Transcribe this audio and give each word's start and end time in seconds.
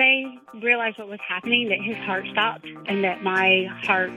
they 0.00 0.24
realized 0.62 0.98
what 0.98 1.08
was 1.08 1.18
happening, 1.28 1.68
that 1.68 1.78
his 1.84 1.96
heart 2.06 2.24
stopped 2.32 2.66
and 2.86 3.04
that 3.04 3.22
my 3.22 3.66
heart 3.82 4.10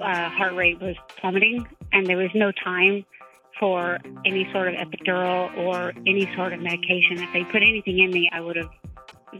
uh, 0.00 0.28
heart 0.30 0.54
rate 0.54 0.80
was 0.80 0.96
plummeting, 1.20 1.66
and 1.92 2.06
there 2.06 2.16
was 2.16 2.30
no 2.34 2.52
time 2.52 3.04
for 3.58 3.98
any 4.24 4.48
sort 4.52 4.68
of 4.68 4.74
epidural 4.74 5.56
or 5.58 5.92
any 6.06 6.28
sort 6.36 6.52
of 6.52 6.60
medication. 6.60 7.22
If 7.22 7.32
they 7.32 7.44
put 7.44 7.62
anything 7.62 7.98
in 7.98 8.10
me, 8.10 8.30
I 8.32 8.40
would 8.40 8.56
have. 8.56 8.70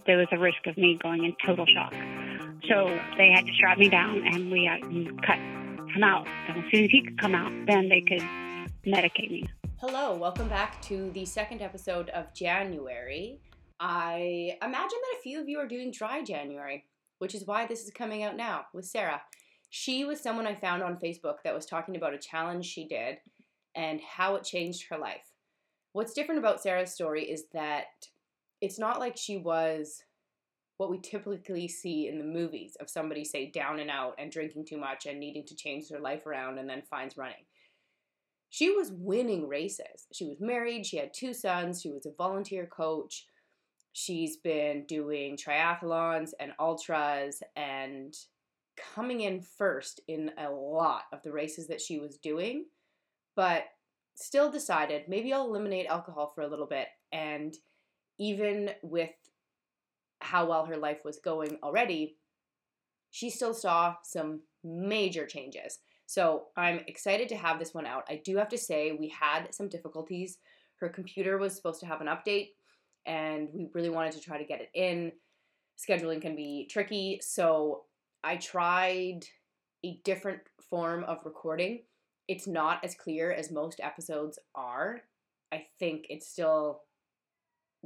There 0.06 0.18
was 0.18 0.26
a 0.32 0.38
risk 0.38 0.66
of 0.66 0.76
me 0.76 0.98
going 1.00 1.24
in 1.24 1.36
total 1.46 1.66
shock. 1.66 1.94
So 2.68 2.86
they 3.16 3.30
had 3.30 3.46
to 3.46 3.52
strap 3.54 3.78
me 3.78 3.88
down, 3.88 4.26
and 4.26 4.50
we 4.50 4.64
had 4.64 4.82
to 4.82 5.16
cut 5.24 5.38
him 5.38 6.02
out. 6.02 6.26
And 6.48 6.64
as 6.64 6.64
soon 6.72 6.84
as 6.84 6.90
he 6.90 7.02
could 7.02 7.20
come 7.20 7.34
out, 7.36 7.52
then 7.66 7.88
they 7.88 8.00
could 8.00 8.26
medicate 8.84 9.30
me. 9.30 9.48
Hello, 9.78 10.16
welcome 10.16 10.48
back 10.48 10.82
to 10.82 11.10
the 11.10 11.24
second 11.24 11.62
episode 11.62 12.08
of 12.10 12.32
January. 12.34 13.38
I 13.80 14.56
imagine 14.62 14.98
that 15.02 15.18
a 15.18 15.22
few 15.22 15.40
of 15.40 15.48
you 15.48 15.58
are 15.58 15.68
doing 15.68 15.90
dry 15.90 16.22
January, 16.22 16.84
which 17.18 17.34
is 17.34 17.46
why 17.46 17.66
this 17.66 17.84
is 17.84 17.90
coming 17.90 18.22
out 18.22 18.36
now 18.36 18.66
with 18.72 18.86
Sara. 18.86 19.22
She 19.70 20.04
was 20.04 20.20
someone 20.20 20.46
I 20.46 20.54
found 20.54 20.82
on 20.82 20.96
Facebook 20.96 21.36
that 21.44 21.54
was 21.54 21.66
talking 21.66 21.96
about 21.96 22.14
a 22.14 22.18
challenge 22.18 22.66
she 22.66 22.86
did 22.86 23.18
and 23.74 24.00
how 24.00 24.36
it 24.36 24.44
changed 24.44 24.86
her 24.88 24.98
life. 24.98 25.32
What's 25.92 26.12
different 26.12 26.38
about 26.38 26.62
Sara's 26.62 26.92
story 26.92 27.24
is 27.24 27.46
that 27.52 27.86
it's 28.60 28.78
not 28.78 29.00
like 29.00 29.16
she 29.16 29.36
was 29.36 30.02
what 30.76 30.90
we 30.90 30.98
typically 30.98 31.68
see 31.68 32.08
in 32.08 32.18
the 32.18 32.24
movies 32.24 32.76
of 32.80 32.90
somebody, 32.90 33.24
say, 33.24 33.50
down 33.50 33.78
and 33.78 33.90
out 33.90 34.14
and 34.18 34.30
drinking 34.30 34.66
too 34.66 34.76
much 34.76 35.06
and 35.06 35.20
needing 35.20 35.44
to 35.46 35.54
change 35.54 35.88
their 35.88 36.00
life 36.00 36.26
around 36.26 36.58
and 36.58 36.68
then 36.68 36.82
finds 36.90 37.16
running. 37.16 37.44
She 38.50 38.70
was 38.70 38.92
winning 38.92 39.48
races. 39.48 40.06
She 40.12 40.26
was 40.26 40.40
married, 40.40 40.86
she 40.86 40.96
had 40.96 41.12
two 41.12 41.32
sons, 41.34 41.80
she 41.80 41.90
was 41.90 42.06
a 42.06 42.12
volunteer 42.16 42.66
coach. 42.66 43.26
She's 43.96 44.36
been 44.36 44.84
doing 44.86 45.36
triathlons 45.36 46.32
and 46.40 46.52
ultras 46.58 47.42
and 47.54 48.12
coming 48.76 49.20
in 49.20 49.40
first 49.40 50.00
in 50.08 50.32
a 50.36 50.50
lot 50.50 51.04
of 51.12 51.22
the 51.22 51.30
races 51.30 51.68
that 51.68 51.80
she 51.80 52.00
was 52.00 52.18
doing, 52.18 52.66
but 53.36 53.66
still 54.16 54.50
decided 54.50 55.08
maybe 55.08 55.32
I'll 55.32 55.46
eliminate 55.46 55.86
alcohol 55.86 56.32
for 56.34 56.42
a 56.42 56.48
little 56.48 56.66
bit. 56.66 56.88
And 57.12 57.54
even 58.18 58.70
with 58.82 59.12
how 60.20 60.46
well 60.46 60.66
her 60.66 60.76
life 60.76 61.04
was 61.04 61.20
going 61.20 61.58
already, 61.62 62.16
she 63.12 63.30
still 63.30 63.54
saw 63.54 63.94
some 64.02 64.40
major 64.64 65.24
changes. 65.24 65.78
So 66.06 66.46
I'm 66.56 66.80
excited 66.88 67.28
to 67.28 67.36
have 67.36 67.60
this 67.60 67.74
one 67.74 67.86
out. 67.86 68.04
I 68.08 68.20
do 68.24 68.36
have 68.38 68.48
to 68.48 68.58
say, 68.58 68.90
we 68.90 69.08
had 69.08 69.54
some 69.54 69.68
difficulties. 69.68 70.38
Her 70.80 70.88
computer 70.88 71.38
was 71.38 71.54
supposed 71.54 71.78
to 71.80 71.86
have 71.86 72.00
an 72.00 72.08
update, 72.08 72.48
and 73.06 73.48
we 73.52 73.68
really 73.74 73.90
wanted 73.90 74.12
to 74.12 74.20
try 74.20 74.38
to 74.38 74.44
get 74.44 74.60
it 74.60 74.70
in. 74.74 75.12
Scheduling 75.78 76.22
can 76.22 76.36
be 76.36 76.68
tricky, 76.70 77.20
so 77.22 77.82
I 78.22 78.36
tried 78.36 79.26
a 79.84 80.00
different 80.04 80.40
form 80.70 81.04
of 81.04 81.18
recording. 81.24 81.82
It's 82.28 82.46
not 82.46 82.82
as 82.84 82.94
clear 82.94 83.32
as 83.32 83.50
most 83.50 83.80
episodes 83.80 84.38
are. 84.54 85.02
I 85.52 85.66
think 85.78 86.06
it's 86.08 86.28
still 86.28 86.80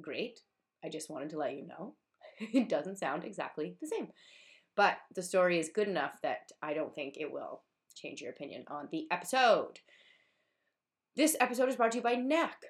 great. 0.00 0.40
I 0.84 0.88
just 0.88 1.10
wanted 1.10 1.30
to 1.30 1.38
let 1.38 1.54
you 1.54 1.66
know. 1.66 1.94
it 2.40 2.68
doesn't 2.68 2.98
sound 2.98 3.24
exactly 3.24 3.76
the 3.80 3.86
same. 3.86 4.08
But 4.76 4.98
the 5.14 5.22
story 5.22 5.58
is 5.58 5.70
good 5.74 5.88
enough 5.88 6.12
that 6.22 6.50
I 6.62 6.72
don't 6.72 6.94
think 6.94 7.16
it 7.16 7.32
will 7.32 7.62
change 7.96 8.20
your 8.20 8.30
opinion 8.30 8.64
on 8.68 8.88
the 8.92 9.06
episode. 9.10 9.80
This 11.16 11.36
episode 11.40 11.68
is 11.68 11.74
brought 11.74 11.90
to 11.92 11.98
you 11.98 12.02
by 12.02 12.14
Naak. 12.14 12.62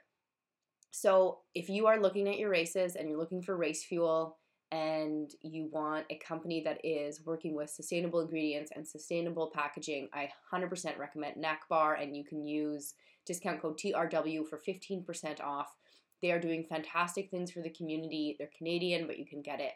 So, 0.90 1.40
if 1.54 1.68
you 1.68 1.86
are 1.86 2.00
looking 2.00 2.28
at 2.28 2.38
your 2.38 2.50
races 2.50 2.96
and 2.96 3.08
you're 3.08 3.18
looking 3.18 3.42
for 3.42 3.56
race 3.56 3.84
fuel 3.84 4.38
and 4.70 5.30
you 5.42 5.68
want 5.72 6.06
a 6.10 6.16
company 6.16 6.62
that 6.64 6.80
is 6.84 7.24
working 7.24 7.54
with 7.54 7.70
sustainable 7.70 8.20
ingredients 8.20 8.70
and 8.74 8.86
sustainable 8.86 9.50
packaging, 9.54 10.08
I 10.12 10.30
100% 10.52 10.98
recommend 10.98 11.36
Naak 11.42 11.68
Bar 11.68 11.94
and 11.94 12.16
you 12.16 12.24
can 12.24 12.44
use 12.44 12.94
discount 13.26 13.60
code 13.60 13.78
TRW 13.78 14.46
for 14.46 14.58
15% 14.58 15.40
off. 15.42 15.74
They 16.22 16.32
are 16.32 16.40
doing 16.40 16.64
fantastic 16.64 17.30
things 17.30 17.50
for 17.50 17.60
the 17.60 17.70
community. 17.70 18.36
They're 18.38 18.50
Canadian, 18.56 19.06
but 19.06 19.18
you 19.18 19.26
can 19.26 19.42
get 19.42 19.60
it 19.60 19.72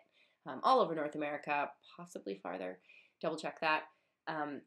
um, 0.47 0.61
all 0.65 0.81
over 0.81 0.95
North 0.95 1.15
America, 1.15 1.71
possibly 1.97 2.41
farther. 2.43 2.79
Double 3.21 3.37
check 3.37 3.61
that. 3.61 3.83
Um, 4.27 4.63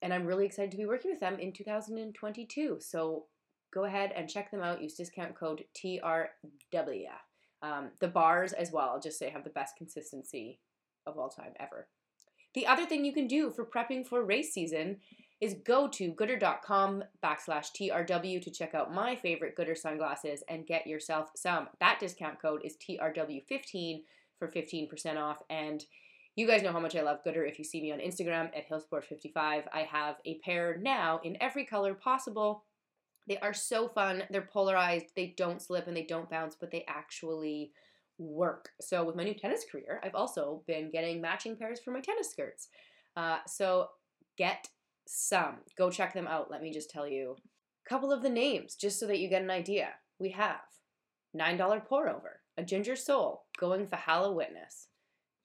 and 0.00 0.14
I'm 0.14 0.26
really 0.26 0.46
excited 0.46 0.70
to 0.70 0.76
be 0.76 0.86
working 0.86 1.10
with 1.10 1.20
them 1.20 1.38
in 1.38 1.52
2022. 1.52 2.78
So 2.80 3.24
go 3.72 3.84
ahead 3.84 4.12
and 4.14 4.28
check 4.28 4.50
them 4.50 4.62
out. 4.62 4.82
Use 4.82 4.94
discount 4.94 5.34
code 5.34 5.64
TRW. 5.76 6.28
Um, 7.60 7.90
the 8.00 8.08
bars 8.08 8.52
as 8.52 8.70
well, 8.70 8.90
I'll 8.90 9.00
just 9.00 9.18
say, 9.18 9.30
have 9.30 9.44
the 9.44 9.50
best 9.50 9.76
consistency 9.76 10.60
of 11.06 11.18
all 11.18 11.28
time 11.28 11.52
ever. 11.58 11.88
The 12.54 12.66
other 12.66 12.86
thing 12.86 13.04
you 13.04 13.12
can 13.12 13.26
do 13.26 13.50
for 13.50 13.64
prepping 13.64 14.06
for 14.06 14.24
race 14.24 14.52
season 14.52 14.98
is 15.40 15.54
go 15.64 15.86
to 15.88 16.12
goodr.com 16.12 17.04
backslash 17.24 17.66
TRW 17.78 18.42
to 18.42 18.50
check 18.50 18.74
out 18.74 18.92
my 18.92 19.14
favorite 19.14 19.56
Goodr 19.56 19.76
sunglasses 19.76 20.42
and 20.48 20.66
get 20.66 20.86
yourself 20.86 21.30
some. 21.36 21.68
That 21.80 22.00
discount 22.00 22.40
code 22.42 22.62
is 22.64 22.76
TRW15 22.76 24.02
for 24.38 24.48
15% 24.48 25.16
off. 25.16 25.38
And 25.48 25.84
you 26.34 26.46
guys 26.46 26.62
know 26.62 26.72
how 26.72 26.80
much 26.80 26.96
I 26.96 27.02
love 27.02 27.18
Goodr 27.24 27.48
If 27.48 27.58
you 27.58 27.64
see 27.64 27.80
me 27.80 27.92
on 27.92 28.00
Instagram 28.00 28.50
at 28.56 28.68
Hillsport55, 28.68 29.36
I 29.72 29.88
have 29.90 30.16
a 30.24 30.38
pair 30.38 30.78
now 30.80 31.20
in 31.22 31.36
every 31.40 31.64
color 31.64 31.94
possible. 31.94 32.64
They 33.28 33.38
are 33.38 33.54
so 33.54 33.88
fun. 33.88 34.24
They're 34.30 34.42
polarized. 34.42 35.06
They 35.14 35.34
don't 35.36 35.62
slip 35.62 35.86
and 35.86 35.96
they 35.96 36.04
don't 36.04 36.30
bounce, 36.30 36.56
but 36.58 36.70
they 36.70 36.84
actually 36.88 37.72
work. 38.18 38.70
So 38.80 39.04
with 39.04 39.16
my 39.16 39.24
new 39.24 39.34
tennis 39.34 39.64
career, 39.70 40.00
I've 40.02 40.14
also 40.14 40.62
been 40.66 40.90
getting 40.90 41.20
matching 41.20 41.56
pairs 41.56 41.80
for 41.80 41.90
my 41.90 42.00
tennis 42.00 42.30
skirts. 42.30 42.68
Uh, 43.16 43.38
so 43.46 43.88
get 44.36 44.68
some. 45.06 45.58
Go 45.76 45.90
check 45.90 46.14
them 46.14 46.26
out. 46.26 46.50
Let 46.50 46.62
me 46.62 46.72
just 46.72 46.90
tell 46.90 47.06
you 47.06 47.36
a 47.86 47.88
couple 47.88 48.12
of 48.12 48.22
the 48.22 48.30
names 48.30 48.74
just 48.74 48.98
so 48.98 49.06
that 49.06 49.18
you 49.18 49.28
get 49.28 49.42
an 49.42 49.50
idea. 49.50 49.90
We 50.18 50.30
have 50.30 50.60
$9 51.36 51.84
pour 51.86 52.08
over, 52.08 52.40
a 52.56 52.64
ginger 52.64 52.96
soul, 52.96 53.44
going 53.58 53.86
for 53.86 53.96
Hala 53.96 54.32
Witness, 54.32 54.88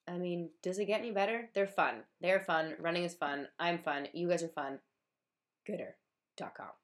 I 0.08 0.18
mean, 0.18 0.50
does 0.62 0.80
it 0.80 0.86
get 0.86 1.00
any 1.00 1.12
better? 1.12 1.50
They're 1.54 1.68
fun. 1.68 2.04
They're 2.22 2.42
fun. 2.42 2.76
Running 2.80 3.04
is 3.04 3.14
fun. 3.14 3.48
I'm 3.58 3.80
fun. 3.80 4.08
You 4.14 4.28
guys 4.28 4.44
are 4.44 4.50
fun. 4.50 4.80
Goodr.com. 5.68 6.83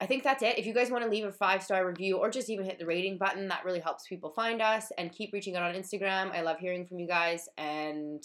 I 0.00 0.06
think 0.06 0.24
that's 0.24 0.42
it. 0.42 0.58
If 0.58 0.66
you 0.66 0.72
guys 0.72 0.90
want 0.90 1.04
to 1.04 1.10
leave 1.10 1.26
a 1.26 1.32
five 1.32 1.62
star 1.62 1.86
review 1.86 2.16
or 2.16 2.30
just 2.30 2.48
even 2.48 2.64
hit 2.64 2.78
the 2.78 2.86
rating 2.86 3.18
button, 3.18 3.48
that 3.48 3.64
really 3.64 3.80
helps 3.80 4.06
people 4.06 4.30
find 4.30 4.62
us 4.62 4.90
and 4.96 5.12
keep 5.12 5.32
reaching 5.32 5.56
out 5.56 5.62
on 5.62 5.74
Instagram. 5.74 6.34
I 6.34 6.40
love 6.40 6.58
hearing 6.58 6.86
from 6.86 6.98
you 6.98 7.06
guys. 7.06 7.48
And 7.58 8.22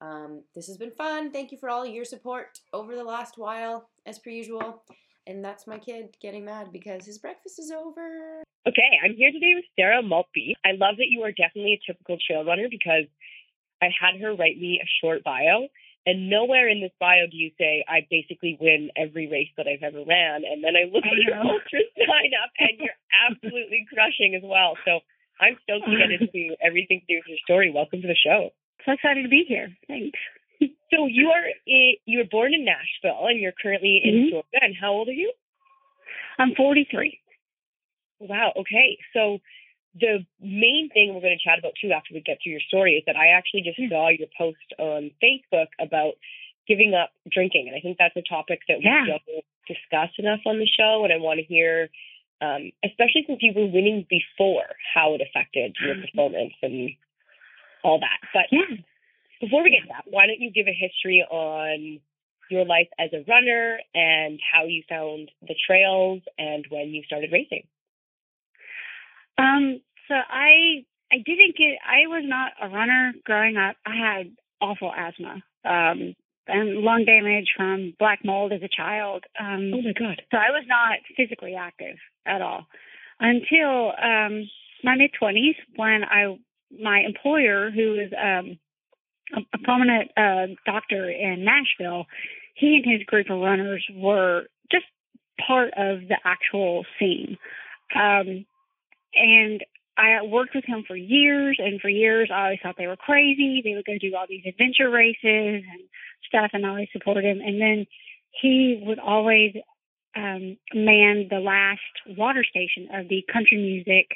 um, 0.00 0.42
this 0.54 0.66
has 0.68 0.78
been 0.78 0.92
fun. 0.92 1.32
Thank 1.32 1.52
you 1.52 1.58
for 1.58 1.68
all 1.68 1.84
your 1.84 2.04
support 2.04 2.60
over 2.72 2.94
the 2.94 3.04
last 3.04 3.36
while, 3.36 3.90
as 4.06 4.18
per 4.18 4.30
usual. 4.30 4.82
And 5.26 5.44
that's 5.44 5.66
my 5.66 5.78
kid 5.78 6.16
getting 6.22 6.44
mad 6.44 6.68
because 6.72 7.04
his 7.04 7.18
breakfast 7.18 7.58
is 7.58 7.70
over. 7.70 8.42
Okay, 8.66 8.98
I'm 9.04 9.14
here 9.14 9.32
today 9.32 9.52
with 9.54 9.64
Sara 9.78 10.02
Maltby. 10.02 10.56
I 10.64 10.72
love 10.72 10.96
that 10.96 11.08
you 11.10 11.22
are 11.22 11.32
definitely 11.32 11.74
a 11.74 11.92
typical 11.92 12.16
trail 12.26 12.44
runner 12.44 12.68
because 12.70 13.04
I 13.82 13.86
had 13.86 14.20
her 14.20 14.34
write 14.34 14.58
me 14.58 14.80
a 14.82 14.88
short 15.00 15.22
bio, 15.24 15.68
and 16.06 16.30
nowhere 16.30 16.70
in 16.70 16.80
this 16.80 16.94
bio 17.00 17.26
do 17.26 17.36
you 17.36 17.50
say 17.58 17.84
I 17.88 18.06
basically 18.08 18.56
win 18.60 18.90
every 18.96 19.26
race 19.26 19.50
that 19.58 19.66
I've 19.66 19.82
ever 19.82 20.06
ran. 20.06 20.46
And 20.46 20.62
then 20.62 20.78
I 20.78 20.86
look 20.86 21.02
at 21.02 21.18
your 21.18 21.34
ultra 21.36 21.82
sign 21.98 22.30
up, 22.38 22.50
and 22.58 22.78
you're 22.78 23.00
absolutely 23.26 23.84
crushing 23.92 24.38
as 24.38 24.42
well. 24.46 24.78
So 24.86 25.00
I'm 25.42 25.58
stoked 25.66 25.90
to 25.90 25.98
get 25.98 26.14
into 26.14 26.54
everything 26.62 27.02
to 27.02 27.06
do 27.10 27.18
with 27.18 27.28
your 27.28 27.42
story. 27.44 27.74
Welcome 27.74 28.02
to 28.02 28.08
the 28.08 28.16
show. 28.16 28.54
So 28.86 28.92
excited 28.92 29.24
to 29.24 29.28
be 29.28 29.44
here. 29.46 29.74
Thanks. 29.88 30.18
so 30.94 31.10
you 31.10 31.34
are 31.34 31.44
a, 31.66 31.98
you 32.06 32.18
were 32.18 32.30
born 32.30 32.54
in 32.54 32.64
Nashville, 32.64 33.26
and 33.26 33.40
you're 33.40 33.58
currently 33.60 34.00
in 34.02 34.14
mm-hmm. 34.14 34.30
Georgia. 34.30 34.62
And 34.62 34.74
how 34.78 34.92
old 34.94 35.08
are 35.08 35.18
you? 35.18 35.32
I'm 36.38 36.54
43. 36.54 37.18
Wow. 38.20 38.52
Okay. 38.56 38.98
So 39.12 39.38
the 39.98 40.26
main 40.40 40.90
thing 40.92 41.14
we're 41.14 41.24
going 41.24 41.36
to 41.36 41.42
chat 41.42 41.58
about 41.58 41.72
too 41.80 41.92
after 41.92 42.12
we 42.12 42.20
get 42.20 42.40
to 42.40 42.50
your 42.50 42.60
story 42.60 42.94
is 42.94 43.04
that 43.06 43.16
I 43.16 43.28
actually 43.36 43.62
just 43.62 43.78
hmm. 43.78 43.88
saw 43.88 44.08
your 44.08 44.28
post 44.36 44.68
on 44.78 45.10
Facebook 45.22 45.72
about 45.80 46.14
giving 46.68 46.94
up 46.94 47.10
drinking, 47.30 47.68
and 47.68 47.76
I 47.76 47.80
think 47.80 47.96
that's 47.98 48.16
a 48.16 48.26
topic 48.28 48.60
that 48.68 48.78
we 48.78 48.84
yeah. 48.84 49.06
don't 49.06 49.44
discuss 49.66 50.10
enough 50.18 50.40
on 50.46 50.58
the 50.58 50.66
show, 50.66 51.04
and 51.04 51.12
I 51.12 51.18
want 51.18 51.38
to 51.38 51.44
hear. 51.44 51.88
Um, 52.38 52.70
especially 52.84 53.24
since 53.26 53.40
you 53.40 53.54
were 53.56 53.64
winning 53.64 54.04
before, 54.10 54.68
how 54.92 55.14
it 55.14 55.22
affected 55.22 55.74
your 55.80 55.94
mm-hmm. 55.94 56.04
performance 56.04 56.52
and 56.60 56.90
all 57.82 57.98
that. 58.00 58.20
But 58.34 58.52
yeah. 58.52 58.76
before 59.40 59.64
we 59.64 59.70
get 59.70 59.88
to 59.88 59.88
that, 59.88 60.04
why 60.04 60.26
don't 60.26 60.40
you 60.40 60.50
give 60.50 60.66
a 60.68 60.76
history 60.76 61.24
on 61.30 62.00
your 62.50 62.66
life 62.66 62.88
as 62.98 63.08
a 63.14 63.24
runner 63.26 63.78
and 63.94 64.38
how 64.52 64.64
you 64.66 64.82
found 64.86 65.30
the 65.40 65.54
trails 65.66 66.20
and 66.36 66.66
when 66.68 66.90
you 66.90 67.02
started 67.04 67.32
racing? 67.32 67.64
Um, 69.38 69.80
so 70.08 70.14
I 70.14 70.84
I 71.12 71.16
didn't 71.24 71.56
get 71.56 71.78
I 71.84 72.06
was 72.06 72.24
not 72.26 72.52
a 72.60 72.68
runner 72.68 73.12
growing 73.24 73.56
up. 73.56 73.76
I 73.84 73.96
had 73.96 74.32
awful 74.60 74.92
asthma. 74.96 75.42
Um 75.64 76.14
and 76.48 76.78
lung 76.78 77.04
damage 77.04 77.48
from 77.56 77.94
black 77.98 78.20
mold 78.24 78.52
as 78.52 78.62
a 78.62 78.68
child. 78.68 79.24
Um 79.38 79.72
Oh 79.74 79.82
my 79.82 79.92
god. 79.98 80.22
So 80.30 80.38
I 80.38 80.50
was 80.50 80.64
not 80.68 80.98
physically 81.16 81.54
active 81.54 81.96
at 82.24 82.40
all 82.42 82.66
until 83.20 83.92
um 84.02 84.48
my 84.84 84.94
mid 84.96 85.10
20s 85.20 85.56
when 85.76 86.04
I 86.04 86.36
my 86.70 87.00
employer, 87.06 87.70
who 87.70 87.94
is 87.94 88.12
um, 88.12 88.58
a, 89.34 89.40
a 89.54 89.58
prominent 89.62 90.10
uh, 90.16 90.54
doctor 90.64 91.10
in 91.10 91.44
Nashville, 91.44 92.06
he 92.54 92.80
and 92.82 92.92
his 92.92 93.06
group 93.06 93.30
of 93.30 93.40
runners 93.40 93.84
were 93.94 94.44
just 94.70 94.84
part 95.46 95.68
of 95.76 96.00
the 96.08 96.16
actual 96.24 96.84
scene. 96.98 97.36
Um, 97.94 98.46
and 99.16 99.64
I 99.98 100.22
worked 100.22 100.54
with 100.54 100.64
him 100.64 100.84
for 100.86 100.96
years, 100.96 101.56
and 101.58 101.80
for 101.80 101.88
years 101.88 102.30
I 102.32 102.44
always 102.44 102.58
thought 102.62 102.76
they 102.76 102.86
were 102.86 102.96
crazy. 102.96 103.62
They 103.64 103.74
would 103.74 103.86
go 103.86 103.98
do 103.98 104.14
all 104.14 104.26
these 104.28 104.44
adventure 104.46 104.90
races 104.90 105.64
and 105.64 105.82
stuff, 106.28 106.50
and 106.52 106.66
I 106.66 106.68
always 106.68 106.88
supported 106.92 107.24
him. 107.24 107.40
And 107.40 107.60
then 107.60 107.86
he 108.40 108.82
would 108.84 108.98
always 108.98 109.54
um, 110.14 110.56
man 110.74 111.28
the 111.30 111.40
last 111.40 111.80
water 112.16 112.44
station 112.44 112.88
of 112.92 113.08
the 113.08 113.24
country 113.32 113.56
music 113.56 114.08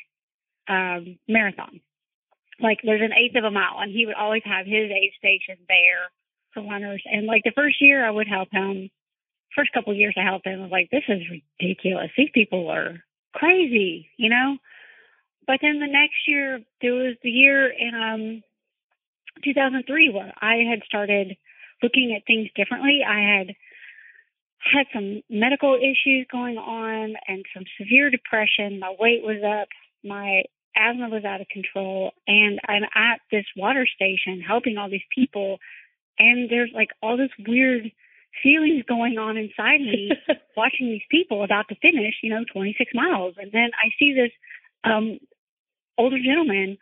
um, 0.69 1.19
marathon. 1.29 1.81
Like 2.61 2.81
there's 2.85 3.02
an 3.02 3.17
eighth 3.17 3.37
of 3.37 3.44
a 3.44 3.50
mile, 3.50 3.81
and 3.81 3.91
he 3.91 4.05
would 4.06 4.14
always 4.14 4.43
have 4.44 4.67
his 4.67 4.91
aid 4.91 5.12
station 5.19 5.56
there 5.69 6.12
for 6.52 6.62
runners. 6.62 7.02
And 7.06 7.26
like 7.26 7.43
the 7.44 7.52
first 7.55 7.81
year, 7.81 8.06
I 8.06 8.11
would 8.11 8.29
help 8.29 8.49
him. 8.52 8.91
First 9.56 9.73
couple 9.73 9.93
of 9.93 9.99
years, 9.99 10.14
I 10.17 10.25
helped 10.25 10.47
him. 10.47 10.61
I 10.61 10.62
was 10.62 10.70
like, 10.70 10.91
this 10.91 11.02
is 11.08 11.23
ridiculous. 11.58 12.11
These 12.17 12.31
people 12.32 12.69
are 12.69 13.02
crazy, 13.35 14.11
you 14.17 14.29
know. 14.29 14.58
But 15.50 15.58
then 15.62 15.81
the 15.81 15.91
next 15.91 16.29
year, 16.29 16.61
there 16.81 16.94
was 16.94 17.17
the 17.25 17.29
year 17.29 17.67
in 17.67 17.91
um 17.93 18.43
2003 19.43 20.11
where 20.14 20.32
I 20.41 20.62
had 20.70 20.87
started 20.87 21.37
looking 21.82 22.14
at 22.14 22.23
things 22.25 22.50
differently. 22.55 23.00
I 23.02 23.19
had 23.19 23.56
had 24.62 24.87
some 24.94 25.23
medical 25.29 25.75
issues 25.75 26.29
going 26.31 26.56
on 26.56 27.14
and 27.26 27.44
some 27.52 27.64
severe 27.81 28.11
depression. 28.11 28.79
My 28.79 28.94
weight 28.97 29.25
was 29.25 29.43
up. 29.43 29.67
My 30.05 30.44
asthma 30.76 31.08
was 31.08 31.25
out 31.25 31.41
of 31.41 31.49
control. 31.49 32.12
And 32.29 32.61
I'm 32.69 32.85
at 32.94 33.19
this 33.32 33.47
water 33.56 33.88
station 33.93 34.41
helping 34.47 34.79
all 34.79 34.88
these 34.88 35.11
people. 35.12 35.58
And 36.17 36.49
there's 36.49 36.70
like 36.73 36.91
all 37.02 37.17
this 37.17 37.35
weird 37.44 37.91
feelings 38.41 38.85
going 38.87 39.19
on 39.19 39.37
inside 39.37 39.81
me 39.81 40.12
watching 40.56 40.87
these 40.94 41.11
people 41.11 41.43
about 41.43 41.67
to 41.70 41.75
finish, 41.82 42.14
you 42.23 42.31
know, 42.31 42.44
26 42.52 42.93
miles. 42.94 43.35
And 43.37 43.50
then 43.50 43.70
I 43.75 43.91
see 43.99 44.14
this 44.14 44.31
um, 44.85 45.19
older 45.98 46.19
gentleman 46.19 46.78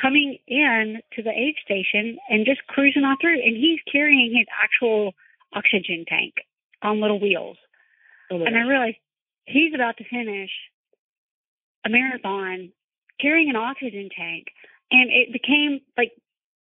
coming 0.00 0.38
in 0.46 1.00
to 1.14 1.22
the 1.22 1.30
aid 1.30 1.54
station 1.64 2.18
and 2.28 2.46
just 2.46 2.66
cruising 2.66 3.04
on 3.04 3.16
through. 3.20 3.40
And 3.42 3.56
he's 3.56 3.80
carrying 3.90 4.34
his 4.36 4.46
actual 4.62 5.12
oxygen 5.54 6.04
tank 6.08 6.34
on 6.82 7.00
little 7.00 7.20
wheels. 7.20 7.56
Oh 8.30 8.42
and 8.42 8.56
I 8.56 8.62
realized 8.62 8.96
he's 9.46 9.74
about 9.74 9.96
to 9.98 10.04
finish 10.04 10.50
a 11.84 11.90
marathon 11.90 12.72
carrying 13.20 13.50
an 13.50 13.56
oxygen 13.56 14.08
tank. 14.16 14.46
And 14.90 15.10
it 15.10 15.32
became 15.32 15.80
like 15.96 16.12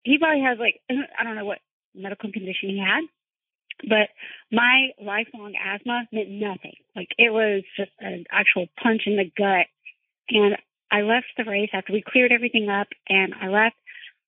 he 0.03 0.17
probably 0.17 0.41
has 0.41 0.57
like 0.59 0.81
I 0.89 1.23
don't 1.23 1.35
know 1.35 1.45
what 1.45 1.59
medical 1.95 2.31
condition 2.31 2.69
he 2.69 2.79
had, 2.79 3.03
but 3.87 4.09
my 4.51 4.89
lifelong 5.01 5.53
asthma 5.55 6.07
meant 6.11 6.29
nothing. 6.29 6.75
Like 6.95 7.09
it 7.17 7.31
was 7.31 7.63
just 7.77 7.91
an 7.99 8.25
actual 8.31 8.67
punch 8.81 9.03
in 9.05 9.17
the 9.17 9.31
gut. 9.37 9.67
And 10.29 10.57
I 10.93 11.01
left 11.01 11.25
the 11.35 11.43
race 11.43 11.71
after 11.73 11.91
we 11.91 12.03
cleared 12.05 12.31
everything 12.31 12.69
up 12.69 12.87
and 13.09 13.33
I 13.33 13.47
left 13.47 13.75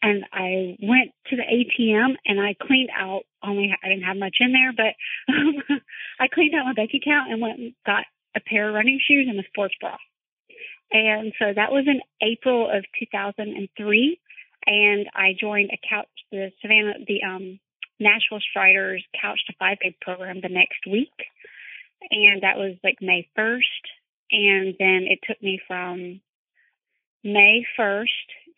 and 0.02 0.26
I 0.34 0.76
went 0.82 1.12
to 1.28 1.36
the 1.36 1.44
ATM 1.44 2.16
and 2.26 2.42
I 2.42 2.56
cleaned 2.60 2.90
out 2.98 3.22
only 3.44 3.72
I 3.72 3.88
didn't 3.88 4.04
have 4.04 4.18
much 4.18 4.38
in 4.40 4.52
there, 4.52 4.74
but 4.74 4.96
um, 5.32 5.80
I 6.20 6.28
cleaned 6.28 6.56
out 6.56 6.66
my 6.66 6.74
bank 6.74 6.90
account 6.96 7.32
and 7.32 7.40
went 7.40 7.60
and 7.60 7.74
got 7.86 8.06
a 8.36 8.40
pair 8.40 8.68
of 8.68 8.74
running 8.74 9.00
shoes 9.00 9.28
and 9.30 9.40
a 9.40 9.48
sports 9.48 9.76
bra. 9.80 9.96
And 10.92 11.34
so 11.38 11.54
that 11.56 11.72
was 11.72 11.86
in 11.86 12.02
April 12.20 12.68
of 12.68 12.84
2003 13.00 14.20
and 14.66 15.06
I 15.14 15.36
joined 15.40 15.70
a 15.72 15.80
couch 15.88 16.10
the 16.32 16.52
Savannah 16.62 16.94
the 17.08 17.22
um 17.24 17.60
Nashville 18.00 18.42
Striders 18.50 19.06
Couch 19.22 19.40
to 19.48 19.54
5K 19.62 20.02
program 20.02 20.42
the 20.42 20.50
next 20.50 20.82
week. 20.90 21.14
And 22.10 22.42
that 22.42 22.58
was 22.58 22.76
like 22.84 22.98
May 23.02 23.30
1st 23.38 23.86
and 24.32 24.76
then 24.80 25.06
it 25.08 25.20
took 25.28 25.42
me 25.42 25.62
from 25.68 26.22
May 27.26 27.66
1st 27.78 28.06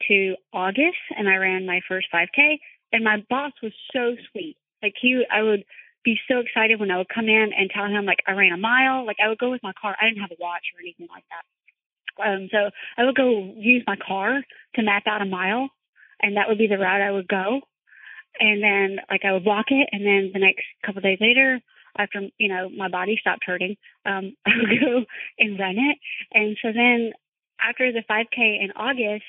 to 0.09 0.35
August 0.53 1.01
and 1.17 1.27
I 1.27 1.37
ran 1.37 1.65
my 1.65 1.81
first 1.87 2.07
5K. 2.13 2.59
And 2.91 3.03
my 3.03 3.23
boss 3.29 3.53
was 3.63 3.73
so 3.91 4.15
sweet. 4.31 4.57
Like 4.83 4.93
he, 5.01 5.23
I 5.31 5.41
would 5.41 5.63
be 6.03 6.17
so 6.29 6.39
excited 6.39 6.79
when 6.79 6.91
I 6.91 6.97
would 6.97 7.09
come 7.09 7.27
in 7.27 7.49
and 7.57 7.69
tell 7.69 7.85
him 7.85 8.05
like 8.05 8.19
I 8.27 8.31
ran 8.31 8.53
a 8.53 8.57
mile. 8.57 9.05
Like 9.05 9.17
I 9.23 9.29
would 9.29 9.39
go 9.39 9.51
with 9.51 9.63
my 9.63 9.73
car. 9.79 9.95
I 9.99 10.07
didn't 10.07 10.21
have 10.21 10.31
a 10.31 10.39
watch 10.39 10.63
or 10.75 10.81
anything 10.81 11.07
like 11.11 11.25
that. 11.31 11.43
Um, 12.23 12.49
so 12.51 12.69
I 12.97 13.05
would 13.05 13.15
go 13.15 13.53
use 13.55 13.83
my 13.85 13.95
car 13.95 14.41
to 14.75 14.83
map 14.83 15.03
out 15.07 15.21
a 15.21 15.25
mile, 15.25 15.69
and 16.21 16.37
that 16.37 16.47
would 16.47 16.57
be 16.57 16.67
the 16.67 16.77
route 16.77 17.01
I 17.01 17.11
would 17.11 17.27
go. 17.27 17.61
And 18.39 18.63
then 18.63 18.99
like 19.09 19.21
I 19.25 19.33
would 19.33 19.45
walk 19.45 19.67
it, 19.69 19.89
and 19.91 20.05
then 20.05 20.31
the 20.33 20.39
next 20.39 20.63
couple 20.85 20.99
of 20.99 21.03
days 21.03 21.19
later, 21.21 21.59
after 21.97 22.21
you 22.37 22.49
know 22.49 22.69
my 22.69 22.89
body 22.89 23.17
stopped 23.19 23.43
hurting, 23.45 23.75
um, 24.05 24.35
I 24.45 24.51
would 24.57 24.79
go 24.79 25.05
and 25.39 25.59
run 25.59 25.75
it. 25.77 25.97
And 26.33 26.57
so 26.61 26.69
then 26.73 27.11
after 27.61 27.91
the 27.91 28.03
5K 28.09 28.63
in 28.63 28.71
August, 28.75 29.25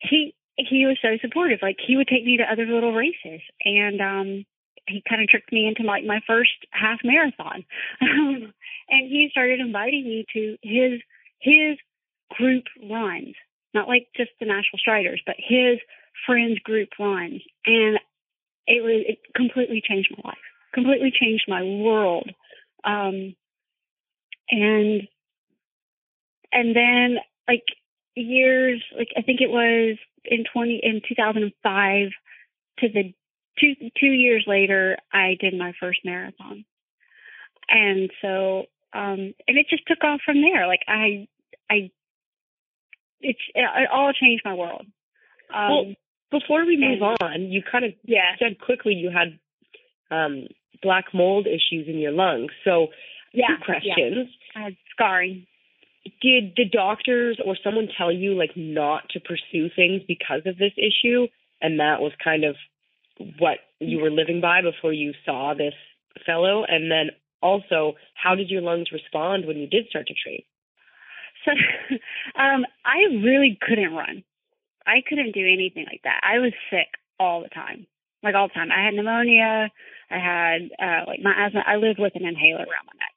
he 0.00 0.34
he 0.56 0.86
was 0.86 0.98
so 1.00 1.16
supportive. 1.20 1.60
Like 1.62 1.76
he 1.84 1.96
would 1.96 2.08
take 2.08 2.24
me 2.24 2.36
to 2.38 2.50
other 2.50 2.66
little 2.66 2.92
races, 2.92 3.40
and 3.64 4.00
um, 4.00 4.44
he 4.86 5.02
kind 5.08 5.22
of 5.22 5.28
tricked 5.28 5.52
me 5.52 5.66
into 5.66 5.82
like 5.82 6.04
my 6.04 6.20
first 6.26 6.66
half 6.72 6.98
marathon. 7.04 7.64
And 8.90 9.06
he 9.06 9.28
started 9.30 9.60
inviting 9.60 10.04
me 10.04 10.24
to 10.32 10.56
his 10.62 11.00
his 11.40 11.76
group 12.30 12.64
runs, 12.90 13.34
not 13.74 13.86
like 13.86 14.08
just 14.16 14.30
the 14.40 14.46
Nashville 14.46 14.78
Striders, 14.78 15.20
but 15.26 15.36
his 15.36 15.78
friends 16.26 16.58
group 16.60 16.88
runs, 16.98 17.42
and 17.66 17.98
it 18.66 18.82
was 18.82 19.04
it 19.06 19.18
completely 19.34 19.82
changed 19.86 20.10
my 20.16 20.30
life, 20.30 20.38
completely 20.72 21.12
changed 21.14 21.44
my 21.48 21.62
world. 21.62 22.30
Um, 22.84 23.34
and 24.50 25.02
and 26.52 26.74
then 26.74 27.16
like 27.46 27.64
years 28.14 28.82
like 28.96 29.08
I 29.16 29.22
think 29.22 29.40
it 29.40 29.50
was 29.50 29.96
in 30.24 30.44
twenty 30.52 30.80
in 30.82 31.00
two 31.06 31.14
thousand 31.14 31.42
and 31.44 31.52
five 31.62 32.08
to 32.80 32.88
the 32.88 33.14
two 33.60 33.74
two 33.98 34.06
years 34.06 34.44
later 34.46 34.98
I 35.12 35.36
did 35.40 35.54
my 35.54 35.72
first 35.80 36.00
marathon. 36.04 36.64
And 37.68 38.10
so 38.22 38.64
um 38.92 39.34
and 39.46 39.58
it 39.58 39.66
just 39.68 39.86
took 39.86 40.02
off 40.04 40.20
from 40.24 40.40
there. 40.40 40.66
Like 40.66 40.82
I 40.88 41.28
I 41.70 41.90
it's 43.20 43.40
it 43.54 43.88
all 43.92 44.12
changed 44.12 44.42
my 44.44 44.54
world. 44.54 44.86
Um 45.54 45.70
well, 45.70 45.94
before 46.30 46.66
we 46.66 46.76
move 46.76 47.00
and, 47.02 47.16
on, 47.20 47.42
you 47.50 47.62
kind 47.70 47.84
of 47.84 47.92
yeah. 48.04 48.36
said 48.38 48.60
quickly 48.60 48.94
you 48.94 49.10
had 49.10 49.38
um 50.10 50.46
black 50.82 51.06
mold 51.12 51.46
issues 51.46 51.88
in 51.88 51.98
your 51.98 52.12
lungs. 52.12 52.50
So 52.64 52.88
yeah, 53.32 53.48
two 53.48 53.64
questions. 53.64 54.28
Yeah. 54.54 54.60
I 54.60 54.64
had 54.64 54.76
scarring 54.90 55.46
did 56.20 56.54
the 56.56 56.64
doctors 56.70 57.38
or 57.44 57.56
someone 57.62 57.88
tell 57.96 58.12
you 58.12 58.34
like 58.34 58.52
not 58.56 59.08
to 59.10 59.20
pursue 59.20 59.68
things 59.74 60.02
because 60.06 60.42
of 60.46 60.58
this 60.58 60.72
issue? 60.76 61.26
And 61.60 61.80
that 61.80 62.00
was 62.00 62.12
kind 62.22 62.44
of 62.44 62.56
what 63.38 63.58
you 63.80 63.98
were 63.98 64.10
living 64.10 64.40
by 64.40 64.62
before 64.62 64.92
you 64.92 65.12
saw 65.24 65.54
this 65.54 65.74
fellow? 66.24 66.64
And 66.66 66.90
then 66.90 67.10
also 67.42 67.94
how 68.14 68.34
did 68.34 68.50
your 68.50 68.62
lungs 68.62 68.92
respond 68.92 69.46
when 69.46 69.56
you 69.56 69.66
did 69.66 69.88
start 69.88 70.06
to 70.08 70.14
train? 70.14 70.42
So 71.44 71.52
um 72.40 72.64
i 72.84 72.98
really 73.22 73.58
couldn't 73.60 73.92
run. 73.92 74.24
I 74.86 75.02
couldn't 75.06 75.32
do 75.32 75.40
anything 75.40 75.84
like 75.86 76.00
that. 76.04 76.20
I 76.22 76.38
was 76.38 76.52
sick 76.70 76.88
all 77.20 77.42
the 77.42 77.48
time 77.48 77.86
like 78.22 78.34
all 78.34 78.48
the 78.48 78.54
time. 78.54 78.70
I 78.72 78.84
had 78.84 78.94
pneumonia. 78.94 79.70
I 80.10 80.18
had 80.18 80.70
uh 80.80 81.04
like 81.06 81.20
my 81.22 81.34
asthma. 81.46 81.62
I 81.66 81.76
lived 81.76 81.98
with 81.98 82.14
an 82.14 82.26
inhaler 82.26 82.66
around 82.66 82.86
my 82.86 82.96
neck 82.98 83.07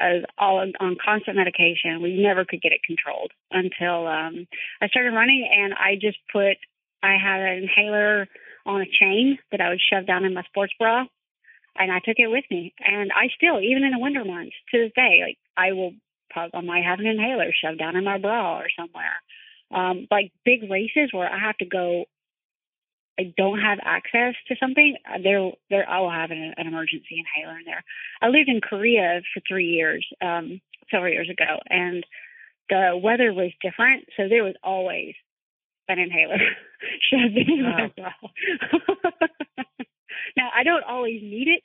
I 0.00 0.12
was 0.14 0.24
all 0.38 0.58
on 0.58 0.96
constant 1.04 1.36
medication. 1.36 2.02
We 2.02 2.20
never 2.20 2.44
could 2.44 2.62
get 2.62 2.72
it 2.72 2.82
controlled 2.82 3.32
until 3.50 4.06
um 4.06 4.46
I 4.80 4.88
started 4.88 5.12
running 5.12 5.48
and 5.50 5.74
I 5.74 5.94
just 6.00 6.18
put 6.32 6.56
I 7.02 7.16
had 7.16 7.40
an 7.40 7.62
inhaler 7.64 8.28
on 8.66 8.82
a 8.82 8.86
chain 8.86 9.38
that 9.50 9.60
I 9.60 9.70
would 9.70 9.80
shove 9.80 10.06
down 10.06 10.24
in 10.24 10.34
my 10.34 10.42
sports 10.42 10.72
bra 10.78 11.06
and 11.76 11.92
I 11.92 11.98
took 11.98 12.18
it 12.18 12.28
with 12.28 12.44
me. 12.50 12.74
And 12.80 13.10
I 13.12 13.28
still, 13.34 13.60
even 13.60 13.84
in 13.84 13.92
the 13.92 13.98
winter 13.98 14.24
months, 14.24 14.54
to 14.70 14.78
this 14.78 14.92
day, 14.94 15.20
like 15.22 15.38
I 15.56 15.72
will 15.72 15.92
probably 16.30 16.58
I 16.58 16.62
might 16.62 16.84
have 16.84 17.00
an 17.00 17.06
inhaler 17.06 17.52
shoved 17.52 17.78
down 17.78 17.96
in 17.96 18.04
my 18.04 18.18
bra 18.18 18.58
or 18.58 18.66
somewhere. 18.78 19.20
Um, 19.72 20.06
like 20.10 20.32
big 20.44 20.70
races 20.70 21.10
where 21.12 21.30
I 21.30 21.38
have 21.38 21.56
to 21.58 21.64
go 21.64 22.06
I 23.20 23.34
don't 23.36 23.60
have 23.60 23.78
access 23.84 24.34
to 24.48 24.56
something, 24.58 24.96
uh, 25.04 25.18
there, 25.22 25.50
there, 25.68 25.86
I 25.86 26.00
will 26.00 26.10
have 26.10 26.30
an, 26.30 26.54
an 26.56 26.66
emergency 26.66 27.22
inhaler 27.22 27.58
in 27.58 27.66
there. 27.66 27.84
I 28.22 28.28
lived 28.28 28.48
in 28.48 28.62
Korea 28.62 29.20
for 29.34 29.42
three 29.46 29.66
years, 29.68 30.06
um, 30.22 30.60
several 30.90 31.12
years 31.12 31.28
ago, 31.28 31.58
and 31.68 32.02
the 32.70 32.98
weather 33.02 33.34
was 33.34 33.52
different, 33.60 34.06
so 34.16 34.26
there 34.26 34.44
was 34.44 34.54
always 34.64 35.14
an 35.88 35.98
inhaler 35.98 36.38
shoved 37.10 37.36
in 37.36 37.62
wow. 37.62 37.76
my 37.76 37.92
bra. 37.94 38.12
now, 40.36 40.48
I 40.56 40.64
don't 40.64 40.84
always 40.84 41.20
need 41.20 41.48
it, 41.48 41.62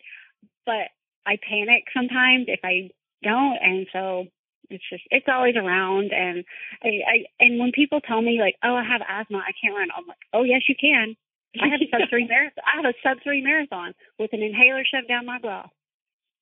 but 0.66 0.92
I 1.26 1.38
panic 1.38 1.86
sometimes 1.96 2.46
if 2.50 2.60
I 2.66 2.90
don't, 3.24 3.58
and 3.62 3.88
so 3.94 4.26
It's 4.70 4.84
just 4.90 5.04
it's 5.10 5.28
always 5.30 5.56
around, 5.56 6.12
and 6.12 6.44
I, 6.84 6.90
I 7.08 7.16
and 7.40 7.60
when 7.60 7.72
people 7.72 8.02
tell 8.02 8.22
me 8.22 8.40
like, 8.42 8.56
oh, 8.64 8.76
I 8.76 8.84
have 8.84 9.02
asthma, 9.08 9.38
I 9.38 9.54
can't 9.62 9.76
run, 9.78 9.88
I'm 9.96 10.08
like, 10.08 10.26
oh 10.34 10.44
yes, 10.44 10.64
you 10.68 10.76
can. 10.76 11.16
I 11.62 11.68
have 11.70 11.82
a 11.82 11.90
sub 11.92 12.10
three 12.10 12.28
marathon. 12.28 12.64
I 12.66 12.76
have 12.78 12.86
a 12.86 12.94
sub 13.04 13.24
three 13.24 13.42
marathon 13.42 13.94
with 14.20 14.32
an 14.34 14.42
inhaler 14.42 14.84
shoved 14.86 15.08
down 15.08 15.26
my 15.26 15.40
bra. 15.40 15.66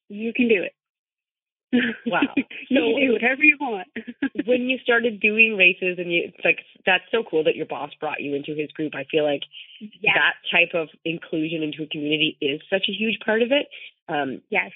You 0.10 0.34
can 0.34 0.48
do 0.48 0.64
it. 0.64 0.74
Wow. 2.06 2.22
you 2.38 2.44
So- 2.70 2.94
can 2.94 3.08
do 3.08 3.14
whatever 3.14 3.44
you 3.44 3.58
want. 3.60 3.88
when 4.46 4.70
you 4.70 4.78
started 4.84 5.20
doing 5.20 5.56
races 5.58 5.98
and 5.98 6.12
you 6.12 6.24
it's 6.34 6.46
like 6.46 6.60
that's 6.86 7.04
so 7.12 7.24
cool 7.30 7.44
that 7.46 7.56
your 7.56 7.66
boss 7.66 7.92
brought 8.00 8.22
you 8.22 8.36
into 8.36 8.54
his 8.56 8.70
group. 8.72 8.94
I 8.96 9.06
feel 9.10 9.24
like 9.24 9.42
yes, 9.80 10.14
that 10.16 10.34
type 10.52 10.74
of 10.74 10.90
inclusion 11.06 11.64
into 11.64 11.84
a 11.84 11.88
community 11.88 12.38
is 12.42 12.62
such 12.70 12.86
a 12.90 12.92
huge 12.94 13.18
part 13.26 13.42
of 13.42 13.52
it. 13.52 13.68
Um, 14.10 14.42
yes. 14.50 14.72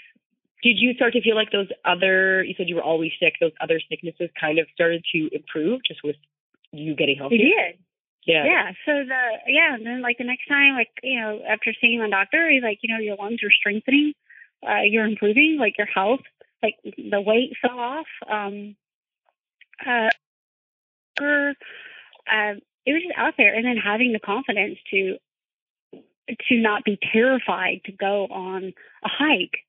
did 0.64 0.78
you 0.80 0.94
start 0.94 1.14
to 1.14 1.22
feel 1.22 1.36
like 1.36 1.52
those 1.52 1.68
other 1.86 2.44
you 2.44 2.54
said 2.58 2.70
you 2.70 2.76
were 2.76 2.84
always 2.84 3.12
sick, 3.20 3.34
those 3.40 3.52
other 3.62 3.80
sicknesses 3.90 4.30
kind 4.40 4.58
of 4.58 4.68
started 4.74 5.04
to 5.14 5.30
improve 5.34 5.82
just 5.88 6.00
with 6.04 6.16
you 6.72 6.96
getting 6.96 7.18
healthy? 7.18 7.38
did. 7.38 7.78
Yeah. 8.28 8.44
Yeah. 8.46 8.72
So 8.86 8.92
the 8.92 9.24
yeah, 9.48 9.74
and 9.76 9.86
then 9.86 10.02
like 10.02 10.18
the 10.18 10.26
next 10.26 10.48
time, 10.48 10.76
like 10.76 10.90
you 11.02 11.20
know, 11.20 11.40
after 11.48 11.74
seeing 11.80 12.00
my 12.00 12.10
doctor, 12.10 12.50
he's 12.50 12.62
like, 12.62 12.80
you 12.82 12.94
know, 12.94 13.00
your 13.02 13.16
lungs 13.16 13.42
are 13.42 13.52
strengthening, 13.52 14.14
uh, 14.68 14.82
you're 14.84 15.06
improving, 15.06 15.58
like 15.58 15.78
your 15.78 15.88
health, 15.88 16.20
like 16.62 16.76
the 16.84 17.22
weight 17.22 17.54
fell 17.62 17.80
off. 17.80 18.06
Um, 18.30 18.76
uh, 19.86 20.10
uh, 21.22 22.54
it 22.86 22.94
was 22.94 23.02
just 23.02 23.18
out 23.18 23.36
there, 23.38 23.56
and 23.56 23.66
then 23.66 23.78
having 23.78 24.12
the 24.12 24.20
confidence 24.20 24.78
to 24.92 25.18
to 26.50 26.58
not 26.58 26.84
be 26.84 27.00
terrified 27.14 27.80
to 27.86 27.94
go 27.94 28.28
on 28.30 28.74
a 29.06 29.10
hike. 29.10 29.60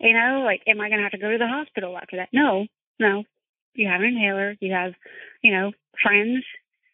You 0.00 0.14
know, 0.14 0.42
like, 0.46 0.62
am 0.66 0.80
I 0.80 0.88
going 0.88 0.98
to 0.98 1.02
have 1.02 1.12
to 1.12 1.18
go 1.18 1.30
to 1.30 1.38
the 1.38 1.46
hospital 1.46 1.98
after 1.98 2.16
that? 2.16 2.30
No, 2.32 2.66
no. 2.98 3.24
You 3.74 3.86
have 3.88 4.00
an 4.00 4.06
inhaler. 4.06 4.56
You 4.60 4.72
have, 4.72 4.94
you 5.42 5.52
know, 5.52 5.72
friends 6.02 6.44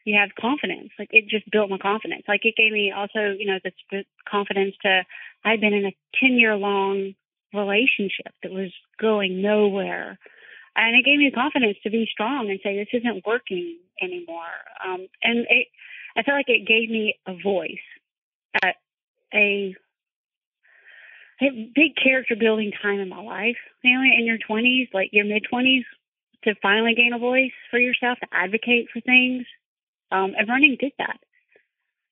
you 0.05 0.17
have 0.19 0.31
confidence. 0.39 0.91
Like 0.99 1.09
it 1.13 1.29
just 1.29 1.51
built 1.51 1.71
my 1.71 1.79
confidence. 1.79 2.25
Like 2.29 2.45
it 2.45 2.55
gave 2.57 2.73
me 2.73 2.93
also, 2.95 3.35
you 3.37 3.47
know, 3.47 3.59
the 3.65 4.05
confidence 4.29 4.75
to. 4.83 5.03
I'd 5.45 5.61
been 5.61 5.75
in 5.75 5.87
a 5.87 5.97
ten 6.21 6.39
year 6.39 6.57
long 6.57 7.15
relationship 7.53 8.33
that 8.43 8.53
was 8.53 8.73
going 9.01 9.43
nowhere, 9.43 10.19
and 10.77 10.97
it 10.97 11.05
gave 11.05 11.19
me 11.19 11.31
confidence 11.35 11.79
to 11.83 11.91
be 11.91 12.09
strong 12.11 12.51
and 12.51 12.61
say 12.63 12.77
this 12.77 13.01
isn't 13.01 13.27
working 13.27 13.79
anymore. 14.01 14.55
Um, 14.85 15.07
and 15.23 15.47
it, 15.49 15.69
I 16.17 16.23
felt 16.23 16.37
like 16.37 16.49
it 16.49 16.67
gave 16.67 16.91
me 16.91 17.15
a 17.27 17.35
voice 17.43 17.85
at 18.63 18.77
a, 19.33 19.75
a 21.41 21.71
big 21.75 21.97
character 22.03 22.37
building 22.39 22.73
time 22.81 23.01
in 23.01 23.09
my 23.09 23.23
life. 23.23 23.57
You 23.83 24.01
in 24.01 24.27
your 24.27 24.39
twenties, 24.39 24.89
like 24.93 25.11
your 25.13 25.25
mid 25.25 25.45
twenties, 25.49 25.85
to 26.45 26.55
finally 26.63 26.95
gain 26.95 27.13
a 27.15 27.19
voice 27.19 27.53
for 27.71 27.79
yourself, 27.79 28.19
to 28.21 28.27
advocate 28.33 28.89
for 28.93 29.01
things 29.01 29.47
um, 30.15 30.33
and 30.39 30.49
running 30.49 30.77
did 30.79 30.93
that. 30.99 31.19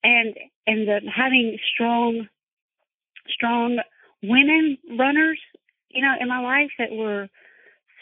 And 0.02 0.34
and 0.66 0.88
the 0.88 1.00
having 1.14 1.58
strong, 1.72 2.28
strong 3.28 3.78
women 4.22 4.78
runners, 4.98 5.38
you 5.90 6.02
know, 6.02 6.14
in 6.20 6.28
my 6.28 6.40
life 6.40 6.70
that 6.78 6.90
were 6.90 7.28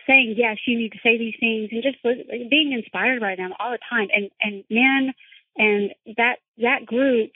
saying 0.07 0.35
yes, 0.37 0.57
you 0.67 0.79
need 0.79 0.93
to 0.93 0.99
say 1.03 1.19
these 1.19 1.35
things, 1.39 1.69
and 1.71 1.83
just 1.83 2.03
being 2.51 2.73
inspired 2.73 3.21
by 3.21 3.37
them 3.37 3.53
all 3.59 3.71
the 3.71 3.79
time, 3.91 4.09
and 4.15 4.31
and 4.41 4.65
men, 4.71 5.13
and 5.57 5.91
that 6.17 6.37
that 6.59 6.87
group 6.87 7.33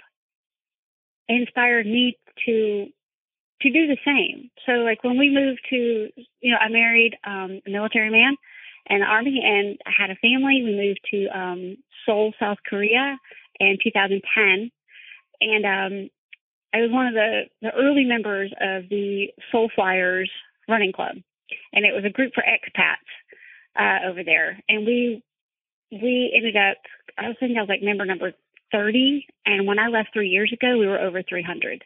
inspired 1.29 1.87
me 1.87 2.17
to 2.47 2.87
to 3.61 3.71
do 3.71 3.87
the 3.87 3.99
same. 4.05 4.51
So 4.67 4.73
like 4.73 5.05
when 5.05 5.19
we 5.19 5.31
moved 5.31 5.61
to, 5.71 6.09
you 6.41 6.51
know, 6.51 6.59
I 6.59 6.69
married 6.69 7.17
um, 7.25 7.61
a 7.67 7.71
military 7.71 8.11
man 8.11 8.37
and 8.87 9.03
army 9.03 9.41
and 9.45 9.79
I 9.87 9.91
had 9.97 10.11
a 10.11 10.17
family. 10.17 10.63
We 10.63 10.77
moved 10.77 11.01
to 11.11 11.39
um 11.39 11.77
Seoul, 12.05 12.33
South 12.39 12.59
Korea 12.69 13.19
in 13.61 13.79
2010. 13.83 14.71
And 15.41 15.65
um 15.65 16.11
I 16.75 16.81
was 16.81 16.91
one 16.91 17.07
of 17.07 17.15
the, 17.15 17.43
the 17.63 17.71
early 17.73 18.05
members 18.05 18.53
of 18.61 18.89
the 18.89 19.29
Seoul 19.53 19.71
Flyers 19.75 20.31
running 20.69 20.93
club. 20.93 21.17
And 21.73 21.85
it 21.85 21.95
was 21.95 22.05
a 22.05 22.11
group 22.11 22.33
for 22.35 22.43
expats 22.43 23.11
uh 23.79 24.09
over 24.09 24.25
there. 24.25 24.61
And 24.69 24.87
we 24.87 25.23
we 25.91 26.33
ended 26.37 26.57
up 26.57 26.79
I 27.19 27.29
was 27.29 27.37
thinking 27.39 27.59
I 27.59 27.63
was 27.63 27.69
like 27.69 27.83
member 27.83 28.05
number 28.05 28.33
30 28.73 29.27
and 29.47 29.67
when 29.67 29.79
I 29.79 29.89
left 29.89 30.13
3 30.15 30.29
years 30.29 30.53
ago 30.53 30.79
we 30.79 30.87
were 30.87 30.99
over 30.99 31.23
300 31.23 31.85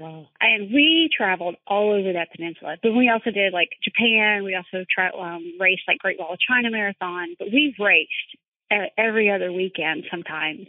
Wow. 0.00 0.28
and 0.40 0.72
we 0.72 1.10
traveled 1.14 1.56
all 1.66 1.92
over 1.92 2.14
that 2.14 2.32
peninsula. 2.34 2.76
But 2.82 2.92
we 2.92 3.10
also 3.10 3.30
did 3.30 3.52
like 3.52 3.68
Japan. 3.84 4.44
We 4.44 4.54
also 4.56 4.84
tra- 4.88 5.14
um, 5.14 5.52
raced 5.60 5.82
like 5.86 5.98
Great 5.98 6.18
Wall 6.18 6.32
of 6.32 6.38
China 6.40 6.70
Marathon. 6.70 7.36
But 7.38 7.48
we've 7.52 7.74
raced 7.78 8.30
uh, 8.70 8.88
every 8.96 9.30
other 9.30 9.52
weekend 9.52 10.04
sometimes 10.10 10.66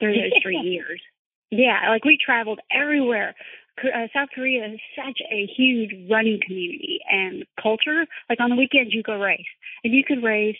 through 0.00 0.14
those 0.14 0.32
three 0.42 0.58
years. 0.64 1.00
Yeah, 1.50 1.90
like 1.90 2.04
we 2.04 2.18
traveled 2.18 2.60
everywhere. 2.74 3.34
Uh, 3.78 4.08
South 4.12 4.28
Korea 4.34 4.66
is 4.66 4.80
such 4.96 5.20
a 5.30 5.46
huge 5.56 6.10
running 6.10 6.40
community 6.44 6.98
and 7.10 7.44
culture. 7.62 8.04
Like 8.28 8.40
on 8.40 8.50
the 8.50 8.56
weekends, 8.56 8.92
you 8.92 9.02
go 9.02 9.18
race, 9.18 9.46
and 9.84 9.94
you 9.94 10.02
could 10.04 10.22
race 10.22 10.56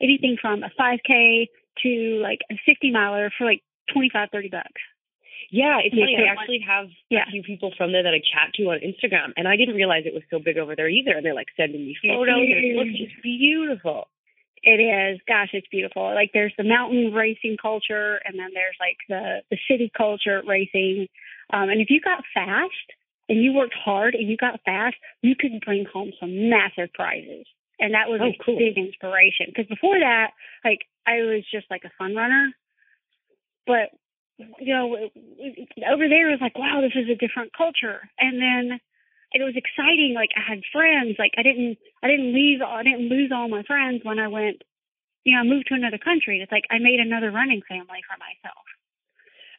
anything 0.00 0.36
from 0.40 0.62
a 0.62 0.70
5K 0.80 1.46
to 1.82 2.20
like 2.22 2.40
a 2.50 2.54
50 2.66 2.90
miler 2.90 3.30
for 3.36 3.44
like 3.44 3.62
25, 3.92 4.28
30 4.32 4.48
bucks. 4.48 4.80
Yeah, 5.50 5.78
it's 5.82 5.94
funny. 5.94 6.16
I 6.16 6.30
actually 6.32 6.60
have 6.66 6.88
Yeah. 7.10 7.24
a 7.26 7.30
few 7.30 7.42
people 7.42 7.72
from 7.76 7.92
there 7.92 8.02
that 8.02 8.14
I 8.14 8.20
chat 8.20 8.54
to 8.54 8.70
on 8.70 8.80
Instagram, 8.80 9.32
and 9.36 9.46
I 9.48 9.56
didn't 9.56 9.74
realize 9.74 10.04
it 10.06 10.14
was 10.14 10.22
so 10.30 10.38
big 10.38 10.58
over 10.58 10.74
there 10.76 10.88
either. 10.88 11.12
And 11.16 11.24
they're 11.24 11.34
like 11.34 11.48
sending 11.56 11.84
me 11.86 11.96
It's 12.02 12.14
photos. 12.14 12.36
and 12.36 12.64
It 12.64 12.76
looks 12.76 12.90
huge. 12.90 13.10
just 13.10 13.22
beautiful. 13.22 14.08
It 14.62 14.80
is. 14.80 15.20
Gosh, 15.28 15.50
it's 15.52 15.66
beautiful. 15.68 16.02
Like 16.14 16.30
there's 16.32 16.54
the 16.56 16.64
mountain 16.64 17.12
racing 17.12 17.56
culture 17.60 18.16
and 18.24 18.38
then 18.38 18.50
there's 18.54 18.76
like 18.80 18.96
the 19.08 19.42
the 19.50 19.58
city 19.68 19.90
culture 19.94 20.42
racing. 20.46 21.08
Um 21.52 21.68
and 21.68 21.80
if 21.82 21.90
you 21.90 22.00
got 22.00 22.24
fast 22.32 22.72
and 23.28 23.42
you 23.42 23.52
worked 23.52 23.74
hard 23.74 24.14
and 24.14 24.26
you 24.28 24.36
got 24.38 24.60
fast, 24.64 24.96
you 25.20 25.36
could 25.36 25.60
bring 25.60 25.84
home 25.84 26.12
some 26.18 26.48
massive 26.48 26.90
prizes. 26.94 27.46
And 27.78 27.92
that 27.92 28.08
was 28.08 28.20
Oh, 28.22 28.28
a 28.28 28.36
cool. 28.42 28.56
big 28.58 28.78
inspiration 28.78 29.46
because 29.48 29.66
before 29.66 29.98
that, 29.98 30.30
like 30.64 30.86
I 31.06 31.16
was 31.22 31.44
just 31.52 31.70
like 31.70 31.84
a 31.84 31.90
fun 31.98 32.14
runner. 32.14 32.54
But 33.66 33.90
you 34.38 34.74
know, 34.74 34.96
over 35.90 36.08
there 36.08 36.28
it 36.28 36.36
was 36.38 36.42
like, 36.42 36.58
wow, 36.58 36.80
this 36.82 36.96
is 36.98 37.08
a 37.08 37.14
different 37.14 37.52
culture. 37.56 38.00
And 38.18 38.40
then 38.42 38.80
it 39.32 39.42
was 39.42 39.54
exciting. 39.56 40.12
Like 40.14 40.30
I 40.36 40.42
had 40.42 40.62
friends. 40.72 41.16
Like 41.18 41.32
I 41.38 41.42
didn't, 41.42 41.78
I 42.02 42.08
didn't 42.08 42.34
leave, 42.34 42.60
I 42.62 42.82
didn't 42.82 43.08
lose 43.08 43.30
all 43.34 43.48
my 43.48 43.62
friends 43.62 44.00
when 44.02 44.18
I 44.18 44.28
went. 44.28 44.62
You 45.24 45.34
know, 45.34 45.40
I 45.40 45.44
moved 45.44 45.68
to 45.68 45.74
another 45.74 45.98
country. 45.98 46.40
It's 46.42 46.52
like 46.52 46.64
I 46.70 46.78
made 46.78 47.00
another 47.00 47.30
running 47.30 47.62
family 47.68 48.02
for 48.04 48.16
myself. 48.20 48.64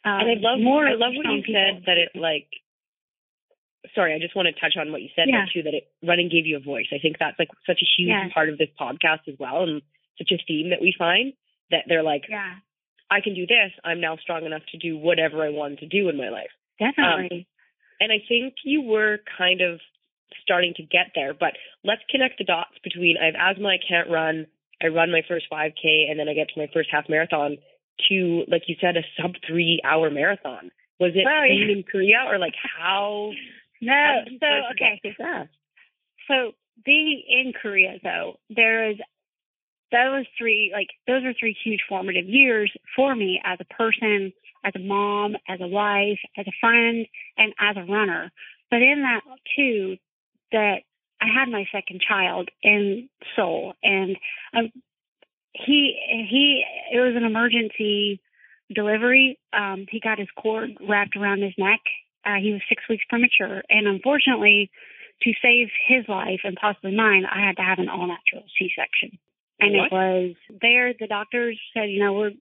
Um, 0.05 0.22
and 0.22 0.29
I 0.29 0.36
love 0.38 0.62
more 0.62 0.86
I 0.86 0.94
love 0.94 1.17
what 1.17 1.25
you 1.25 1.41
people. 1.41 1.55
said 1.58 1.84
that 1.88 1.98
it 1.98 2.13
like. 2.13 2.48
Sorry, 3.94 4.13
I 4.15 4.20
just 4.20 4.36
want 4.36 4.48
to 4.50 4.53
touch 4.60 4.74
on 4.77 4.91
what 4.91 5.01
you 5.01 5.10
said 5.15 5.25
Yeah. 5.29 5.46
too. 5.53 5.63
That 5.63 5.74
it 5.74 5.88
running 6.03 6.29
gave 6.29 6.46
you 6.46 6.58
a 6.58 6.60
voice. 6.60 6.88
I 6.94 6.98
think 7.00 7.17
that's 7.20 7.38
like 7.39 7.50
such 7.65 7.82
a 7.82 7.88
huge 7.98 8.34
part 8.34 8.50
of 8.50 8.58
this 8.58 8.70
podcast 8.79 9.25
as 9.27 9.36
well, 9.39 9.63
and 9.63 9.82
such 10.17 10.32
a 10.32 10.38
theme 10.48 10.70
that 10.72 10.82
we 10.82 10.94
find 10.98 11.34
that 11.72 11.86
they're 11.88 12.03
like, 12.03 12.25
Yeah, 12.29 12.55
I 13.12 13.22
can 13.22 13.34
do 13.36 13.46
this. 13.46 13.72
I'm 13.84 14.02
now 14.02 14.18
strong 14.18 14.46
enough 14.46 14.64
to 14.72 14.78
do 14.78 14.98
whatever 14.98 15.44
I 15.44 15.50
want 15.50 15.80
to 15.80 15.88
do 15.88 16.10
in 16.10 16.18
my 16.18 16.30
life. 16.30 16.50
definitely. 16.80 17.38
Um, 17.42 17.46
and 18.02 18.12
I 18.12 18.20
think 18.28 18.56
you 18.64 18.82
were 18.82 19.20
kind 19.38 19.62
of 19.62 19.80
starting 20.42 20.74
to 20.76 20.84
get 20.84 21.12
there, 21.16 21.34
but 21.34 21.54
let's 21.84 22.02
connect 22.10 22.38
the 22.40 22.44
dots 22.44 22.76
between 22.84 23.16
I 23.22 23.26
have 23.28 23.36
asthma, 23.56 23.70
I 23.70 23.78
can't 23.88 24.10
run, 24.10 24.48
I 24.84 24.88
run 24.88 25.12
my 25.12 25.22
first 25.28 25.46
5K, 25.52 26.10
and 26.10 26.20
then 26.20 26.28
I 26.28 26.34
get 26.34 26.50
to 26.50 26.60
my 26.60 26.68
first 26.74 26.90
half 26.92 27.06
marathon 27.08 27.58
to, 28.10 28.44
like 28.50 28.64
you 28.68 28.76
said, 28.82 28.98
a 28.98 29.04
sub 29.22 29.32
three 29.48 29.80
hour 29.86 30.10
marathon. 30.10 30.72
Was 31.00 31.12
it 31.16 31.26
Oh, 31.28 31.44
yeah. 31.44 31.72
in 31.78 31.84
Korea 31.90 32.26
or 32.28 32.38
like 32.38 32.56
how? 32.78 33.32
no, 33.82 33.94
how 33.94 34.24
so 34.40 34.48
okay. 34.74 35.02
so? 35.18 35.48
So 36.28 36.52
being 36.86 37.24
in 37.30 37.54
Korea 37.54 37.98
though, 38.04 38.40
there 38.50 38.90
is 38.92 38.98
those 39.92 40.25
three 40.38 40.72
like 40.74 40.89
those 41.08 41.24
are 41.24 41.34
three 41.39 41.56
huge 41.63 41.82
formative 41.88 42.25
years 42.27 42.72
for 42.96 43.15
me 43.15 43.42
as 43.44 43.60
a 43.60 43.74
person, 43.74 44.34
as 44.63 44.74
a 44.75 44.80
mom, 44.80 45.36
as 45.48 45.60
a 45.62 45.68
wife, 45.68 46.20
as 46.38 46.46
a 46.48 46.58
friend, 46.60 47.06
and 47.38 47.54
as 47.60 47.77
a 47.77 47.92
runner. 47.92 48.32
But 48.70 48.82
in 48.82 49.04
that 49.04 49.22
too, 49.56 49.98
that 50.51 50.80
I 51.22 51.27
had 51.27 51.50
my 51.50 51.65
second 51.72 52.01
child 52.01 52.50
in 52.62 53.10
Seoul, 53.36 53.74
and 53.84 54.18
um, 54.56 54.72
he 55.54 55.96
he 56.30 56.63
it 56.92 57.00
was 57.00 57.15
an 57.15 57.24
emergency 57.24 58.22
delivery. 58.74 59.39
Um, 59.54 59.86
he 59.89 60.00
got 60.00 60.20
his 60.20 60.27
cord 60.36 60.72
wrapped 60.88 61.15
around 61.15 61.42
his 61.42 61.54
neck. 61.58 61.82
Uh, 62.25 62.42
he 62.42 62.51
was 62.51 62.62
six 62.68 62.84
weeks 62.89 63.06
premature, 63.08 63.63
and 63.70 63.88
unfortunately, 63.88 64.72
to 65.22 65.32
save 65.42 65.70
his 65.88 66.06
life 66.10 66.42
and 66.44 66.58
possibly 66.60 66.96
mine, 66.96 67.25
I 67.25 67.46
had 67.46 67.58
to 67.58 67.63
have 67.63 67.80
an 67.80 67.88
all 67.88 68.08
natural 68.08 68.46
C 68.58 68.72
section. 68.75 69.18
And 69.60 69.74
What? 69.76 69.86
it 69.86 69.92
was 69.92 70.36
there. 70.62 70.94
The 71.00 71.08
doctors 71.08 71.60
said, 71.74 71.90
you 71.90 72.00
know, 72.04 72.14
we're 72.14 72.32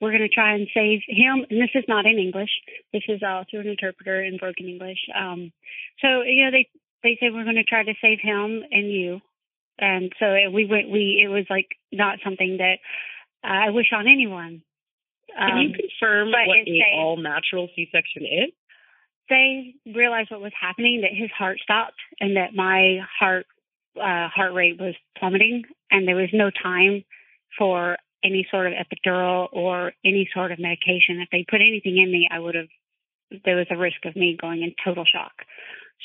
we're 0.00 0.10
going 0.10 0.22
to 0.22 0.28
try 0.28 0.54
and 0.54 0.66
save 0.74 1.00
him. 1.06 1.46
And 1.48 1.60
this 1.62 1.70
is 1.74 1.84
not 1.86 2.06
in 2.06 2.18
English. 2.18 2.50
This 2.92 3.02
is 3.08 3.22
all 3.24 3.44
through 3.48 3.60
an 3.60 3.68
interpreter 3.68 4.22
in 4.22 4.36
broken 4.36 4.66
English. 4.68 4.98
Um, 5.16 5.52
so 6.00 6.22
you 6.22 6.44
know, 6.44 6.50
they 6.50 6.68
they 7.02 7.16
said 7.20 7.32
we're 7.32 7.44
going 7.44 7.56
to 7.56 7.64
try 7.64 7.82
to 7.84 7.94
save 8.00 8.18
him 8.20 8.62
and 8.70 8.90
you. 8.92 9.20
and 9.78 10.12
so 10.18 10.26
it, 10.34 10.52
we 10.52 10.64
went. 10.66 10.90
We 10.90 11.22
it 11.24 11.28
was 11.28 11.46
like 11.50 11.68
not 11.92 12.18
something 12.24 12.58
that 12.58 12.78
I 13.44 13.70
wish 13.70 13.92
on 13.92 14.06
anyone. 14.08 14.62
Can 15.36 15.56
you 15.58 15.68
Um, 15.70 15.74
confirm 15.74 16.30
what 16.30 16.58
it's 16.58 16.68
a 16.68 16.94
a- 16.96 17.00
all 17.00 17.16
natural 17.16 17.68
C-section 17.74 18.22
is? 18.26 18.50
they 19.28 19.74
realized 19.86 20.30
what 20.30 20.42
was 20.42 20.52
happening 20.60 21.00
that 21.02 21.14
his 21.14 21.30
heart 21.30 21.58
stopped 21.62 21.96
and 22.20 22.36
that 22.36 22.54
my 22.54 22.98
heart 23.18 23.46
uh, 23.96 24.28
heart 24.28 24.52
rate 24.54 24.80
was 24.80 24.94
plummeting 25.18 25.64
and 25.90 26.06
there 26.06 26.16
was 26.16 26.30
no 26.32 26.50
time 26.50 27.04
for 27.58 27.96
any 28.24 28.46
sort 28.50 28.66
of 28.66 28.72
epidural 28.72 29.48
or 29.52 29.92
any 30.04 30.28
sort 30.32 30.52
of 30.52 30.58
medication. 30.58 31.20
If 31.20 31.28
they 31.30 31.44
put 31.48 31.60
anything 31.60 31.98
in 31.98 32.10
me 32.10 32.28
i 32.30 32.38
would 32.38 32.54
have 32.54 32.68
there 33.44 33.56
was 33.56 33.66
a 33.70 33.76
risk 33.76 34.04
of 34.04 34.14
me 34.14 34.36
going 34.40 34.62
in 34.62 34.74
total 34.84 35.04
shock. 35.04 35.32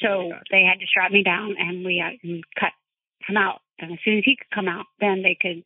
So 0.01 0.07
Oh 0.07 0.31
they 0.51 0.63
had 0.63 0.79
to 0.79 0.87
strap 0.87 1.11
me 1.11 1.23
down 1.23 1.55
and 1.57 1.85
we 1.85 2.03
uh, 2.05 2.15
and 2.23 2.43
cut 2.59 2.71
him 3.27 3.37
out. 3.37 3.61
And 3.79 3.91
as 3.91 3.99
soon 4.03 4.17
as 4.17 4.23
he 4.25 4.37
could 4.37 4.53
come 4.53 4.67
out 4.67 4.85
then 4.99 5.23
they 5.23 5.37
could 5.39 5.63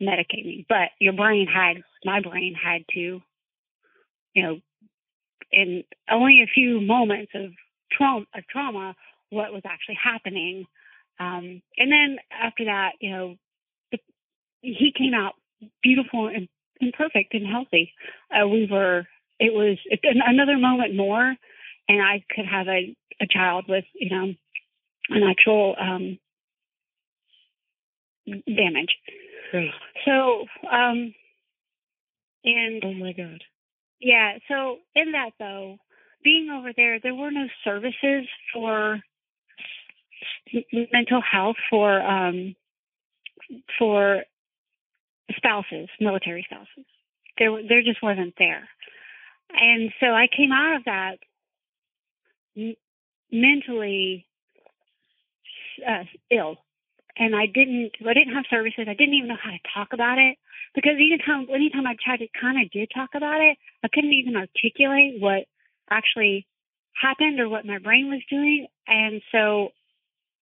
medicate 0.00 0.44
me. 0.44 0.66
But 0.68 0.90
your 1.00 1.12
brain 1.12 1.46
had 1.46 1.82
my 2.04 2.20
brain 2.20 2.54
had 2.54 2.82
to 2.94 3.20
you 4.34 4.42
know 4.42 4.60
in 5.50 5.84
only 6.10 6.42
a 6.42 6.52
few 6.52 6.80
moments 6.80 7.32
of 7.34 7.52
trauma, 7.90 8.26
of 8.34 8.46
trauma, 8.48 8.94
what 9.30 9.52
was 9.52 9.62
actually 9.66 9.98
happening. 10.02 10.66
Um, 11.20 11.62
and 11.76 11.90
then 11.90 12.18
after 12.30 12.66
that, 12.66 12.92
you 13.00 13.10
know, 13.10 13.36
the, 13.92 13.98
he 14.62 14.92
came 14.96 15.14
out 15.14 15.34
beautiful 15.82 16.28
and, 16.28 16.48
and 16.80 16.92
perfect 16.92 17.34
and 17.34 17.46
healthy. 17.46 17.92
Uh, 18.30 18.46
we 18.46 18.68
were, 18.70 19.06
it 19.40 19.52
was 19.52 19.78
another 20.02 20.58
moment 20.58 20.94
more, 20.96 21.34
and 21.88 22.02
I 22.02 22.24
could 22.34 22.46
have 22.46 22.68
a, 22.68 22.94
a 23.20 23.26
child 23.28 23.64
with, 23.68 23.84
you 23.94 24.10
know, 24.10 24.34
an 25.10 25.22
actual 25.22 25.74
um, 25.80 26.18
damage. 28.46 28.94
So, 30.04 30.44
um, 30.70 31.14
and 32.44 32.82
Oh 32.84 32.92
my 32.94 33.12
god. 33.12 33.42
yeah, 34.00 34.38
so 34.48 34.78
in 34.94 35.12
that 35.12 35.30
though, 35.38 35.78
being 36.22 36.50
over 36.50 36.72
there, 36.76 37.00
there 37.00 37.14
were 37.14 37.30
no 37.30 37.46
services 37.64 38.28
for 38.52 39.00
mental 40.92 41.20
health 41.20 41.56
for 41.70 42.00
um 42.00 42.54
for 43.78 44.22
spouses, 45.36 45.88
military 46.00 46.46
spouses. 46.50 46.86
There 47.38 47.50
there 47.68 47.82
just 47.82 48.02
wasn't 48.02 48.34
there. 48.38 48.68
And 49.50 49.92
so 50.00 50.06
I 50.06 50.26
came 50.34 50.52
out 50.52 50.76
of 50.76 50.84
that 50.84 51.16
m- 52.56 52.76
mentally 53.32 54.26
uh, 55.86 56.04
ill. 56.30 56.56
And 57.16 57.34
I 57.34 57.46
didn't 57.46 57.92
I 58.06 58.14
didn't 58.14 58.34
have 58.34 58.44
services. 58.50 58.86
I 58.88 58.94
didn't 58.94 59.14
even 59.14 59.28
know 59.28 59.42
how 59.42 59.50
to 59.50 59.58
talk 59.74 59.88
about 59.92 60.18
it 60.18 60.36
because 60.74 60.94
anytime 60.96 61.48
anytime 61.52 61.86
I 61.86 61.96
tried 62.02 62.18
to 62.18 62.28
kind 62.40 62.62
of 62.62 62.70
did 62.70 62.90
talk 62.94 63.10
about 63.14 63.40
it, 63.40 63.58
I 63.82 63.88
couldn't 63.92 64.12
even 64.12 64.36
articulate 64.36 65.20
what 65.20 65.44
actually 65.90 66.46
happened 67.00 67.40
or 67.40 67.48
what 67.48 67.66
my 67.66 67.78
brain 67.78 68.08
was 68.08 68.22
doing. 68.30 68.68
And 68.86 69.20
so, 69.32 69.70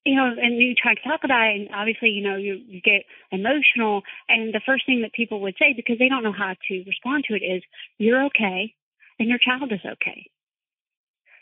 you 0.07 0.15
know, 0.15 0.31
and 0.41 0.57
you 0.63 0.73
try 0.81 0.95
to 0.95 1.03
talk 1.03 1.21
about 1.25 1.49
it, 1.49 1.61
and 1.61 1.69
obviously, 1.75 2.11
you 2.11 2.23
know, 2.23 2.37
you, 2.37 2.61
you 2.69 2.81
get 2.81 3.03
emotional. 3.33 4.03
And 4.29 4.55
the 4.55 4.61
first 4.65 4.87
thing 4.87 5.03
that 5.03 5.13
people 5.13 5.41
would 5.41 5.57
say, 5.59 5.75
because 5.77 5.99
they 5.99 6.09
don't 6.09 6.23
know 6.23 6.33
how 6.33 6.55
to 6.69 6.85
respond 6.87 7.25
to 7.25 7.35
it, 7.35 7.43
is, 7.43 7.63
"You're 7.99 8.25
okay, 8.27 8.73
and 9.19 9.29
your 9.29 9.39
child 9.39 9.73
is 9.73 9.81
okay." 9.85 10.31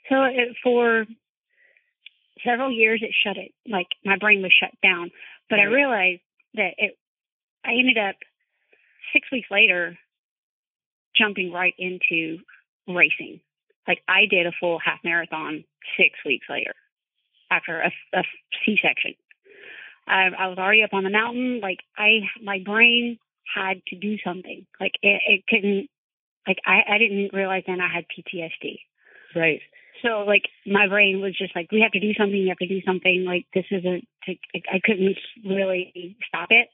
So 0.09 0.25
it, 0.25 0.57
for 0.63 1.05
several 2.43 2.73
years, 2.73 3.03
it 3.03 3.15
shut 3.23 3.37
it. 3.37 3.53
Like 3.69 3.89
my 4.03 4.17
brain 4.17 4.41
was 4.41 4.53
shut 4.59 4.73
down. 4.83 5.11
But 5.51 5.61
I 5.61 5.65
realized 5.65 6.23
that 6.55 6.73
it. 6.79 6.97
I 7.67 7.73
ended 7.73 7.99
up 7.99 8.17
six 9.13 9.31
weeks 9.31 9.49
later 9.51 9.99
jumping 11.15 11.53
right 11.53 11.75
into 11.79 12.39
racing. 12.89 13.41
Like 13.87 14.01
I 14.09 14.23
did 14.31 14.47
a 14.47 14.53
full 14.59 14.79
half 14.79 15.01
marathon 15.05 15.65
six 15.99 16.19
weeks 16.25 16.47
later 16.49 16.73
after 17.51 17.81
a, 17.81 17.91
a 18.15 18.23
C-section. 18.65 19.15
I, 20.07 20.29
I 20.39 20.49
was 20.49 20.59
already 20.59 20.83
up 20.83 20.93
on 20.93 21.05
the 21.05 21.11
mountain. 21.11 21.61
Like 21.61 21.79
I, 21.97 22.21
my 22.43 22.59
brain 22.65 23.19
had 23.55 23.83
to 23.89 23.97
do 23.97 24.17
something. 24.25 24.67
Like 24.81 24.93
it, 25.03 25.21
it 25.27 25.45
couldn't. 25.49 25.89
Like 26.47 26.59
I, 26.67 26.95
I 26.95 26.99
didn't 26.99 27.33
realize 27.33 27.65
then 27.67 27.81
I 27.81 27.93
had 27.93 28.05
PTSD. 28.05 28.81
Right. 29.35 29.61
So 30.03 30.25
like 30.27 30.43
my 30.67 30.89
brain 30.89 31.21
was 31.23 31.37
just 31.37 31.57
like, 31.57 31.73
we 31.73 31.81
have 31.81 31.93
to 31.93 32.01
do 32.01 32.13
something. 32.19 32.37
You 32.37 32.49
have 32.49 32.59
to 32.59 32.69
do 32.69 32.83
something. 32.87 33.25
Like 33.27 33.47
this 33.55 33.65
isn't. 33.71 34.07
To, 34.25 34.35
I 34.73 34.81
couldn't 34.85 35.17
really 35.45 36.17
stop 36.29 36.49
it. 36.51 36.69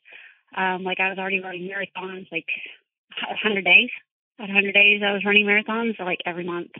Um, 0.56 0.82
like 0.82 0.98
I 0.98 1.08
was 1.08 1.18
already 1.18 1.40
running 1.40 1.70
marathons, 1.70 2.26
like 2.32 2.46
a 3.30 3.36
hundred 3.36 3.64
days. 3.64 3.90
At 4.40 4.48
100 4.48 4.72
days, 4.72 5.02
I 5.04 5.12
was 5.12 5.22
running 5.24 5.44
marathons 5.44 5.98
like 6.00 6.20
every 6.24 6.44
month. 6.44 6.70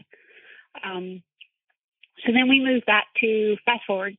Um, 0.83 1.23
so 2.25 2.33
then 2.33 2.49
we 2.49 2.61
moved 2.61 2.87
back 2.87 3.07
to 3.21 3.57
fast 3.65 3.83
forward. 3.87 4.17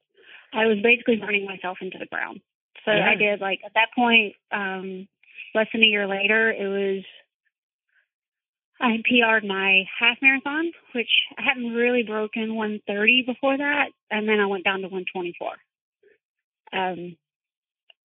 I 0.54 0.66
was 0.66 0.80
basically 0.84 1.18
burning 1.18 1.46
myself 1.46 1.78
into 1.82 1.98
the 1.98 2.06
ground. 2.06 2.42
So 2.86 2.92
Yeah. 2.92 3.10
I 3.10 3.16
did 3.16 3.42
like 3.42 3.62
at 3.66 3.74
that 3.76 3.90
point, 3.96 4.36
um, 4.52 5.08
less 5.54 5.68
than 5.72 5.84
a 5.84 5.88
year 5.88 6.08
later, 6.08 6.52
it 6.52 6.68
was 6.68 7.04
I 8.80 8.98
PR'd 9.06 9.46
my 9.46 9.84
half 10.00 10.18
marathon, 10.22 10.72
which 10.94 11.12
I 11.38 11.44
hadn't 11.44 11.74
really 11.74 12.02
broken 12.02 12.56
130 12.56 13.24
before 13.28 13.58
that, 13.58 13.92
and 14.10 14.28
then 14.28 14.40
I 14.40 14.48
went 14.48 14.64
down 14.64 14.82
to 14.82 14.88
124. 14.88 15.52
Um, 16.74 17.16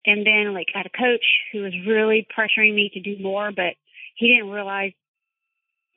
and 0.04 0.26
then 0.26 0.52
like 0.52 0.68
I 0.74 0.78
had 0.78 0.86
a 0.86 0.90
coach 0.90 1.24
who 1.52 1.62
was 1.62 1.72
really 1.86 2.26
pressuring 2.36 2.74
me 2.74 2.90
to 2.92 3.00
do 3.00 3.16
more, 3.22 3.50
but 3.52 3.74
he 4.16 4.28
didn't 4.28 4.50
realize 4.50 4.92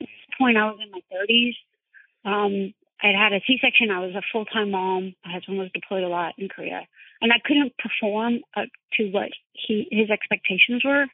at 0.01 0.07
this 0.07 0.37
point 0.37 0.57
I 0.57 0.65
was 0.65 0.79
in 0.81 0.91
my 0.91 1.01
30s. 1.11 1.55
Um, 2.25 2.73
I'd 3.01 3.15
had 3.15 3.33
a 3.33 3.41
C-section. 3.47 3.91
I 3.91 3.99
was 3.99 4.15
a 4.15 4.21
full-time 4.31 4.71
mom. 4.71 5.15
My 5.25 5.31
husband 5.31 5.57
was 5.57 5.71
deployed 5.73 6.03
a 6.03 6.09
lot 6.09 6.33
in 6.37 6.49
Korea, 6.49 6.85
and 7.21 7.31
I 7.31 7.39
couldn't 7.43 7.73
perform 7.77 8.39
up 8.57 8.67
to 8.97 9.09
what 9.11 9.29
he 9.53 9.87
his 9.91 10.09
expectations 10.09 10.83
were. 10.83 11.05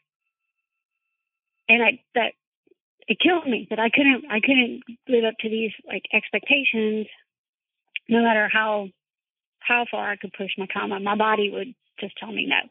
And 1.70 1.84
I 1.84 2.00
that 2.16 2.34
it 3.08 3.20
killed 3.20 3.48
me 3.48 3.68
that 3.70 3.80
I 3.80 3.90
couldn't 3.90 4.26
I 4.30 4.40
couldn't 4.40 4.82
live 5.08 5.26
up 5.26 5.36
to 5.42 5.50
these 5.50 5.72
like 5.88 6.04
expectations, 6.12 7.08
no 8.10 8.24
matter 8.24 8.50
how 8.52 8.90
how 9.60 9.86
far 9.90 10.10
I 10.10 10.16
could 10.16 10.34
push 10.34 10.52
my 10.58 10.68
trauma. 10.72 11.00
My 11.00 11.16
body 11.16 11.50
would 11.52 11.74
just 12.00 12.18
tell 12.18 12.32
me 12.32 12.46
no. 12.48 12.62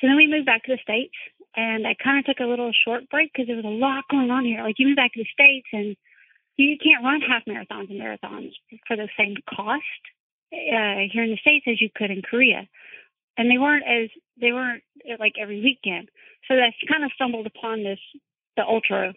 So 0.00 0.08
then 0.08 0.16
we 0.16 0.26
moved 0.26 0.46
back 0.46 0.64
to 0.64 0.72
the 0.72 0.82
states, 0.82 1.14
and 1.56 1.86
I 1.86 1.94
kind 2.02 2.18
of 2.18 2.24
took 2.24 2.40
a 2.40 2.48
little 2.48 2.72
short 2.84 3.08
break 3.08 3.32
because 3.32 3.46
there 3.46 3.56
was 3.56 3.64
a 3.64 3.68
lot 3.68 4.04
going 4.10 4.30
on 4.30 4.44
here. 4.44 4.62
Like 4.62 4.76
you 4.78 4.88
move 4.88 4.96
back 4.96 5.12
to 5.14 5.22
the 5.22 5.28
states, 5.32 5.68
and 5.72 5.96
you 6.56 6.76
can't 6.82 7.04
run 7.04 7.20
half 7.20 7.44
marathons 7.46 7.90
and 7.90 8.00
marathons 8.00 8.52
for 8.86 8.96
the 8.96 9.08
same 9.18 9.34
cost 9.48 9.82
uh, 10.52 11.10
here 11.10 11.24
in 11.24 11.30
the 11.30 11.38
states 11.40 11.66
as 11.68 11.80
you 11.80 11.88
could 11.94 12.10
in 12.10 12.22
Korea, 12.22 12.68
and 13.36 13.50
they 13.50 13.58
weren't 13.58 13.84
as 13.86 14.10
they 14.40 14.52
weren't 14.52 14.82
uh, 15.08 15.16
like 15.18 15.34
every 15.40 15.60
weekend. 15.60 16.08
So 16.48 16.54
I 16.54 16.70
kind 16.90 17.04
of 17.04 17.12
stumbled 17.14 17.46
upon 17.46 17.82
this 17.82 17.98
the 18.56 18.62
ultra 18.64 19.14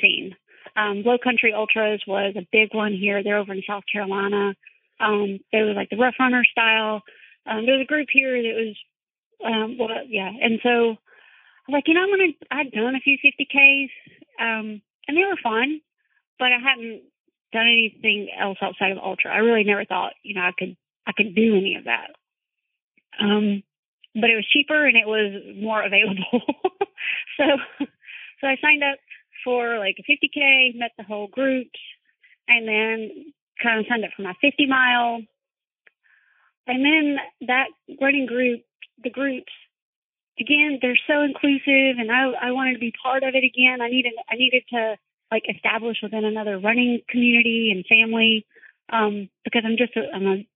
scene. 0.00 0.34
Um, 0.76 1.02
Low 1.04 1.18
Country 1.22 1.52
Ultras 1.52 2.02
was 2.06 2.34
a 2.36 2.46
big 2.50 2.74
one 2.74 2.92
here. 2.92 3.22
They're 3.22 3.38
over 3.38 3.52
in 3.52 3.62
South 3.66 3.84
Carolina. 3.92 4.54
Um, 5.00 5.40
they 5.52 5.62
were 5.62 5.74
like 5.74 5.90
the 5.90 5.96
Rough 5.96 6.14
Runner 6.18 6.44
style. 6.50 7.02
Um, 7.46 7.66
there 7.66 7.76
was 7.76 7.84
a 7.84 7.92
group 7.92 8.08
here 8.12 8.40
that 8.40 8.54
was, 8.54 8.76
um, 9.44 9.76
well, 9.78 9.88
yeah. 10.08 10.30
And 10.30 10.60
so 10.62 10.68
I 10.68 11.68
was 11.68 11.72
like, 11.72 11.84
you 11.88 11.94
know, 11.94 12.02
I'm 12.02 12.10
gonna. 12.10 12.32
I'd 12.50 12.72
done 12.72 12.94
a 12.94 13.00
few 13.00 13.18
50ks, 13.18 13.90
um, 14.40 14.80
and 15.08 15.16
they 15.16 15.24
were 15.24 15.38
fun, 15.42 15.80
but 16.38 16.48
I 16.52 16.58
hadn't 16.58 17.02
done 17.52 17.66
anything 17.66 18.28
else 18.38 18.58
outside 18.62 18.92
of 18.92 18.98
ultra. 18.98 19.32
I 19.32 19.38
really 19.38 19.64
never 19.64 19.84
thought, 19.84 20.12
you 20.22 20.34
know, 20.34 20.42
I 20.42 20.52
could 20.58 20.76
I 21.06 21.12
could 21.16 21.34
do 21.34 21.56
any 21.56 21.76
of 21.76 21.84
that. 21.84 22.10
Um, 23.20 23.62
but 24.14 24.30
it 24.30 24.36
was 24.36 24.48
cheaper 24.52 24.86
and 24.86 24.96
it 24.96 25.06
was 25.06 25.56
more 25.56 25.82
available. 25.84 26.42
so 27.36 27.44
so 28.40 28.46
I 28.46 28.56
signed 28.60 28.82
up 28.82 28.98
for 29.44 29.78
like 29.78 29.96
a 29.98 30.10
50k, 30.10 30.78
met 30.78 30.92
the 30.96 31.04
whole 31.04 31.28
group, 31.28 31.68
and 32.48 32.66
then 32.66 33.32
kind 33.62 33.80
of 33.80 33.86
signed 33.88 34.04
up 34.04 34.10
for 34.16 34.22
my 34.22 34.34
50 34.40 34.66
mile. 34.66 35.20
And 36.66 36.84
then 36.84 37.16
that 37.48 37.68
running 38.00 38.26
group, 38.26 38.62
the 39.02 39.10
groups, 39.10 39.52
again, 40.38 40.78
they're 40.80 40.98
so 41.06 41.22
inclusive, 41.22 41.98
and 41.98 42.10
I 42.10 42.48
I 42.48 42.52
wanted 42.52 42.74
to 42.74 42.78
be 42.78 42.92
part 43.02 43.22
of 43.22 43.34
it 43.34 43.44
again. 43.44 43.80
I 43.80 43.88
needed 43.88 44.12
I 44.30 44.36
needed 44.36 44.62
to 44.70 44.96
like 45.32 45.44
establish 45.48 45.96
within 46.02 46.24
another 46.24 46.58
running 46.58 47.00
community 47.08 47.72
and 47.74 47.86
family 47.86 48.44
um, 48.92 49.30
because 49.44 49.62
I'm 49.64 49.78
just 49.78 49.96
a, 49.96 50.14
I'm 50.14 50.26
a 50.26 50.46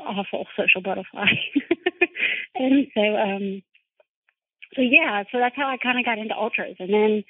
awful 0.00 0.46
social 0.56 0.80
butterfly, 0.80 1.26
and 2.54 2.86
so 2.94 3.02
um, 3.02 3.62
so 4.74 4.82
yeah, 4.82 5.24
so 5.30 5.38
that's 5.38 5.56
how 5.56 5.68
I 5.68 5.76
kind 5.76 5.98
of 5.98 6.04
got 6.04 6.18
into 6.18 6.34
ultras, 6.34 6.76
and 6.78 6.92
then 6.92 7.24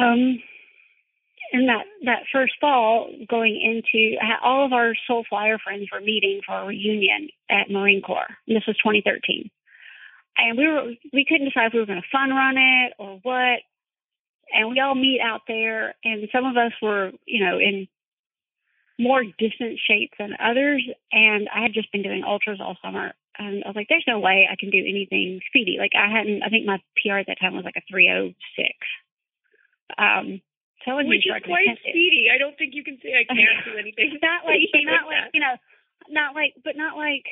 um, 0.00 0.42
in 1.52 1.66
that 1.66 1.84
that 2.04 2.22
first 2.32 2.54
fall, 2.60 3.10
going 3.28 3.60
into 3.60 4.16
all 4.42 4.64
of 4.64 4.72
our 4.72 4.94
Seoul 5.06 5.24
Flyer 5.28 5.58
friends 5.58 5.88
were 5.92 6.00
meeting 6.00 6.40
for 6.46 6.54
a 6.54 6.66
reunion 6.66 7.28
at 7.50 7.70
Marine 7.70 8.02
Corps. 8.02 8.36
And 8.46 8.56
this 8.56 8.66
was 8.66 8.76
2013, 8.78 9.50
and 10.38 10.58
we 10.58 10.66
were 10.66 10.92
we 11.12 11.26
couldn't 11.28 11.46
decide 11.46 11.66
if 11.66 11.72
we 11.74 11.80
were 11.80 11.86
going 11.86 12.02
to 12.02 12.08
fun 12.10 12.30
run 12.30 12.56
it 12.56 12.94
or 12.98 13.20
what. 13.22 13.60
And 14.52 14.70
we 14.70 14.80
all 14.80 14.94
meet 14.94 15.20
out 15.20 15.42
there, 15.48 15.94
and 16.04 16.28
some 16.32 16.44
of 16.44 16.56
us 16.56 16.72
were, 16.80 17.10
you 17.26 17.44
know, 17.44 17.58
in 17.58 17.88
more 18.98 19.22
distant 19.24 19.78
shape 19.86 20.12
than 20.18 20.36
others. 20.40 20.86
And 21.12 21.48
I 21.54 21.62
had 21.62 21.74
just 21.74 21.92
been 21.92 22.02
doing 22.02 22.22
ultras 22.24 22.60
all 22.60 22.76
summer, 22.82 23.12
and 23.38 23.64
I 23.64 23.68
was 23.68 23.76
like, 23.76 23.88
"There's 23.88 24.06
no 24.06 24.20
way 24.20 24.48
I 24.50 24.56
can 24.58 24.70
do 24.70 24.78
anything 24.78 25.40
speedy." 25.48 25.76
Like 25.78 25.92
I 25.94 26.08
hadn't. 26.10 26.42
I 26.42 26.48
think 26.48 26.64
my 26.64 26.78
PR 27.02 27.18
at 27.18 27.26
that 27.26 27.40
time 27.40 27.54
was 27.54 27.64
like 27.64 27.76
a 27.76 27.82
306. 27.90 28.36
Um, 29.98 30.40
so 30.86 30.94
Which 30.94 31.26
is 31.26 31.42
quite 31.44 31.66
speedy. 31.82 32.30
I 32.32 32.38
don't 32.38 32.56
think 32.56 32.74
you 32.74 32.84
can 32.84 32.98
say 33.02 33.10
I 33.18 33.26
can't 33.26 33.64
do 33.66 33.74
anything. 33.78 34.18
not 34.22 34.46
like, 34.46 34.62
not 34.86 35.06
like, 35.10 35.34
you 35.34 35.40
know, 35.40 35.58
not 36.08 36.34
like, 36.34 36.54
but 36.62 36.76
not 36.76 36.96
like, 36.96 37.26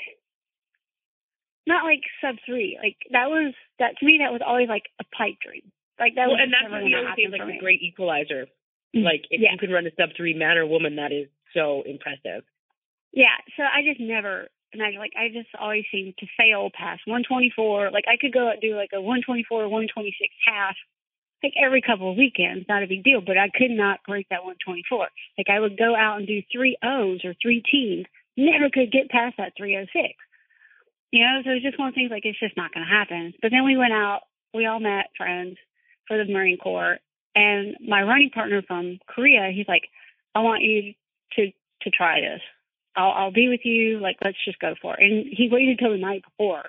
not 1.66 1.85
like 1.85 2.03
sub 2.20 2.37
three. 2.44 2.77
Like 2.83 2.96
that 3.12 3.31
was 3.31 3.55
that 3.79 3.96
to 3.98 4.05
me. 4.05 4.18
That 4.18 4.33
was 4.33 4.42
always 4.44 4.68
like 4.68 4.90
a 5.00 5.05
pipe 5.16 5.38
dream. 5.38 5.70
Like 5.98 6.14
that 6.16 6.26
well, 6.26 6.37
was 6.37 6.42
and 6.42 6.52
that's 6.52 6.70
what 6.70 6.83
we 6.83 6.94
always 6.94 7.14
say 7.14 7.30
like 7.30 7.46
a 7.46 7.61
great 7.61 7.83
equalizer. 7.83 8.50
Mm-hmm. 8.94 9.07
Like 9.07 9.26
if 9.30 9.40
yeah. 9.40 9.52
you 9.52 9.59
can 9.59 9.70
run 9.70 9.87
a 9.87 9.94
sub 9.94 10.11
three 10.16 10.35
man 10.35 10.59
or 10.59 10.66
woman, 10.66 10.96
that 10.96 11.12
is 11.12 11.30
so 11.54 11.83
impressive. 11.87 12.42
Yeah. 13.12 13.38
So 13.57 13.62
I 13.62 13.87
just 13.87 14.00
never 14.02 14.50
imagine 14.74 14.98
like 14.98 15.14
I 15.14 15.30
just 15.30 15.54
always 15.54 15.87
seem 15.90 16.14
to 16.18 16.26
fail 16.35 16.70
past 16.74 17.07
124. 17.07 17.90
Like 17.94 18.11
I 18.11 18.18
could 18.18 18.35
go 18.35 18.50
out 18.50 18.59
and 18.59 18.62
do 18.62 18.74
like 18.74 18.90
a 18.90 19.00
124 19.00 19.46
or 19.62 19.68
126 19.70 20.18
half 20.46 20.74
like 21.44 21.52
every 21.61 21.83
couple 21.85 22.11
of 22.11 22.16
weekends, 22.16 22.64
not 22.68 22.83
a 22.83 22.88
big 22.88 23.04
deal, 23.04 23.20
but 23.20 23.37
I 23.37 23.52
could 23.52 23.70
not 23.70 24.00
break 24.09 24.26
that 24.30 24.48
124. 24.48 25.12
Like 25.37 25.52
I 25.52 25.61
would 25.61 25.76
go 25.76 25.94
out 25.94 26.16
and 26.16 26.26
do 26.26 26.40
three 26.50 26.76
O's 26.83 27.20
or 27.22 27.37
three 27.37 27.61
teams, 27.61 28.07
never 28.35 28.72
could 28.72 28.90
get 28.90 29.12
past 29.12 29.37
that 29.37 29.52
306. 29.57 29.92
You 31.12 31.20
know, 31.22 31.44
so 31.44 31.50
it's 31.52 31.62
just 31.62 31.78
one 31.78 31.88
of 31.88 31.94
things 31.94 32.11
like 32.11 32.24
it's 32.24 32.40
just 32.40 32.57
not 32.57 32.72
going 32.72 32.83
to 32.83 32.90
happen. 32.90 33.35
But 33.40 33.52
then 33.52 33.64
we 33.64 33.76
went 33.76 33.92
out, 33.92 34.22
we 34.57 34.66
all 34.66 34.80
met 34.80 35.12
friends 35.16 35.61
for 36.09 36.17
the 36.17 36.31
Marine 36.31 36.59
Corps, 36.59 36.99
and 37.35 37.77
my 37.87 38.03
running 38.03 38.31
partner 38.31 38.62
from 38.67 38.99
Korea, 39.09 39.51
he's 39.55 39.69
like, 39.69 39.88
I 40.35 40.40
want 40.40 40.62
you 40.62 40.95
to 41.37 41.47
to 41.83 41.90
try 41.90 42.21
this. 42.21 42.40
I'll 42.97 43.11
I'll 43.11 43.33
be 43.33 43.49
with 43.49 43.64
you. 43.64 43.99
Like 44.01 44.17
let's 44.25 44.43
just 44.45 44.59
go 44.59 44.75
for 44.81 44.95
it. 44.95 45.03
And 45.03 45.27
he 45.31 45.49
waited 45.51 45.79
till 45.79 45.93
the 45.93 45.99
night 45.99 46.23
before 46.25 46.64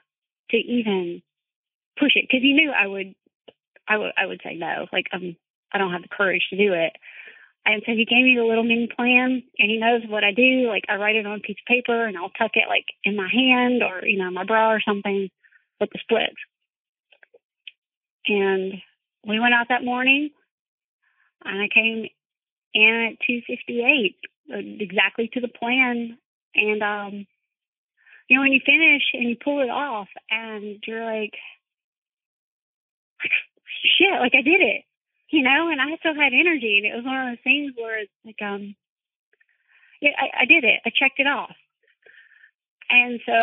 to 0.52 0.58
even 0.58 1.22
push 2.00 2.12
it 2.16 2.26
because 2.28 2.42
he 2.42 2.54
knew 2.54 2.72
I 2.72 2.88
would 2.88 3.16
I 3.88 3.98
would 3.98 4.12
I 4.18 4.26
would 4.26 4.42
say 4.44 4.56
no. 4.56 4.88
Like 4.92 5.06
um, 5.14 5.36
I 5.74 5.78
don't 5.78 5.92
have 5.92 6.02
the 6.02 6.16
courage 6.16 6.44
to 6.50 6.58
do 6.58 6.74
it. 6.74 6.94
And 7.68 7.82
so 7.86 7.94
he 7.94 8.06
gave 8.06 8.24
me 8.24 8.36
the 8.38 8.46
little 8.46 8.64
mini 8.64 8.88
plan, 8.96 9.42
and 9.58 9.72
he 9.72 9.78
knows 9.78 10.04
what 10.08 10.24
I 10.24 10.32
do. 10.32 10.68
Like 10.68 10.84
I 10.88 10.98
write 10.98 11.16
it 11.16 11.26
on 11.26 11.40
a 11.40 11.42
piece 11.42 11.58
of 11.60 11.68
paper, 11.68 12.06
and 12.06 12.16
I'll 12.16 12.30
tuck 12.30 12.52
it 12.54 12.70
like 12.70 12.86
in 13.04 13.16
my 13.16 13.30
hand 13.32 13.82
or 13.82 14.06
you 14.06 14.18
know 14.18 14.30
my 14.32 14.46
bra 14.46 14.72
or 14.72 14.82
something 14.82 15.30
with 15.80 15.90
the 15.92 16.00
splits. 16.02 16.36
And 18.28 18.74
we 19.28 19.40
went 19.40 19.54
out 19.54 19.68
that 19.70 19.84
morning, 19.84 20.30
and 21.44 21.62
I 21.62 21.68
came 21.74 22.08
in 22.74 23.10
at 23.12 23.26
258, 23.26 24.16
exactly 24.82 25.30
to 25.34 25.42
the 25.42 25.48
plan. 25.48 26.18
And 26.56 26.84
um, 26.84 27.28
you 28.30 28.38
know 28.38 28.42
when 28.42 28.54
you 28.54 28.62
finish 28.66 29.04
and 29.14 29.30
you 29.30 29.36
pull 29.42 29.62
it 29.62 29.70
off, 29.70 30.08
and 30.30 30.78
you're 30.86 31.06
like 31.06 31.34
shit, 33.98 34.20
like 34.20 34.34
I 34.36 34.42
did 34.42 34.62
it, 34.62 34.84
you 35.30 35.44
know, 35.44 35.70
and 35.70 35.82
I 35.82 35.98
still 36.00 36.16
had 36.16 36.34
energy. 36.34 36.78
And 36.78 36.86
it 36.86 36.96
was 36.96 37.06
one 37.06 37.18
of 37.18 37.28
those 37.32 37.44
things 37.44 37.74
where 37.76 38.00
it's 38.00 38.12
like, 38.26 38.42
um, 38.42 38.76
yeah, 40.02 40.12
I, 40.18 40.44
I 40.44 40.46
did 40.46 40.64
it. 40.64 40.82
I 40.86 40.90
checked 40.90 41.20
it 41.20 41.28
off. 41.28 41.56
And 42.90 43.20
so, 43.26 43.34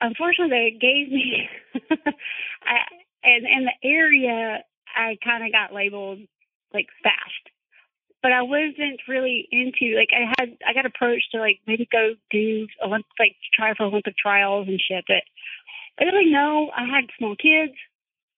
unfortunately, 0.00 0.50
they 0.50 0.78
gave 0.78 1.12
me, 1.12 1.48
I, 2.62 2.76
and 3.22 3.46
in 3.46 3.66
the 3.66 3.88
area, 3.88 4.64
I 4.94 5.16
kind 5.24 5.44
of 5.44 5.52
got 5.52 5.74
labeled 5.74 6.20
like 6.72 6.86
fast. 7.02 7.44
But 8.22 8.32
I 8.32 8.42
wasn't 8.42 9.00
really 9.08 9.48
into 9.50 9.96
like 9.96 10.10
I 10.12 10.32
had 10.38 10.56
I 10.66 10.74
got 10.74 10.86
approached 10.86 11.32
to 11.32 11.40
like 11.40 11.60
maybe 11.66 11.88
go 11.90 12.14
do 12.30 12.66
Olympic 12.84 13.08
like 13.18 13.36
try 13.56 13.74
for 13.74 13.84
Olympic 13.84 14.14
trials 14.16 14.68
and 14.68 14.80
shit, 14.80 15.04
but 15.08 15.24
I 15.98 16.04
really 16.04 16.30
know. 16.30 16.70
I 16.76 16.84
had 16.84 17.08
small 17.18 17.34
kids. 17.36 17.72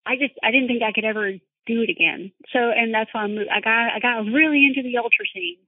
I 0.07 0.17
just 0.17 0.35
I 0.43 0.51
didn't 0.51 0.69
think 0.69 0.83
I 0.83 0.93
could 0.93 1.05
ever 1.05 1.33
do 1.67 1.83
it 1.83 1.91
again. 1.91 2.33
So 2.53 2.59
and 2.59 2.95
that's 2.95 3.13
why 3.13 3.23
I 3.23 3.27
moved. 3.27 3.51
I 3.51 3.61
got 3.61 3.93
I 3.95 3.99
got 4.01 4.31
really 4.33 4.65
into 4.67 4.83
the 4.83 4.99
ultra 4.99 5.27
scene. 5.35 5.59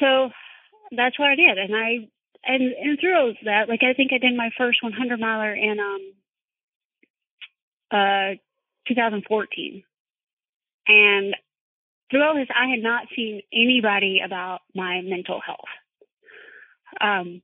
So 0.00 0.30
that's 0.92 1.18
what 1.18 1.28
I 1.28 1.36
did, 1.36 1.58
and 1.58 1.76
I 1.76 2.08
and 2.44 2.62
and 2.72 2.98
through 3.00 3.34
that, 3.44 3.68
like 3.68 3.82
I 3.82 3.92
think 3.92 4.12
I 4.12 4.18
did 4.18 4.36
my 4.36 4.50
first 4.56 4.82
100 4.82 5.20
miler 5.20 5.54
in 5.54 5.80
um 5.80 6.12
uh 7.90 8.34
2014, 8.88 9.82
and 10.86 11.34
through 12.10 12.22
all 12.22 12.34
this, 12.34 12.48
I 12.54 12.68
had 12.70 12.82
not 12.82 13.06
seen 13.14 13.42
anybody 13.52 14.20
about 14.24 14.60
my 14.74 15.00
mental 15.02 15.40
health. 15.44 15.58
Um, 17.00 17.42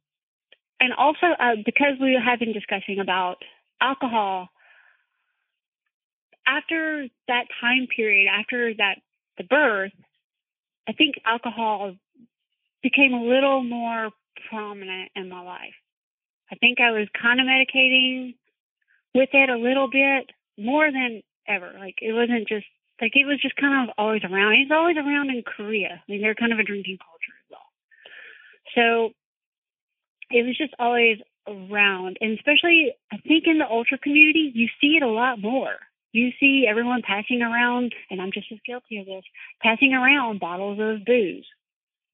and 0.79 0.93
also 0.97 1.27
uh, 1.39 1.57
because 1.65 1.95
we 2.01 2.19
have 2.25 2.39
been 2.39 2.53
discussing 2.53 3.01
about 3.01 3.37
alcohol 3.81 4.49
after 6.47 7.07
that 7.29 7.45
time 7.61 7.87
period, 7.95 8.29
after 8.29 8.75
that 8.75 8.97
the 9.39 9.45
birth, 9.45 9.93
I 10.89 10.93
think 10.93 11.17
alcohol 11.25 11.95
became 12.83 13.15
a 13.15 13.23
little 13.23 13.63
more 13.63 14.11
prominent 14.51 15.11
in 15.15 15.29
my 15.29 15.41
life. 15.41 15.75
I 16.51 16.57
think 16.57 16.79
I 16.81 16.91
was 16.91 17.09
kind 17.21 17.41
of 17.41 17.47
medicating 17.47 18.35
with 19.15 19.31
it 19.33 19.51
a 19.51 19.57
little 19.57 19.89
bit 19.91 20.31
more 20.59 20.91
than 20.91 21.23
ever. 21.49 21.73
Like 21.79 21.97
it 22.01 22.13
wasn't 22.13 22.49
just 22.49 22.67
like 23.01 23.13
it 23.15 23.27
was 23.27 23.41
just 23.41 23.57
kind 23.57 23.89
of 23.89 23.95
always 23.99 24.23
around. 24.25 24.55
It's 24.55 24.71
always 24.73 24.97
around 24.97 25.31
in 25.31 25.43
Korea. 25.43 26.03
I 26.03 26.11
mean, 26.11 26.23
they're 26.23 26.35
kind 26.35 26.53
of 26.53 26.59
a 26.59 26.65
drinking 26.65 26.99
culture 26.99 27.37
as 27.39 27.49
well. 27.51 27.69
So 28.75 29.13
it 30.31 30.47
was 30.47 30.57
just 30.57 30.75
always 30.79 31.19
around, 31.47 32.19
and 32.21 32.39
especially 32.39 32.95
I 33.13 33.17
think 33.19 33.45
in 33.47 33.59
the 33.59 33.67
ultra 33.69 33.99
community, 33.99 34.53
you 34.55 34.69
see 34.81 34.97
it 34.97 35.03
a 35.03 35.09
lot 35.09 35.41
more 35.41 35.77
you 36.13 36.31
see 36.39 36.67
everyone 36.69 37.03
passing 37.03 37.41
around, 37.43 37.95
and 38.11 38.21
I'm 38.21 38.33
just 38.33 38.53
as 38.53 38.59
guilty 38.67 38.99
of 38.99 39.07
this, 39.07 39.25
passing 39.63 39.95
around 39.95 40.41
bottles 40.41 40.79
of 40.79 41.05
booze, 41.07 41.47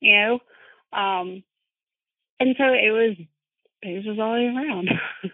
you 0.01 0.15
know? 0.15 0.35
Um, 0.97 1.43
and 2.39 2.55
so 2.57 2.65
it 2.65 2.93
was, 2.93 3.17
booze 3.83 4.07
was 4.07 4.19
always 4.21 4.55
around. 4.55 4.89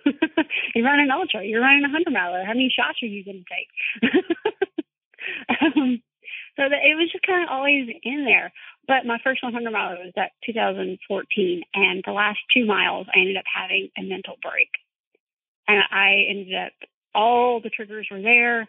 you're 0.75 0.85
running 0.85 1.11
ultra, 1.11 1.44
you're 1.44 1.61
running 1.61 1.85
a 1.85 1.90
hundred 1.90 2.12
miler. 2.12 2.44
How 2.44 2.53
many 2.53 2.73
shots 2.75 2.99
are 3.03 3.07
you 3.07 3.25
going 3.25 3.44
to 3.44 3.55
take? 3.55 4.25
um, 5.62 6.03
so 6.57 6.62
it 6.64 6.97
was 6.97 7.11
just 7.11 7.27
kind 7.27 7.42
of 7.42 7.51
always 7.51 7.88
in 8.03 8.25
there. 8.25 8.53
But 8.87 9.07
my 9.07 9.18
first 9.25 9.42
100 9.42 9.70
miler 9.70 9.97
was 9.97 10.12
that 10.16 10.33
2014, 10.47 11.62
and 11.75 12.03
the 12.05 12.12
last 12.12 12.38
two 12.55 12.66
miles 12.66 13.07
I 13.14 13.20
ended 13.20 13.37
up 13.37 13.44
having 13.53 13.88
a 13.99 14.03
mental 14.03 14.37
break, 14.42 14.70
and 15.66 15.83
I 15.90 16.27
ended 16.29 16.55
up 16.55 16.73
all 17.14 17.61
the 17.61 17.70
triggers 17.70 18.09
were 18.11 18.23
there, 18.23 18.68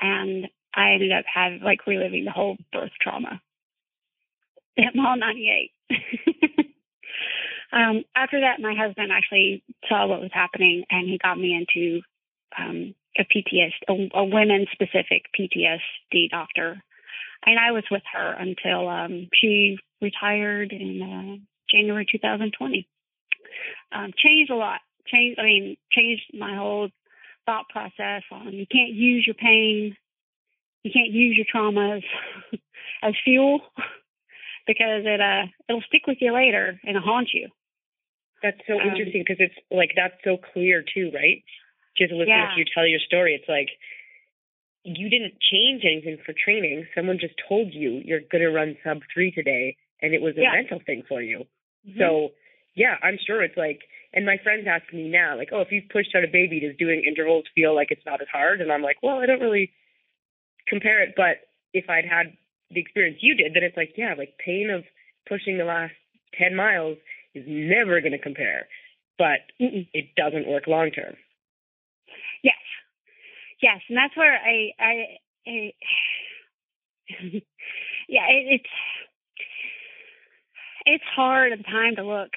and 0.00 0.46
I 0.74 0.92
ended 0.92 1.12
up 1.12 1.24
having 1.32 1.60
like 1.60 1.86
reliving 1.86 2.24
the 2.24 2.30
whole 2.30 2.56
birth 2.72 2.92
trauma 3.00 3.40
at 4.78 4.94
mile 4.94 5.16
98. 5.16 5.70
um, 7.72 8.04
after 8.14 8.40
that, 8.40 8.60
my 8.60 8.74
husband 8.76 9.10
actually 9.12 9.62
saw 9.88 10.06
what 10.06 10.20
was 10.20 10.30
happening, 10.32 10.84
and 10.90 11.08
he 11.08 11.18
got 11.18 11.38
me 11.38 11.54
into 11.54 12.00
um, 12.58 12.94
a 13.18 13.24
PTS, 13.24 13.72
a, 13.88 14.18
a 14.18 14.24
women 14.24 14.66
specific 14.72 15.24
PTSD 15.38 16.30
doctor, 16.30 16.82
and 17.44 17.58
I 17.58 17.72
was 17.72 17.84
with 17.90 18.02
her 18.12 18.32
until 18.32 18.88
um, 18.88 19.28
she 19.34 19.78
retired 20.00 20.72
in 20.72 21.02
uh, 21.02 21.44
January 21.70 22.06
2020. 22.10 22.88
Um, 23.92 24.12
changed 24.16 24.50
a 24.50 24.56
lot. 24.56 24.80
Changed. 25.06 25.38
I 25.38 25.44
mean, 25.44 25.76
changed 25.92 26.24
my 26.34 26.56
whole 26.56 26.88
thought 27.46 27.68
process 27.68 28.22
on 28.32 28.52
you 28.52 28.66
can't 28.70 28.92
use 28.92 29.24
your 29.24 29.34
pain, 29.34 29.96
you 30.82 30.90
can't 30.92 31.12
use 31.12 31.36
your 31.36 31.46
traumas 31.46 32.02
as 33.02 33.14
fuel 33.24 33.60
because 34.66 35.04
it 35.04 35.20
uh 35.20 35.46
it'll 35.68 35.86
stick 35.88 36.06
with 36.06 36.18
you 36.20 36.32
later 36.32 36.80
and 36.84 36.96
haunt 36.96 37.28
you. 37.32 37.48
That's 38.42 38.58
so 38.66 38.74
um, 38.74 38.88
interesting 38.88 39.24
because 39.26 39.40
it's 39.40 39.58
like 39.70 39.90
that's 39.96 40.16
so 40.24 40.36
clear 40.52 40.82
too, 40.82 41.10
right? 41.14 41.42
Just 41.96 42.12
listening 42.12 42.36
yeah. 42.36 42.52
to 42.54 42.58
you 42.58 42.64
tell 42.72 42.86
your 42.86 43.00
story, 43.00 43.34
it's 43.34 43.48
like 43.48 43.68
you 44.84 45.08
didn't 45.08 45.34
change 45.40 45.82
anything 45.84 46.18
for 46.24 46.32
training. 46.32 46.86
Someone 46.94 47.18
just 47.18 47.34
told 47.48 47.72
you 47.72 48.02
you're 48.04 48.26
gonna 48.30 48.50
run 48.50 48.76
sub 48.84 48.98
three 49.12 49.32
today, 49.32 49.76
and 50.02 50.14
it 50.14 50.20
was 50.20 50.36
a 50.36 50.42
yeah. 50.42 50.52
mental 50.52 50.80
thing 50.84 51.02
for 51.08 51.22
you. 51.22 51.44
Mm-hmm. 51.88 51.98
So 51.98 52.28
yeah, 52.74 52.96
I'm 53.02 53.18
sure 53.26 53.42
it's 53.42 53.56
like 53.56 53.80
and 54.16 54.24
my 54.24 54.38
friends 54.42 54.66
ask 54.66 54.90
me 54.94 55.08
now, 55.08 55.36
like, 55.36 55.50
oh, 55.52 55.60
if 55.60 55.68
you've 55.70 55.90
pushed 55.90 56.14
out 56.16 56.24
a 56.24 56.32
baby, 56.32 56.58
does 56.58 56.74
doing 56.78 57.04
intervals 57.06 57.44
feel 57.54 57.74
like 57.74 57.88
it's 57.90 58.06
not 58.06 58.22
as 58.22 58.28
hard? 58.32 58.62
And 58.62 58.72
I'm 58.72 58.82
like, 58.82 58.96
well, 59.02 59.18
I 59.18 59.26
don't 59.26 59.40
really 59.40 59.72
compare 60.66 61.02
it. 61.02 61.12
But 61.14 61.44
if 61.74 61.90
I'd 61.90 62.06
had 62.08 62.32
the 62.70 62.80
experience 62.80 63.18
you 63.20 63.34
did, 63.34 63.54
then 63.54 63.62
it's 63.62 63.76
like, 63.76 63.94
yeah, 63.96 64.14
like 64.16 64.34
pain 64.44 64.70
of 64.70 64.84
pushing 65.28 65.58
the 65.58 65.64
last 65.64 65.94
10 66.38 66.54
miles 66.54 66.98
is 67.34 67.44
never 67.46 68.00
going 68.00 68.12
to 68.12 68.18
compare, 68.18 68.66
but 69.18 69.40
Mm-mm. 69.60 69.86
it 69.92 70.14
doesn't 70.16 70.48
work 70.48 70.66
long 70.66 70.90
term. 70.90 71.14
Yes, 72.42 72.54
yes, 73.62 73.80
and 73.88 73.96
that's 73.96 74.16
where 74.16 74.34
I, 74.34 74.70
I, 74.78 74.92
I 75.46 75.72
yeah, 78.08 78.26
it, 78.28 78.60
it's 78.60 78.70
it's 80.86 81.04
hard 81.14 81.52
at 81.52 81.58
the 81.58 81.64
time 81.64 81.96
to 81.96 82.04
look 82.04 82.30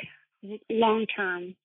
long 0.69 1.05
term 1.15 1.55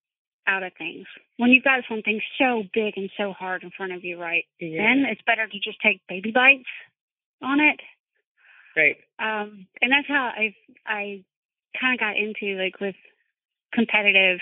out 0.47 0.63
of 0.63 0.73
things 0.77 1.07
when 1.39 1.51
you've 1.51 1.65
got 1.65 1.81
something 1.89 2.21
so 2.39 2.63
big 2.75 2.95
and 2.97 3.11
so 3.17 3.33
hard 3.33 3.63
in 3.63 3.71
front 3.77 3.93
of 3.93 4.05
you, 4.05 4.21
right? 4.21 4.45
Yeah. 4.61 4.83
Then 4.83 5.05
it's 5.11 5.23
better 5.27 5.47
to 5.47 5.59
just 5.59 5.79
take 5.83 6.03
baby 6.09 6.33
bites 6.33 6.69
on 7.43 7.61
it. 7.61 7.81
Right. 8.77 8.97
Um, 9.19 9.67
and 9.81 9.93
that's 9.93 10.09
how 10.09 10.31
I 10.35 10.55
I 10.87 11.25
kind 11.81 11.95
of 11.95 12.01
got 12.01 12.17
into 12.17 12.59
like 12.61 12.81
with 12.81 12.97
competitive 13.73 14.41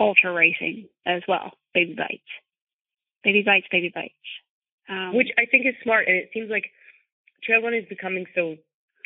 ultra 0.00 0.32
racing 0.32 0.88
as 1.06 1.22
well. 1.28 1.52
Baby 1.74 1.94
bites, 1.96 2.32
baby 3.24 3.42
bites, 3.44 3.66
baby 3.70 3.90
bites. 3.94 4.14
Um, 4.88 5.14
Which 5.16 5.28
I 5.38 5.46
think 5.46 5.64
is 5.66 5.74
smart, 5.82 6.08
and 6.08 6.16
it 6.16 6.30
seems 6.34 6.50
like 6.50 6.64
trail 7.44 7.62
running 7.62 7.82
is 7.82 7.88
becoming 7.88 8.26
so 8.34 8.56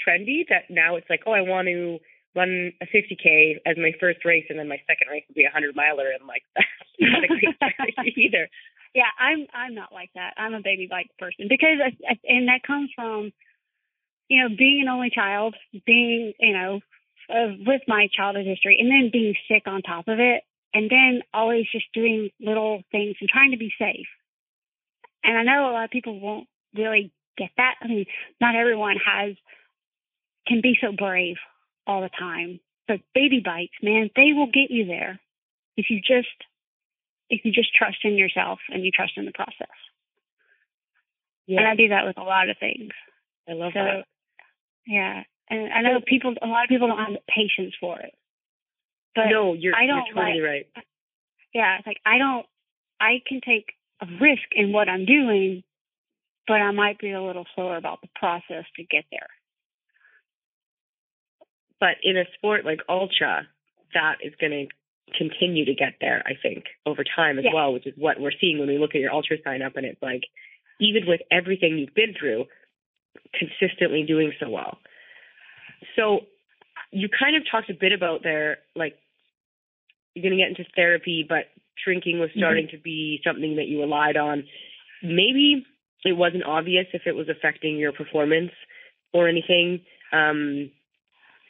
trendy 0.02 0.42
that 0.48 0.68
now 0.70 0.96
it's 0.96 1.08
like, 1.08 1.20
oh, 1.26 1.32
I 1.32 1.42
want 1.42 1.68
to 1.68 1.98
run 2.34 2.72
a 2.82 2.86
50k 2.86 3.56
as 3.64 3.76
my 3.76 3.92
first 4.00 4.24
race, 4.24 4.46
and 4.48 4.58
then 4.58 4.68
my 4.68 4.80
second 4.86 5.08
race 5.10 5.24
will 5.28 5.34
be 5.34 5.44
a 5.44 5.52
hundred 5.52 5.76
miler, 5.76 6.10
and 6.10 6.26
like 6.26 6.42
that's 6.54 6.68
not 7.00 7.24
a 7.24 7.28
great 7.28 7.54
strategy 7.56 8.14
either. 8.26 8.48
yeah, 8.94 9.10
I'm 9.20 9.46
I'm 9.54 9.74
not 9.74 9.92
like 9.92 10.10
that. 10.14 10.34
I'm 10.36 10.54
a 10.54 10.60
baby 10.62 10.86
bike 10.90 11.10
person 11.18 11.46
because 11.48 11.78
I, 11.78 11.94
I, 12.08 12.14
and 12.26 12.48
that 12.48 12.62
comes 12.66 12.90
from 12.96 13.32
you 14.28 14.42
know 14.42 14.54
being 14.56 14.82
an 14.82 14.88
only 14.88 15.10
child, 15.10 15.54
being 15.86 16.32
you 16.40 16.52
know 16.52 16.80
uh, 17.30 17.52
with 17.66 17.82
my 17.88 18.08
childhood 18.12 18.46
history, 18.46 18.78
and 18.80 18.90
then 18.90 19.10
being 19.12 19.34
sick 19.48 19.64
on 19.66 19.82
top 19.82 20.08
of 20.08 20.18
it, 20.20 20.42
and 20.74 20.90
then 20.90 21.22
always 21.32 21.66
just 21.70 21.86
doing 21.92 22.30
little 22.40 22.82
things 22.92 23.16
and 23.20 23.28
trying 23.28 23.52
to 23.52 23.56
be 23.58 23.72
safe. 23.78 24.06
And 25.24 25.36
I 25.36 25.42
know 25.42 25.70
a 25.70 25.72
lot 25.72 25.84
of 25.84 25.90
people 25.90 26.20
won't 26.20 26.46
really 26.74 27.12
get 27.36 27.50
that. 27.56 27.74
I 27.82 27.88
mean, 27.88 28.06
not 28.40 28.54
everyone 28.54 28.96
has 29.04 29.34
can 30.46 30.60
be 30.62 30.76
so 30.80 30.92
brave 30.92 31.36
all 31.86 32.02
the 32.02 32.10
time. 32.18 32.60
But 32.88 33.00
baby 33.14 33.42
bites, 33.44 33.74
man, 33.82 34.10
they 34.14 34.32
will 34.32 34.46
get 34.46 34.70
you 34.70 34.86
there 34.86 35.20
if 35.76 35.86
you 35.90 35.98
just 36.00 36.28
if 37.28 37.44
you 37.44 37.52
just 37.52 37.74
trust 37.74 37.98
in 38.04 38.16
yourself 38.16 38.60
and 38.70 38.84
you 38.84 38.90
trust 38.92 39.12
in 39.16 39.24
the 39.24 39.32
process. 39.32 39.66
Yeah, 41.46 41.58
And 41.60 41.68
I 41.68 41.74
do 41.74 41.88
that 41.88 42.06
with 42.06 42.18
a 42.18 42.22
lot 42.22 42.48
of 42.48 42.56
things. 42.58 42.92
I 43.48 43.52
love 43.52 43.72
So 43.74 43.80
that. 43.80 44.04
Yeah. 44.86 45.22
And 45.48 45.72
I 45.72 45.82
know 45.82 46.00
people 46.04 46.34
a 46.42 46.46
lot 46.46 46.64
of 46.64 46.68
people 46.68 46.88
don't 46.88 46.98
have 46.98 47.12
the 47.12 47.20
patience 47.28 47.74
for 47.80 47.98
it. 48.00 48.14
But 49.14 49.26
no, 49.30 49.54
you're, 49.54 49.74
I 49.74 49.86
don't 49.86 50.06
you're 50.06 50.14
totally 50.14 50.40
right. 50.40 50.66
yeah, 51.54 51.78
it's 51.78 51.86
like 51.86 52.00
I 52.04 52.18
don't 52.18 52.46
I 53.00 53.22
can 53.26 53.40
take 53.40 53.72
a 54.02 54.06
risk 54.20 54.42
in 54.52 54.72
what 54.72 54.88
I'm 54.88 55.06
doing, 55.06 55.62
but 56.46 56.54
I 56.60 56.70
might 56.72 56.98
be 56.98 57.12
a 57.12 57.22
little 57.22 57.46
slower 57.54 57.76
about 57.76 58.00
the 58.02 58.08
process 58.14 58.64
to 58.76 58.82
get 58.84 59.04
there. 59.10 59.28
But 61.80 61.96
in 62.02 62.16
a 62.16 62.24
sport 62.34 62.64
like 62.64 62.80
ultra, 62.88 63.46
that 63.94 64.16
is 64.22 64.32
going 64.40 64.52
to 64.52 65.16
continue 65.16 65.64
to 65.66 65.74
get 65.74 65.94
there. 66.00 66.22
I 66.26 66.32
think 66.40 66.64
over 66.84 67.04
time 67.04 67.38
as 67.38 67.44
Yeah. 67.44 67.54
well, 67.54 67.72
which 67.72 67.86
is 67.86 67.94
what 67.96 68.20
we're 68.20 68.32
seeing 68.40 68.58
when 68.58 68.68
we 68.68 68.78
look 68.78 68.94
at 68.94 69.00
your 69.00 69.12
ultra 69.12 69.36
sign 69.44 69.62
up, 69.62 69.76
and 69.76 69.86
it's 69.86 70.02
like 70.02 70.24
even 70.80 71.06
with 71.06 71.20
everything 71.30 71.78
you've 71.78 71.94
been 71.94 72.14
through, 72.18 72.46
consistently 73.34 74.04
doing 74.06 74.32
so 74.40 74.48
well. 74.48 74.78
So 75.94 76.20
you 76.90 77.08
kind 77.08 77.36
of 77.36 77.42
talked 77.50 77.70
a 77.70 77.74
bit 77.74 77.92
about 77.92 78.22
there, 78.22 78.58
like 78.74 78.94
you're 80.14 80.22
going 80.22 80.36
to 80.36 80.42
get 80.42 80.48
into 80.48 80.70
therapy, 80.74 81.24
but 81.28 81.44
drinking 81.84 82.18
was 82.18 82.30
starting 82.36 82.68
to 82.70 82.78
be 82.78 83.20
something 83.24 83.56
that 83.56 83.66
you 83.66 83.80
relied 83.80 84.16
on. 84.16 84.44
Maybe 85.02 85.64
it 86.04 86.16
wasn't 86.16 86.44
obvious 86.44 86.86
if 86.92 87.02
it 87.06 87.14
was 87.14 87.28
affecting 87.28 87.76
your 87.76 87.92
performance 87.92 88.52
or 89.12 89.28
anything. 89.28 89.80
Um, 90.12 90.70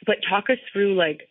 but 0.05 0.17
talk 0.29 0.49
us 0.49 0.57
through 0.73 0.95
like 0.95 1.21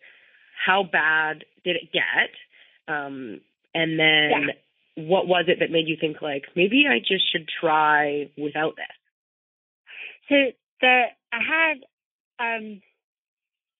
how 0.65 0.83
bad 0.83 1.43
did 1.63 1.75
it 1.75 1.91
get? 1.93 2.93
Um, 2.93 3.41
and 3.73 3.99
then 3.99 4.49
what 4.95 5.27
was 5.27 5.45
it 5.47 5.59
that 5.59 5.71
made 5.71 5.87
you 5.87 5.97
think 5.99 6.21
like 6.21 6.45
maybe 6.55 6.85
I 6.89 6.99
just 6.99 7.31
should 7.31 7.47
try 7.61 8.29
without 8.37 8.75
this? 8.75 8.96
So 10.29 10.35
the 10.81 11.03
I 11.31 11.39
had 11.39 11.77
um 12.39 12.81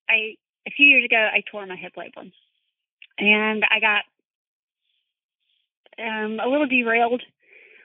I 0.09 0.35
a 0.67 0.71
few 0.75 0.85
years 0.85 1.05
ago 1.05 1.17
I 1.17 1.43
tore 1.51 1.65
my 1.65 1.75
hip 1.75 1.93
labrum. 1.97 2.31
And 3.17 3.63
I 3.69 3.79
got 3.79 4.03
um 5.99 6.39
a 6.39 6.47
little 6.49 6.67
derailed 6.67 7.23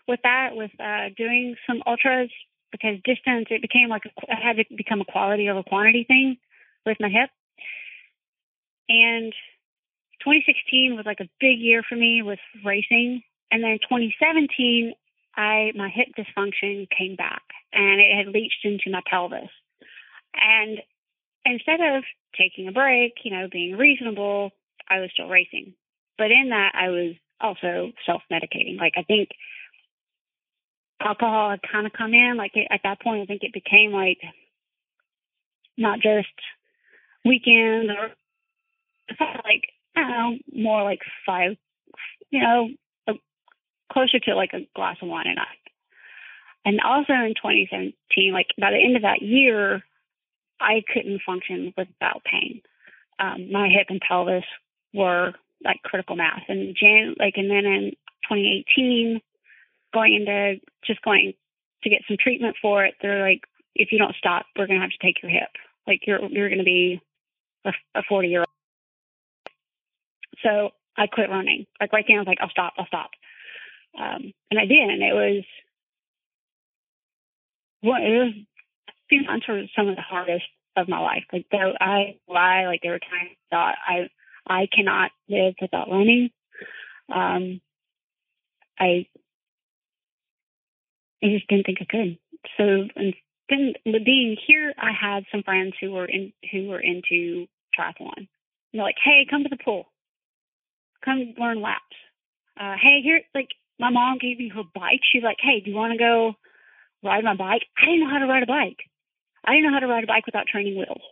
with 0.09 0.21
that 0.25 0.51
with 0.53 0.71
uh 0.81 1.09
doing 1.17 1.57
some 1.67 1.83
ultras 1.87 2.31
because 2.71 2.97
distance 3.05 3.47
it 3.51 3.63
became 3.63 3.89
like 3.89 4.05
a, 4.07 4.11
it 4.33 4.43
had 4.43 4.57
to 4.57 4.65
become 4.77 5.01
a 5.01 5.05
quality 5.05 5.49
over 5.49 5.63
quantity 5.63 6.05
thing 6.05 6.39
with 6.87 6.97
my 7.01 7.09
hip. 7.09 7.31
And 8.89 9.33
2016 10.25 10.97
was 10.97 11.07
like 11.07 11.21
a 11.21 11.29
big 11.41 11.59
year 11.59 11.83
for 11.87 11.97
me 11.97 12.23
with 12.23 12.39
racing. 12.65 13.23
And 13.51 13.63
then 13.63 13.79
2017 13.83 14.95
I 15.37 15.73
my 15.75 15.89
hip 15.89 16.09
dysfunction 16.17 16.89
came 16.97 17.17
back 17.17 17.43
and 17.73 18.01
it 18.01 18.17
had 18.17 18.33
leached 18.33 18.65
into 18.65 18.91
my 18.91 19.03
pelvis. 19.09 19.51
And 20.35 20.79
instead 21.45 21.81
of 21.81 22.05
taking 22.39 22.69
a 22.69 22.73
break, 22.73 23.15
you 23.25 23.31
know, 23.31 23.49
being 23.51 23.77
reasonable, 23.77 24.51
I 24.89 25.01
was 25.01 25.11
still 25.13 25.29
racing. 25.29 25.75
But 26.19 26.31
in 26.31 26.51
that 26.51 26.73
I 26.75 26.89
was 26.89 27.15
also 27.41 27.93
self 28.07 28.23
medicating. 28.31 28.79
Like 28.79 28.95
I 28.97 29.03
think 29.03 29.31
alcohol 31.01 31.51
had 31.51 31.61
kind 31.71 31.87
of 31.87 31.93
come 31.93 32.15
in. 32.15 32.37
Like 32.37 32.53
it, 32.55 32.69
at 32.71 32.81
that 32.85 33.01
point, 33.01 33.23
I 33.23 33.27
think 33.27 33.43
it 33.43 33.53
became 33.53 33.93
like 33.93 34.19
not 35.77 36.01
just 36.01 36.29
weekend 37.25 37.91
or 37.91 38.11
like 39.21 39.65
I 39.97 40.01
don't 40.01 40.11
know, 40.11 40.39
more 40.53 40.83
like 40.83 41.01
five, 41.27 41.57
you 42.31 42.41
know, 42.41 42.69
closer 43.93 44.19
to 44.19 44.35
like 44.35 44.53
a 44.53 44.67
glass 44.75 44.97
of 45.03 45.09
wine 45.09 45.27
a 45.27 45.35
night. 45.35 45.63
And 46.65 46.81
also 46.81 47.13
in 47.13 47.35
2017, 47.35 48.33
like 48.33 48.49
by 48.59 48.71
the 48.71 48.83
end 48.83 48.97
of 48.97 49.03
that 49.03 49.23
year, 49.23 49.83
I 50.61 50.83
couldn't 50.93 51.23
function 51.27 51.75
without 51.77 52.23
pain. 52.25 52.63
Um, 53.19 53.51
my 53.51 53.69
hip 53.69 53.87
and 53.89 54.01
pelvis 54.01 54.45
were 54.95 55.33
like 55.65 55.83
critical 55.85 56.17
mass, 56.17 56.41
and 56.49 56.77
Jan, 56.77 57.15
like, 57.19 57.35
and 57.37 57.51
then 57.51 57.65
in 57.65 57.91
2018, 58.29 59.21
going 59.93 60.15
into 60.15 60.61
just 60.85 61.03
going 61.03 61.35
to 61.83 61.91
get 61.91 62.03
some 62.09 62.17
treatment 62.21 62.57
for 62.61 62.85
it, 62.85 62.95
they're 63.01 63.27
like, 63.27 63.43
if 63.75 63.93
you 63.93 63.99
don't 63.99 64.15
stop, 64.17 64.47
we're 64.57 64.67
gonna 64.67 64.81
have 64.81 64.91
to 64.91 65.07
take 65.07 65.23
your 65.23 65.31
hip. 65.31 65.51
Like 65.87 66.01
you're 66.07 66.21
you're 66.31 66.51
gonna 66.51 66.65
be 66.65 67.01
a, 67.65 67.73
a 67.95 68.03
40 68.09 68.29
year 68.29 68.41
old. 68.41 68.49
So 70.43 70.71
I 70.97 71.07
quit 71.07 71.31
running. 71.31 71.67
Like 71.81 71.93
right 71.93 72.05
then, 72.07 72.17
I 72.17 72.21
was 72.21 72.27
like, 72.27 72.39
I'll 72.41 72.51
stop, 72.51 72.75
I'll 72.79 72.87
stop. 72.87 73.11
Um, 73.99 74.33
and 74.51 74.59
I 74.59 74.65
did, 74.65 74.89
and 74.89 75.03
it 75.03 75.13
was 75.15 75.45
well, 77.83 78.01
it 78.01 78.11
was 78.11 78.35
a 78.89 78.93
few 79.09 79.23
months 79.25 79.49
were 79.49 79.65
some 79.77 79.89
of 79.89 79.97
the 79.97 80.03
hardest 80.03 80.45
of 80.77 80.89
my 80.89 81.01
life. 81.01 81.25
Like 81.33 81.47
though 81.51 81.73
I 81.81 82.17
lie, 82.29 82.67
like 82.67 82.81
there 82.83 82.93
were 82.93 82.99
times 82.99 83.37
I 83.51 83.55
thought 83.55 83.75
I 83.87 84.09
I 84.47 84.69
cannot 84.75 85.11
live 85.29 85.55
without 85.61 85.91
running. 85.91 86.31
Um, 87.13 87.61
I 88.79 89.07
I 91.23 91.27
just 91.27 91.49
didn't 91.49 91.67
think 91.67 91.79
I 91.81 91.85
could. 91.85 92.19
So 92.57 92.89
and 92.97 93.15
then 93.49 93.75
being 94.05 94.37
here, 94.47 94.73
I 94.79 94.93
had 94.93 95.25
some 95.31 95.43
friends 95.43 95.75
who 95.81 95.93
were 95.93 96.07
in 96.07 96.33
who 96.51 96.69
were 96.69 96.81
into 96.81 97.47
triathlon. 97.79 98.29
They're 98.73 98.83
like, 98.83 98.97
"Hey, 99.03 99.27
come 99.29 99.43
to 99.43 99.49
the 99.49 99.63
pool. 99.63 99.87
Come 101.05 101.35
learn 101.39 101.61
laps. 101.61 101.83
Uh, 102.59 102.77
hey, 102.81 103.01
here, 103.03 103.21
like 103.35 103.49
my 103.83 103.91
mom 103.91 104.19
gave 104.19 104.39
me 104.39 104.49
her 104.55 104.63
bike. 104.63 105.01
She's 105.03 105.25
like, 105.25 105.39
"Hey, 105.41 105.59
do 105.61 105.71
you 105.71 105.77
want 105.77 105.93
to 105.93 105.99
go 105.99 106.37
ride 107.03 107.25
my 107.25 107.35
bike?" 107.35 107.67
I 107.77 107.87
didn't 107.87 108.01
know 108.07 108.11
how 108.11 108.19
to 108.19 108.31
ride 108.31 108.45
a 108.45 108.47
bike. 108.47 108.79
I 109.45 109.53
didn't 109.53 109.67
know 109.67 109.75
how 109.75 109.81
to 109.81 109.89
ride 109.91 110.05
a 110.05 110.07
bike 110.07 110.25
without 110.25 110.47
training 110.47 110.79
wheels. 110.79 111.03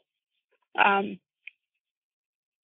Um, 0.78 1.18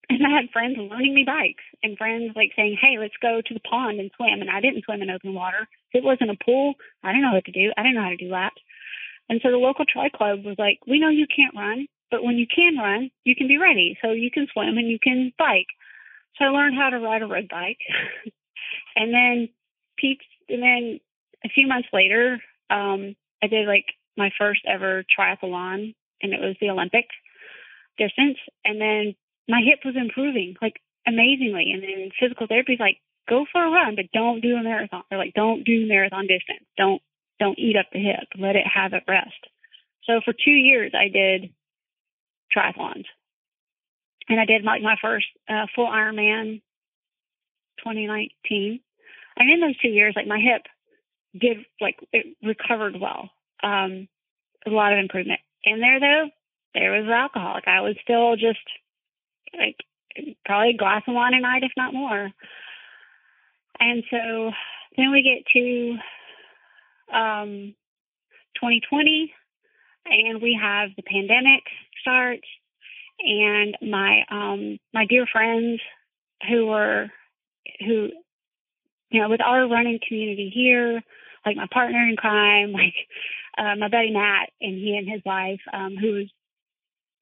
and 0.09 0.25
I 0.25 0.31
had 0.31 0.49
friends 0.53 0.77
learning 0.79 1.13
me 1.13 1.25
bikes 1.27 1.63
and 1.83 1.97
friends 1.97 2.31
like 2.35 2.53
saying, 2.55 2.77
Hey, 2.79 2.97
let's 2.97 3.19
go 3.21 3.41
to 3.43 3.53
the 3.53 3.59
pond 3.59 3.99
and 3.99 4.09
swim. 4.15 4.39
And 4.39 4.49
I 4.49 4.61
didn't 4.61 4.85
swim 4.85 5.01
in 5.01 5.09
open 5.09 5.33
water. 5.33 5.67
It 5.91 6.03
wasn't 6.03 6.31
a 6.31 6.43
pool, 6.43 6.75
I 7.03 7.11
didn't 7.11 7.23
know 7.23 7.33
what 7.33 7.45
to 7.45 7.51
do. 7.51 7.73
I 7.75 7.83
didn't 7.83 7.95
know 7.95 8.07
how 8.07 8.15
to 8.15 8.17
do 8.17 8.31
laps. 8.31 8.61
And 9.29 9.41
so 9.43 9.51
the 9.51 9.57
local 9.57 9.83
tri 9.83 10.07
club 10.07 10.45
was 10.45 10.55
like, 10.57 10.79
We 10.87 10.99
know 10.99 11.09
you 11.09 11.27
can't 11.27 11.55
run, 11.55 11.87
but 12.09 12.23
when 12.23 12.37
you 12.37 12.47
can 12.47 12.77
run, 12.77 13.11
you 13.25 13.35
can 13.35 13.47
be 13.49 13.57
ready. 13.57 13.97
So 14.01 14.11
you 14.11 14.31
can 14.31 14.47
swim 14.53 14.77
and 14.77 14.87
you 14.87 14.99
can 15.03 15.33
bike. 15.37 15.67
So 16.39 16.45
I 16.45 16.49
learned 16.49 16.77
how 16.77 16.89
to 16.89 16.99
ride 16.99 17.23
a 17.23 17.27
road 17.27 17.49
bike. 17.49 17.79
and 18.95 19.13
then 19.13 19.49
Pete 19.97 20.21
and 20.49 20.61
then 20.61 20.99
a 21.43 21.49
few 21.49 21.67
months 21.67 21.89
later, 21.93 22.39
um, 22.69 23.15
I 23.43 23.47
did 23.47 23.67
like 23.67 23.85
my 24.17 24.31
first 24.37 24.61
ever 24.67 25.03
triathlon 25.17 25.93
and 26.21 26.33
it 26.33 26.39
was 26.39 26.55
the 26.59 26.69
Olympic 26.69 27.05
distance. 27.97 28.37
And 28.65 28.81
then 28.81 29.15
my 29.47 29.61
hip 29.61 29.79
was 29.85 29.95
improving 29.95 30.55
like 30.61 30.81
amazingly. 31.05 31.71
And 31.73 31.83
then 31.83 32.09
physical 32.19 32.47
therapy 32.47 32.73
is 32.73 32.79
like, 32.79 32.97
go 33.29 33.45
for 33.51 33.63
a 33.63 33.69
run, 33.71 33.95
but 33.95 34.11
don't 34.13 34.41
do 34.41 34.55
a 34.55 34.63
marathon. 34.63 35.03
Or 35.11 35.17
like, 35.17 35.33
don't 35.33 35.63
do 35.63 35.87
marathon 35.87 36.27
distance. 36.27 36.65
Don't 36.77 37.01
don't 37.39 37.59
eat 37.59 37.77
up 37.77 37.85
the 37.93 37.99
hip. 37.99 38.27
Let 38.37 38.55
it 38.55 38.65
have 38.65 38.93
it 38.93 39.03
rest. 39.07 39.45
So 40.05 40.21
for 40.25 40.33
two 40.33 40.51
years, 40.51 40.93
I 40.95 41.09
did 41.09 41.53
triathlons, 42.55 43.05
and 44.27 44.39
I 44.39 44.45
did 44.45 44.63
like 44.63 44.81
my 44.81 44.95
first 45.01 45.27
uh, 45.47 45.67
full 45.75 45.85
Ironman 45.85 46.61
2019. 47.79 48.79
And 49.37 49.51
in 49.51 49.59
those 49.61 49.77
two 49.77 49.89
years, 49.89 50.13
like 50.15 50.27
my 50.27 50.39
hip 50.39 50.63
did 51.39 51.57
like 51.79 51.97
it 52.11 52.35
recovered 52.43 52.99
well. 52.99 53.29
Um, 53.63 54.07
a 54.65 54.69
lot 54.69 54.93
of 54.93 54.99
improvement. 54.99 55.39
In 55.63 55.79
there 55.79 55.99
though, 55.99 56.29
there 56.73 56.91
was 56.91 57.09
alcohol. 57.09 57.53
Like 57.53 57.67
I 57.67 57.81
was 57.81 57.95
still 58.01 58.35
just 58.35 58.59
like 59.57 59.77
probably 60.45 60.71
a 60.71 60.77
glass 60.77 61.03
of 61.07 61.13
wine 61.13 61.33
a 61.33 61.39
night, 61.39 61.63
if 61.63 61.71
not 61.77 61.93
more. 61.93 62.29
And 63.79 64.03
so 64.09 64.51
then 64.97 65.11
we 65.11 65.21
get 65.21 65.45
to 65.53 65.97
um, 67.15 67.75
2020, 68.55 69.33
and 70.05 70.41
we 70.41 70.57
have 70.59 70.89
the 70.95 71.03
pandemic 71.03 71.63
start, 72.01 72.39
and 73.19 73.77
my 73.81 74.21
um, 74.31 74.79
my 74.93 75.05
dear 75.05 75.25
friends 75.31 75.79
who 76.49 76.67
were 76.67 77.07
who 77.85 78.09
you 79.09 79.21
know 79.21 79.29
with 79.29 79.41
our 79.41 79.67
running 79.67 79.99
community 80.07 80.51
here, 80.53 81.01
like 81.45 81.55
my 81.57 81.67
partner 81.71 81.99
in 82.07 82.15
crime, 82.15 82.71
like 82.73 82.95
uh, 83.57 83.75
my 83.75 83.89
buddy 83.89 84.11
Matt, 84.11 84.49
and 84.61 84.75
he 84.75 84.95
and 84.97 85.09
his 85.09 85.21
wife, 85.25 85.61
um, 85.73 85.95
who's 85.99 86.31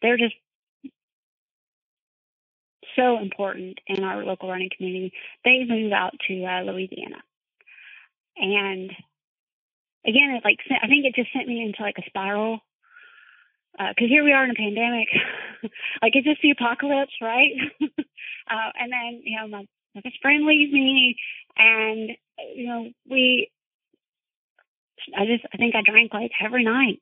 they're 0.01 0.17
just 0.17 0.35
so 2.95 3.19
important 3.19 3.79
in 3.87 4.03
our 4.03 4.23
local 4.23 4.49
running 4.49 4.69
community. 4.75 5.13
They 5.43 5.65
moved 5.67 5.93
out 5.93 6.13
to 6.27 6.45
uh, 6.45 6.61
Louisiana, 6.61 7.21
and 8.37 8.91
again, 10.05 10.31
it 10.35 10.43
like 10.43 10.59
I 10.81 10.87
think 10.87 11.05
it 11.05 11.15
just 11.15 11.33
sent 11.33 11.47
me 11.47 11.63
into 11.63 11.81
like 11.81 11.97
a 11.97 12.07
spiral. 12.07 12.59
Because 13.77 14.07
uh, 14.07 14.07
here 14.07 14.23
we 14.23 14.31
are 14.31 14.45
in 14.45 14.51
a 14.51 14.53
pandemic, 14.53 15.09
like 16.01 16.15
it's 16.15 16.25
just 16.25 16.41
the 16.41 16.51
apocalypse, 16.51 17.11
right? 17.21 17.51
uh, 17.81 18.71
and 18.79 18.89
then 18.91 19.21
you 19.23 19.37
know 19.37 19.49
my 19.49 19.65
best 20.01 20.21
friend 20.21 20.45
leaves 20.45 20.71
me, 20.71 21.15
and 21.58 22.12
you 22.55 22.67
know 22.67 22.89
we. 23.10 23.51
I 25.15 25.25
just 25.25 25.45
I 25.53 25.58
think 25.58 25.75
I 25.75 25.81
drank 25.86 26.13
like 26.13 26.31
every 26.43 26.63
night, 26.63 27.01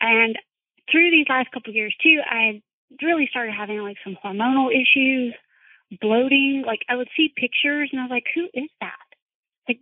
and 0.00 0.36
through 0.90 1.10
these 1.10 1.26
last 1.28 1.50
couple 1.52 1.70
of 1.70 1.76
years 1.76 1.94
too, 2.02 2.20
I 2.24 2.62
really 3.02 3.26
started 3.30 3.54
having 3.56 3.80
like 3.80 3.96
some 4.04 4.16
hormonal 4.24 4.70
issues, 4.70 5.34
bloating. 6.00 6.64
Like 6.66 6.80
I 6.88 6.96
would 6.96 7.08
see 7.16 7.32
pictures, 7.34 7.90
and 7.92 8.00
I 8.00 8.04
was 8.04 8.10
like, 8.10 8.26
"Who 8.34 8.46
is 8.54 8.70
that?" 8.80 9.08
Like 9.68 9.80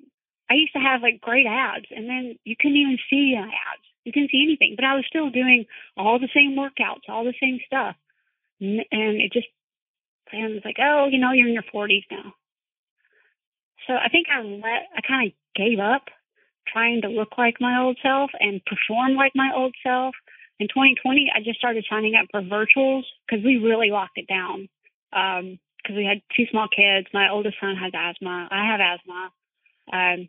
I 0.50 0.54
used 0.54 0.72
to 0.72 0.80
have 0.80 1.02
like 1.02 1.20
great 1.20 1.46
abs, 1.46 1.86
and 1.90 2.08
then 2.08 2.38
you 2.44 2.56
couldn't 2.58 2.76
even 2.78 2.98
see 3.10 3.34
my 3.36 3.46
abs. 3.46 3.86
You 4.04 4.12
couldn't 4.12 4.30
see 4.30 4.42
anything, 4.42 4.74
but 4.76 4.84
I 4.84 4.94
was 4.94 5.04
still 5.08 5.30
doing 5.30 5.66
all 5.96 6.18
the 6.18 6.28
same 6.34 6.56
workouts, 6.56 7.08
all 7.08 7.24
the 7.24 7.34
same 7.42 7.58
stuff, 7.66 7.96
and 8.60 8.80
it 8.90 9.32
just 9.32 9.48
and 10.32 10.54
was 10.54 10.64
like, 10.64 10.76
oh, 10.80 11.08
you 11.10 11.18
know, 11.18 11.32
you're 11.32 11.48
in 11.48 11.54
your 11.54 11.64
40s 11.74 12.04
now. 12.10 12.34
So 13.86 13.94
I 13.94 14.08
think 14.08 14.26
I 14.32 14.42
let 14.42 14.90
I 14.96 15.00
kind 15.06 15.28
of 15.28 15.32
gave 15.54 15.78
up 15.78 16.02
trying 16.66 17.02
to 17.02 17.08
look 17.08 17.38
like 17.38 17.56
my 17.60 17.80
old 17.80 17.98
self 18.02 18.30
and 18.40 18.60
perform 18.64 19.14
like 19.14 19.32
my 19.34 19.50
old 19.54 19.74
self. 19.84 20.14
In 20.58 20.68
2020, 20.68 21.30
I 21.34 21.40
just 21.40 21.58
started 21.58 21.84
signing 21.88 22.14
up 22.14 22.26
for 22.30 22.40
virtuals 22.40 23.02
because 23.26 23.44
we 23.44 23.58
really 23.58 23.90
locked 23.90 24.16
it 24.18 24.26
down. 24.26 24.68
Um, 25.12 25.58
because 25.86 25.96
we 25.96 26.04
had 26.04 26.20
two 26.36 26.50
small 26.50 26.66
kids. 26.66 27.06
My 27.14 27.30
oldest 27.30 27.56
son 27.60 27.76
has 27.76 27.92
asthma. 27.94 28.48
I 28.50 28.66
have 28.66 28.80
asthma. 28.80 29.30
Um, 29.92 30.28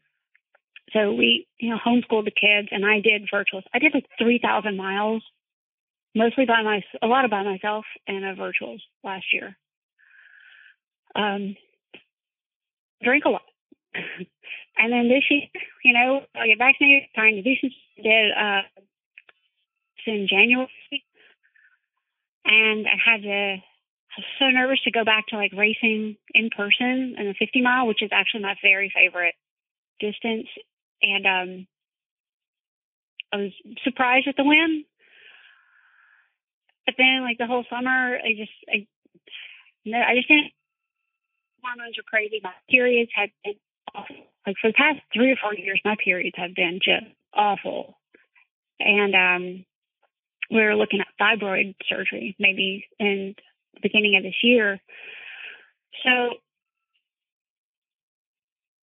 so 0.93 1.13
we, 1.13 1.47
you 1.57 1.71
know, 1.71 1.77
homeschooled 1.83 2.25
the 2.25 2.31
kids 2.31 2.69
and 2.71 2.85
I 2.85 2.99
did 3.01 3.27
virtuals. 3.33 3.63
I 3.73 3.79
did 3.79 3.93
like 3.93 4.05
3,000 4.19 4.77
miles, 4.77 5.23
mostly 6.13 6.45
by 6.45 6.61
my, 6.61 6.81
a 7.01 7.07
lot 7.07 7.25
of 7.25 7.31
by 7.31 7.43
myself 7.43 7.85
and 8.07 8.23
a 8.23 8.35
virtuals 8.35 8.81
last 9.03 9.25
year. 9.33 9.57
Um, 11.17 11.55
drink 13.03 13.25
a 13.25 13.29
lot. 13.29 13.41
and 14.77 14.93
then 14.93 15.09
this 15.09 15.23
year, 15.29 15.41
you 15.83 15.93
know, 15.93 16.21
I 16.35 16.47
get 16.47 16.57
vaccinated, 16.57 17.09
trying 17.15 17.35
to 17.35 17.41
do 17.41 17.53
some, 17.59 17.71
did, 18.01 18.31
uh, 18.31 18.61
in 20.05 20.27
January. 20.29 20.69
And 22.45 22.87
I 22.87 22.95
had 23.03 23.23
to, 23.23 23.57
I 23.59 24.15
was 24.17 24.25
so 24.39 24.45
nervous 24.47 24.79
to 24.85 24.91
go 24.91 25.03
back 25.03 25.27
to 25.27 25.35
like 25.35 25.51
racing 25.51 26.15
in 26.33 26.49
person 26.55 27.15
in 27.17 27.25
the 27.27 27.35
50 27.37 27.61
mile, 27.61 27.87
which 27.87 28.01
is 28.01 28.11
actually 28.13 28.43
my 28.43 28.55
very 28.63 28.89
favorite 28.95 29.35
distance 29.99 30.47
and 31.01 31.25
um, 31.25 31.67
I 33.33 33.37
was 33.37 33.51
surprised 33.83 34.27
at 34.27 34.35
the 34.37 34.43
win. 34.43 34.85
But 36.85 36.95
then, 36.97 37.21
like 37.21 37.37
the 37.37 37.47
whole 37.47 37.65
summer, 37.69 38.17
I 38.17 38.31
just, 38.37 38.51
I, 38.71 38.87
no, 39.85 39.97
I 39.97 40.15
just 40.15 40.27
didn't. 40.27 40.51
Hormones 41.67 41.97
are 41.97 42.03
crazy. 42.07 42.39
My 42.41 42.53
periods 42.69 43.11
have 43.15 43.29
been 43.43 43.55
awful. 43.93 44.15
Like 44.45 44.55
for 44.61 44.69
the 44.69 44.73
past 44.73 44.99
three 45.13 45.31
or 45.31 45.35
four 45.41 45.53
years, 45.53 45.81
my 45.83 45.95
periods 46.03 46.37
have 46.37 46.55
been 46.55 46.79
just 46.81 47.11
awful. 47.33 47.97
And 48.79 49.13
um, 49.15 49.65
we 50.49 50.63
were 50.63 50.75
looking 50.75 51.01
at 51.01 51.07
fibroid 51.19 51.75
surgery 51.89 52.35
maybe 52.39 52.85
in 52.99 53.35
the 53.73 53.81
beginning 53.81 54.15
of 54.15 54.23
this 54.23 54.39
year. 54.43 54.79
So 56.03 56.37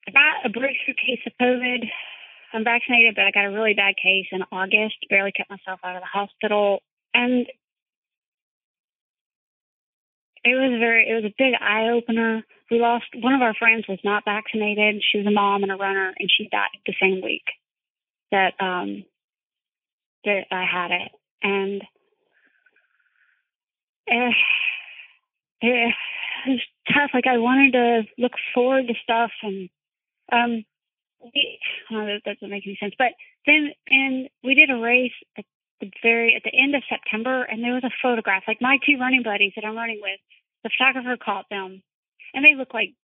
I 0.07 0.11
got 0.11 0.47
a 0.47 0.51
breakthrough 0.51 0.95
case 0.95 1.21
of 1.27 1.33
COVID. 1.41 1.89
I'm 2.53 2.65
vaccinated, 2.65 3.15
but 3.17 3.25
I 3.25 3.31
got 3.31 3.47
a 3.47 3.51
really 3.51 3.75
bad 3.75 3.95
case 3.97 4.27
in 4.31 4.43
August. 4.53 4.97
Barely 5.09 5.33
kept 5.33 5.51
myself 5.51 5.81
out 5.83 5.97
of 5.97 6.03
the 6.03 6.07
hospital, 6.07 6.81
and 7.13 7.47
it 10.45 10.55
was 10.55 10.79
very. 10.79 11.09
It 11.09 11.15
was 11.15 11.25
a 11.25 11.35
big 11.37 11.55
eye 11.61 11.89
opener. 11.91 12.45
We 12.75 12.81
lost 12.81 13.05
one 13.15 13.35
of 13.35 13.41
our 13.41 13.55
friends 13.55 13.85
was 13.89 14.01
not 14.03 14.25
vaccinated. 14.25 15.01
She 15.01 15.19
was 15.19 15.29
a 15.29 15.31
mom 15.31 15.63
and 15.63 15.71
a 15.71 15.77
runner, 15.77 16.13
and 16.19 16.29
she 16.29 16.49
died 16.51 16.75
the 16.85 16.95
same 17.01 17.23
week 17.23 17.45
that 18.33 18.55
um 18.59 19.05
that 20.25 20.47
I 20.51 20.65
had 20.65 20.91
it, 20.91 21.13
and. 21.43 21.83
Uh, 24.11 24.37
it 25.63 25.95
was 26.47 26.61
tough. 26.93 27.11
Like 27.15 27.27
I 27.27 27.39
wanted 27.39 27.73
to 27.73 28.03
look 28.19 28.33
forward 28.53 28.87
to 28.89 28.95
stuff 29.03 29.31
and 29.43 29.71
um, 30.31 30.65
we, 31.23 31.59
oh, 31.93 32.05
that 32.05 32.21
doesn't 32.25 32.51
make 32.51 32.65
any 32.67 32.77
sense. 32.81 32.95
But 32.99 33.13
then, 33.47 33.73
and 33.89 34.29
we 34.43 34.55
did 34.55 34.71
a 34.71 34.77
race 34.81 35.17
at 35.39 35.45
the 35.81 35.91
very 36.03 36.35
at 36.37 36.43
the 36.45 36.57
end 36.57 36.75
of 36.75 36.83
September, 36.89 37.45
and 37.45 37.63
there 37.63 37.75
was 37.75 37.85
a 37.85 37.99
photograph. 38.03 38.45
Like 38.47 38.61
my 38.61 38.79
two 38.85 38.99
running 38.99 39.23
buddies 39.23 39.53
that 39.57 39.65
I'm 39.65 39.77
running 39.77 40.01
with, 40.03 40.21
the 40.65 40.71
photographer 40.77 41.17
caught 41.23 41.47
them, 41.51 41.83
and 42.35 42.45
they 42.45 42.55
look 42.57 42.75
like 42.75 42.95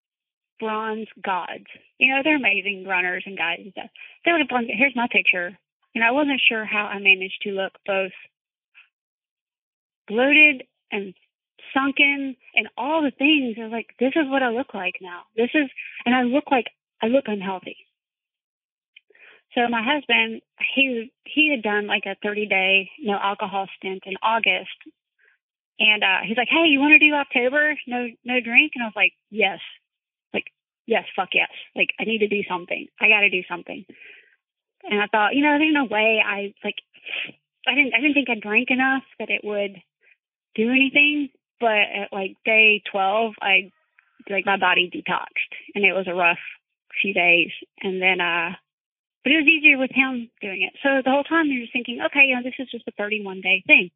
bronze 0.59 1.07
gods. 1.23 1.65
You 1.97 2.13
know, 2.13 2.21
they're 2.23 2.37
amazing 2.37 2.85
runners 2.87 3.23
and 3.25 3.37
guys 3.37 3.59
and 3.63 3.71
stuff. 3.71 3.89
They 4.23 4.31
have 4.31 4.47
bronze. 4.47 4.67
Here's 4.69 4.95
my 4.95 5.07
picture. 5.11 5.57
And 5.95 6.03
I 6.03 6.11
wasn't 6.11 6.41
sure 6.47 6.63
how 6.65 6.85
I 6.85 6.99
managed 6.99 7.41
to 7.43 7.51
look 7.51 7.73
both 7.85 8.11
bloated 10.07 10.63
and 10.91 11.13
sunken 11.73 12.35
and 12.55 12.67
all 12.77 13.01
the 13.01 13.11
things. 13.11 13.57
I 13.59 13.63
was 13.63 13.71
like, 13.71 13.87
this 13.99 14.13
is 14.15 14.29
what 14.29 14.43
I 14.43 14.49
look 14.49 14.73
like 14.73 14.95
now. 15.01 15.23
This 15.35 15.49
is, 15.53 15.69
and 16.05 16.15
I 16.15 16.23
look 16.23 16.45
like 16.51 16.67
I 17.01 17.07
look 17.07 17.25
unhealthy. 17.27 17.77
So 19.53 19.67
my 19.67 19.83
husband, 19.83 20.41
he 20.75 21.11
he 21.25 21.51
had 21.51 21.61
done 21.61 21.87
like 21.87 22.03
a 22.05 22.15
30 22.23 22.47
day 22.47 22.89
no 23.01 23.17
alcohol 23.21 23.67
stint 23.77 24.03
in 24.05 24.13
August, 24.23 24.77
and 25.79 26.03
uh, 26.03 26.21
he's 26.27 26.37
like, 26.37 26.49
"Hey, 26.49 26.67
you 26.67 26.79
want 26.79 26.93
to 26.93 26.99
do 26.99 27.13
October? 27.13 27.75
No 27.87 28.07
no 28.23 28.39
drink?" 28.39 28.73
And 28.75 28.83
I 28.83 28.87
was 28.87 28.95
like, 28.95 29.13
"Yes, 29.29 29.59
like 30.33 30.45
yes, 30.85 31.03
fuck 31.15 31.29
yes. 31.33 31.49
Like 31.75 31.89
I 31.99 32.03
need 32.03 32.19
to 32.19 32.27
do 32.27 32.43
something. 32.47 32.87
I 32.99 33.07
got 33.07 33.21
to 33.21 33.29
do 33.29 33.43
something." 33.49 33.85
And 34.83 35.01
I 35.01 35.07
thought, 35.07 35.35
you 35.35 35.43
know, 35.43 35.57
there's 35.59 35.73
no 35.73 35.85
way 35.85 36.21
I 36.25 36.53
like 36.63 36.75
I 37.67 37.75
didn't 37.75 37.93
I 37.93 38.01
didn't 38.01 38.13
think 38.13 38.29
I 38.29 38.39
drank 38.39 38.69
enough 38.69 39.03
that 39.19 39.29
it 39.29 39.41
would 39.43 39.81
do 40.55 40.69
anything. 40.69 41.29
But 41.59 41.85
at 41.93 42.09
like 42.11 42.37
day 42.43 42.81
12, 42.91 43.33
I 43.39 43.71
like 44.29 44.45
my 44.45 44.57
body 44.57 44.89
detoxed, 44.89 45.53
and 45.75 45.85
it 45.85 45.93
was 45.93 46.07
a 46.07 46.15
rough 46.15 46.41
few 47.01 47.13
days, 47.13 47.51
and 47.81 48.01
then 48.01 48.19
uh, 48.19 48.51
but 49.23 49.31
it 49.31 49.37
was 49.37 49.47
easier 49.47 49.77
with 49.77 49.91
him 49.93 50.29
doing 50.41 50.63
it. 50.63 50.73
So 50.81 51.01
the 51.03 51.11
whole 51.11 51.23
time 51.23 51.47
you're 51.47 51.61
just 51.61 51.73
thinking, 51.73 52.01
okay, 52.05 52.25
you 52.27 52.35
know, 52.35 52.41
this 52.43 52.57
is 52.57 52.69
just 52.71 52.87
a 52.87 52.91
31 52.97 53.41
day 53.41 53.63
thing. 53.65 53.91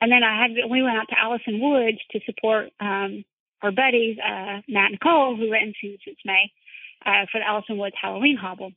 And 0.00 0.12
then 0.12 0.22
I 0.22 0.40
had 0.40 0.52
we 0.70 0.82
went 0.82 0.96
out 0.98 1.08
to 1.10 1.18
Allison 1.18 1.60
Woods 1.60 1.98
to 2.12 2.20
support 2.26 2.70
um, 2.80 3.24
our 3.62 3.72
buddies 3.72 4.18
uh, 4.18 4.60
Matt 4.68 4.92
and 4.92 5.00
Cole, 5.00 5.36
who 5.36 5.52
hadn't 5.52 5.76
seen 5.80 5.98
since 6.04 6.18
May, 6.24 6.52
uh, 7.06 7.26
for 7.32 7.40
the 7.40 7.46
Allison 7.46 7.78
Woods 7.78 7.96
Halloween 8.00 8.36
Hobble. 8.40 8.72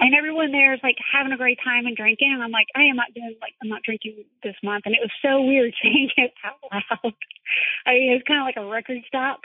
and 0.00 0.14
everyone 0.14 0.52
there 0.52 0.74
is 0.74 0.80
like 0.82 0.96
having 1.12 1.32
a 1.32 1.36
great 1.36 1.58
time 1.64 1.86
and 1.86 1.96
drinking 1.96 2.32
and 2.34 2.42
I'm 2.42 2.50
like, 2.50 2.66
I 2.74 2.84
am 2.84 2.96
not 2.96 3.14
doing 3.14 3.36
like 3.40 3.54
I'm 3.62 3.68
not 3.68 3.82
drinking 3.84 4.24
this 4.42 4.56
month 4.62 4.82
and 4.86 4.94
it 4.94 5.00
was 5.02 5.12
so 5.22 5.42
weird 5.42 5.72
saying 5.82 6.10
it 6.16 6.32
out 6.44 6.58
loud. 6.72 7.14
I 7.86 7.92
mean 7.94 8.12
it 8.12 8.14
was 8.16 8.26
kinda 8.26 8.42
like 8.42 8.56
a 8.58 8.66
record 8.66 8.98
stop 9.06 9.40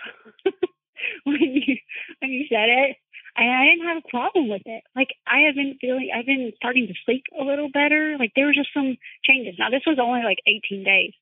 when 1.25 1.41
you 1.41 1.77
when 2.19 2.31
you 2.31 2.45
said 2.49 2.69
it. 2.69 2.97
And 3.39 3.47
I 3.49 3.71
didn't 3.71 3.87
have 3.87 4.03
a 4.03 4.09
problem 4.11 4.49
with 4.49 4.63
it. 4.65 4.83
Like 4.99 5.15
I 5.25 5.47
have 5.47 5.55
been 5.55 5.79
feeling 5.79 6.11
I've 6.11 6.25
been 6.27 6.51
starting 6.57 6.87
to 6.87 6.93
sleep 7.05 7.23
a 7.39 7.43
little 7.43 7.71
better. 7.71 8.17
Like 8.19 8.33
there 8.35 8.45
were 8.45 8.53
just 8.53 8.73
some 8.73 8.97
changes. 9.23 9.55
Now 9.57 9.69
this 9.71 9.87
was 9.87 9.95
only 9.97 10.23
like 10.27 10.43
eighteen 10.45 10.83
days. 10.83 11.13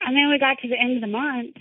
And 0.00 0.16
then 0.16 0.30
we 0.30 0.40
got 0.40 0.56
to 0.64 0.68
the 0.68 0.80
end 0.80 0.96
of 0.96 1.02
the 1.04 1.12
month. 1.12 1.60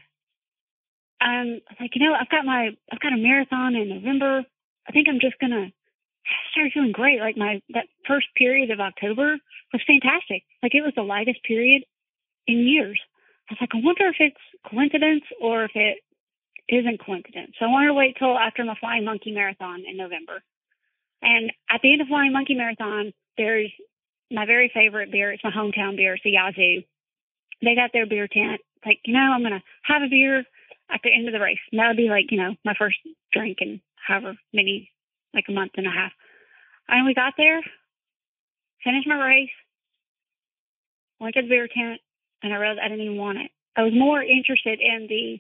Um 1.20 1.60
I 1.68 1.76
was 1.76 1.82
like, 1.84 1.92
you 1.94 2.08
know, 2.08 2.16
I've 2.16 2.32
got 2.32 2.46
my 2.46 2.72
I've 2.88 3.04
got 3.04 3.12
a 3.12 3.20
marathon 3.20 3.76
in 3.76 3.90
November. 3.90 4.48
I 4.88 4.92
think 4.94 5.08
I'm 5.12 5.20
just 5.20 5.36
gonna 5.44 5.68
I 5.68 6.52
started 6.56 6.72
feeling 6.72 6.96
great. 6.96 7.20
Like 7.20 7.36
my 7.36 7.60
that 7.76 7.92
first 8.08 8.28
period 8.40 8.72
of 8.72 8.80
October 8.80 9.36
was 9.74 9.84
fantastic. 9.84 10.48
Like 10.64 10.72
it 10.74 10.88
was 10.88 10.96
the 10.96 11.04
lightest 11.04 11.44
period 11.44 11.84
in 12.48 12.64
years. 12.64 13.00
I 13.50 13.54
was 13.54 13.60
like, 13.60 13.76
I 13.76 13.84
wonder 13.84 14.08
if 14.08 14.16
it's 14.20 14.46
coincidence 14.64 15.28
or 15.42 15.66
if 15.66 15.72
it 15.76 16.00
isn't 16.70 17.04
coincidence. 17.04 17.52
So 17.60 17.66
I 17.66 17.70
wanted 17.70 17.88
to 17.88 17.94
wait 17.94 18.16
till 18.18 18.38
after 18.38 18.64
my 18.64 18.76
Flying 18.80 19.06
Monkey 19.06 19.32
Marathon 19.32 19.84
in 19.90 19.98
November. 19.98 20.42
And 21.22 21.52
at 21.70 21.82
the 21.82 21.92
end 21.92 22.02
of 22.02 22.08
Flying 22.08 22.32
Monkey 22.32 22.56
Marathon, 22.56 23.12
there's 23.38 23.72
my 24.32 24.46
very 24.46 24.72
favorite 24.74 25.12
beer. 25.12 25.32
It's 25.32 25.44
my 25.44 25.52
hometown 25.52 25.98
beer. 25.98 26.14
It's 26.16 26.26
a 26.26 26.30
Yazoo. 26.30 26.84
They 27.62 27.76
got 27.76 27.92
their 27.92 28.06
beer 28.06 28.28
tent. 28.28 28.62
Like, 28.86 29.00
you 29.06 29.14
know, 29.14 29.32
I'm 29.34 29.42
going 29.42 29.54
to 29.54 29.64
have 29.84 30.02
a 30.04 30.10
beer 30.10 30.46
at 30.92 31.02
the 31.04 31.12
end 31.14 31.28
of 31.28 31.34
the 31.34 31.40
race. 31.40 31.60
And 31.72 31.80
that'll 31.80 31.96
be 31.96 32.10
like, 32.10 32.32
you 32.32 32.38
know, 32.38 32.56
my 32.64 32.74
first 32.78 32.98
drink 33.34 33.58
in 33.62 33.82
however 33.96 34.36
many 34.54 34.92
like 35.34 35.46
a 35.50 35.52
month 35.52 35.74
and 35.76 35.88
a 35.88 35.92
half. 35.92 36.12
And 36.88 37.06
we 37.06 37.14
got 37.14 37.34
there, 37.38 37.62
finished 38.84 39.08
my 39.08 39.16
race, 39.16 39.50
went 41.20 41.36
to 41.36 41.42
the 41.42 41.50
beer 41.50 41.68
tent, 41.68 42.02
and 42.42 42.54
I 42.54 42.58
realized 42.58 42.80
I 42.84 42.88
didn't 42.88 43.06
even 43.06 43.18
want 43.18 43.38
it. 43.38 43.52
I 43.76 43.84
was 43.84 43.94
more 43.94 44.24
interested 44.24 44.80
in 44.80 45.08
the 45.08 45.40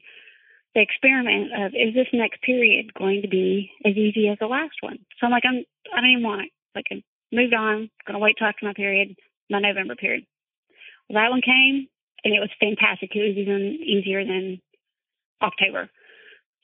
the 0.76 0.82
experiment 0.82 1.52
of 1.58 1.74
is 1.74 1.94
this 1.94 2.08
next 2.14 2.42
period 2.42 2.94
going 2.94 3.22
to 3.22 3.28
be 3.28 3.72
as 3.86 3.96
easy 3.96 4.28
as 4.30 4.38
the 4.40 4.48
last 4.48 4.76
one? 4.82 5.00
So 5.20 5.26
I'm 5.26 5.32
like, 5.32 5.44
I'm 5.46 5.64
I 5.94 6.02
don't 6.02 6.12
even 6.12 6.24
want 6.24 6.42
it. 6.42 6.52
Like 6.76 6.86
I 6.92 7.04
moved 7.32 7.54
on, 7.54 7.90
gonna 8.06 8.20
wait 8.20 8.36
till 8.38 8.48
after 8.48 8.66
my 8.66 8.74
period, 8.74 9.16
my 9.50 9.60
November 9.60 9.96
period. 9.96 10.26
Well 11.10 11.22
that 11.22 11.32
one 11.32 11.42
came 11.42 11.88
and 12.24 12.34
it 12.34 12.40
was 12.40 12.50
fantastic. 12.60 13.12
It 13.16 13.28
was 13.28 13.38
even 13.38 13.80
easier 13.82 14.24
than 14.26 14.62
October. 15.42 15.90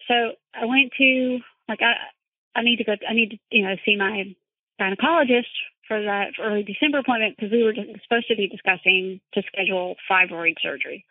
So 0.08 0.14
I 0.53 0.66
went 0.66 0.91
to 0.97 1.39
like 1.68 1.80
I 1.82 1.93
I 2.56 2.64
need 2.64 2.78
to 2.78 2.84
go. 2.84 2.93
I 3.08 3.14
need 3.14 3.32
to, 3.32 3.38
you 3.51 3.66
know, 3.66 3.76
see 3.86 3.95
my 3.97 4.36
gynecologist 4.80 5.51
for 5.88 6.01
that 6.01 6.34
early 6.41 6.64
December 6.64 6.99
appointment 6.99 7.36
because 7.36 7.51
we 7.51 7.64
were 7.64 7.74
supposed 7.74 8.28
to 8.28 8.36
be 8.36 8.47
discussing 8.47 9.20
to 9.34 9.43
schedule 9.47 9.95
fibroid 10.10 10.56
surgery. 10.62 11.06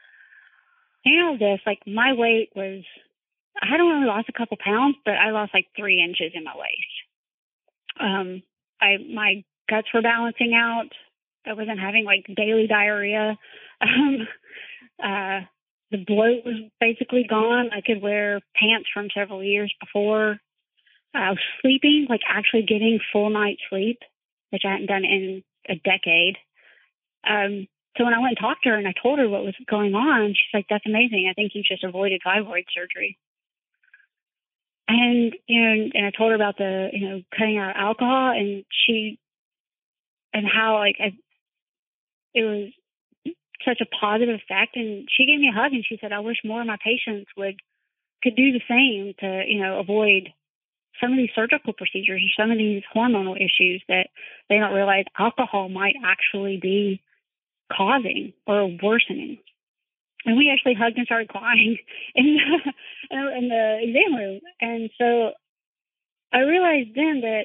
You 1.04 1.36
this, 1.38 1.60
like 1.66 1.80
my 1.86 2.14
weight 2.14 2.50
was, 2.56 2.82
I 3.60 3.66
hadn't 3.66 3.86
only 3.86 4.06
lost 4.06 4.28
a 4.28 4.38
couple 4.38 4.56
pounds, 4.62 4.96
but 5.04 5.14
I 5.14 5.30
lost 5.30 5.52
like 5.52 5.66
three 5.76 6.02
inches 6.02 6.32
in 6.34 6.44
my 6.44 6.54
waist. 6.56 6.94
Um, 8.00 8.42
I 8.80 8.96
my 9.12 9.44
guts 9.68 9.88
were 9.92 10.02
balancing 10.02 10.52
out. 10.54 10.88
I 11.46 11.52
wasn't 11.52 11.78
having 11.78 12.04
like 12.04 12.24
daily 12.34 12.66
diarrhea. 12.66 13.36
Um, 13.80 14.28
uh, 15.02 15.40
the 15.90 16.04
bloat 16.06 16.44
was 16.44 16.70
basically 16.80 17.26
gone. 17.28 17.70
I 17.72 17.80
could 17.80 18.00
wear 18.00 18.40
pants 18.56 18.88
from 18.94 19.08
several 19.14 19.42
years 19.42 19.74
before 19.80 20.38
uh, 21.14 21.34
sleeping, 21.60 22.06
like 22.08 22.20
actually 22.28 22.62
getting 22.62 22.98
full 23.12 23.30
night's 23.30 23.60
sleep, 23.68 23.98
which 24.50 24.62
I 24.64 24.72
hadn't 24.72 24.86
done 24.86 25.04
in 25.04 25.42
a 25.68 25.74
decade. 25.74 26.36
Um, 27.28 27.66
so 27.96 28.04
when 28.04 28.14
I 28.14 28.18
went 28.18 28.36
and 28.36 28.38
talked 28.38 28.64
to 28.64 28.70
her 28.70 28.76
and 28.76 28.88
I 28.88 28.94
told 29.00 29.18
her 29.18 29.28
what 29.28 29.44
was 29.44 29.54
going 29.70 29.94
on, 29.94 30.30
she's 30.30 30.52
like, 30.52 30.66
"That's 30.68 30.86
amazing. 30.86 31.28
I 31.30 31.34
think 31.34 31.52
you 31.54 31.62
just 31.62 31.84
avoided 31.84 32.22
fibroid 32.26 32.66
surgery." 32.74 33.16
And 34.88 35.34
you 35.46 35.60
know, 35.60 35.90
and 35.94 36.06
I 36.06 36.10
told 36.10 36.30
her 36.30 36.34
about 36.34 36.58
the 36.58 36.88
you 36.92 37.08
know 37.08 37.22
cutting 37.36 37.58
out 37.58 37.76
alcohol, 37.76 38.30
and 38.30 38.64
she 38.70 39.18
and 40.32 40.46
how 40.46 40.78
like 40.78 40.96
I, 41.00 41.12
it 42.34 42.42
was 42.42 42.72
such 43.64 43.80
a 43.80 43.86
positive 43.86 44.34
effect. 44.34 44.76
And 44.76 45.08
she 45.16 45.26
gave 45.26 45.38
me 45.38 45.48
a 45.48 45.58
hug 45.58 45.72
and 45.72 45.84
she 45.88 45.98
said, 46.00 46.12
"I 46.12 46.20
wish 46.20 46.38
more 46.44 46.60
of 46.60 46.66
my 46.66 46.78
patients 46.82 47.30
would 47.36 47.60
could 48.22 48.34
do 48.34 48.52
the 48.52 48.62
same 48.68 49.14
to 49.20 49.44
you 49.46 49.62
know 49.62 49.78
avoid 49.78 50.32
some 51.00 51.12
of 51.12 51.16
these 51.16 51.30
surgical 51.34 51.72
procedures 51.72 52.22
or 52.22 52.42
some 52.42 52.50
of 52.50 52.58
these 52.58 52.82
hormonal 52.94 53.36
issues 53.36 53.82
that 53.88 54.08
they 54.48 54.58
don't 54.58 54.74
realize 54.74 55.04
alcohol 55.18 55.68
might 55.68 55.96
actually 56.04 56.56
be 56.56 57.00
causing 57.76 58.32
or 58.46 58.68
worsening. 58.82 59.38
And 60.26 60.36
we 60.36 60.50
actually 60.50 60.74
hugged 60.74 60.96
and 60.96 61.06
started 61.06 61.28
crying 61.28 61.76
in 62.14 62.38
the, 63.10 63.36
in 63.38 63.48
the 63.48 63.78
exam 63.82 64.16
room. 64.16 64.40
And 64.60 64.90
so 64.98 65.32
I 66.32 66.40
realized 66.40 66.90
then 66.94 67.20
that 67.20 67.44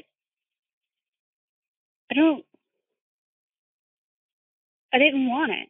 I 2.11 2.15
don't, 2.15 2.45
I 4.93 4.97
didn't 4.97 5.27
want 5.27 5.51
it. 5.51 5.69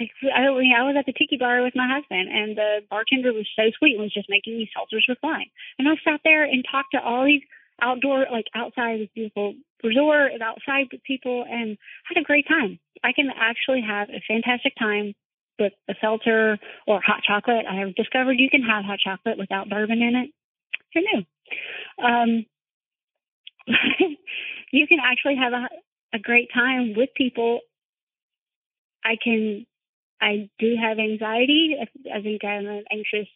Like 0.00 0.10
I, 0.34 0.46
I 0.46 0.82
was 0.82 0.96
at 0.98 1.06
the 1.06 1.12
tiki 1.12 1.36
bar 1.36 1.62
with 1.62 1.76
my 1.76 1.86
husband, 1.86 2.28
and 2.32 2.56
the 2.56 2.80
bartender 2.88 3.32
was 3.32 3.46
so 3.54 3.64
sweet 3.78 3.94
and 3.94 4.02
was 4.02 4.14
just 4.14 4.30
making 4.30 4.56
me 4.56 4.70
seltzers 4.74 5.04
with 5.08 5.18
wine. 5.22 5.50
And 5.78 5.88
I 5.88 5.92
sat 6.02 6.20
there 6.24 6.44
and 6.44 6.64
talked 6.68 6.92
to 6.92 7.02
all 7.02 7.26
these 7.26 7.42
outdoor, 7.80 8.26
like 8.30 8.46
outside 8.54 9.00
this 9.00 9.08
beautiful 9.14 9.54
resort 9.82 10.32
and 10.32 10.42
outside 10.42 10.86
with 10.92 11.02
people, 11.04 11.44
and 11.48 11.76
had 12.04 12.20
a 12.20 12.24
great 12.24 12.46
time. 12.48 12.78
I 13.04 13.12
can 13.12 13.30
actually 13.34 13.82
have 13.82 14.08
a 14.10 14.22
fantastic 14.26 14.74
time 14.78 15.14
with 15.58 15.72
a 15.88 15.94
seltzer 16.00 16.58
or 16.86 17.00
hot 17.04 17.22
chocolate. 17.26 17.66
I 17.68 17.76
have 17.76 17.94
discovered 17.94 18.38
you 18.38 18.50
can 18.50 18.62
have 18.62 18.84
hot 18.84 18.98
chocolate 18.98 19.38
without 19.38 19.68
bourbon 19.68 20.02
in 20.02 20.16
it. 20.16 20.30
Who 20.94 21.00
knew? 21.00 21.24
Um, 22.04 22.46
you 24.72 24.86
can 24.86 24.98
actually 25.02 25.36
have 25.36 25.52
a, 25.52 25.68
a 26.14 26.18
great 26.18 26.48
time 26.54 26.94
with 26.96 27.10
people. 27.16 27.60
I 29.04 29.16
can 29.22 29.66
I 30.22 30.48
do 30.60 30.76
have 30.80 31.00
anxiety. 31.00 31.76
I 32.14 32.22
think 32.22 32.44
I'm 32.44 32.66
an 32.66 32.84
anxious 32.92 33.28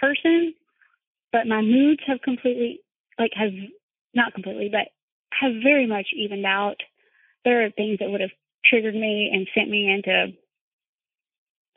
person, 0.00 0.54
but 1.32 1.48
my 1.48 1.60
moods 1.60 2.00
have 2.06 2.22
completely, 2.22 2.80
like, 3.22 3.32
have 3.34 3.52
not 4.14 4.34
completely, 4.34 4.68
but 4.70 4.88
have 5.40 5.62
very 5.62 5.86
much 5.86 6.08
evened 6.14 6.46
out. 6.46 6.76
There 7.44 7.64
are 7.64 7.70
things 7.70 7.98
that 8.00 8.10
would 8.10 8.20
have 8.20 8.30
triggered 8.64 8.94
me 8.94 9.30
and 9.32 9.48
sent 9.54 9.70
me 9.70 9.90
into 9.90 10.32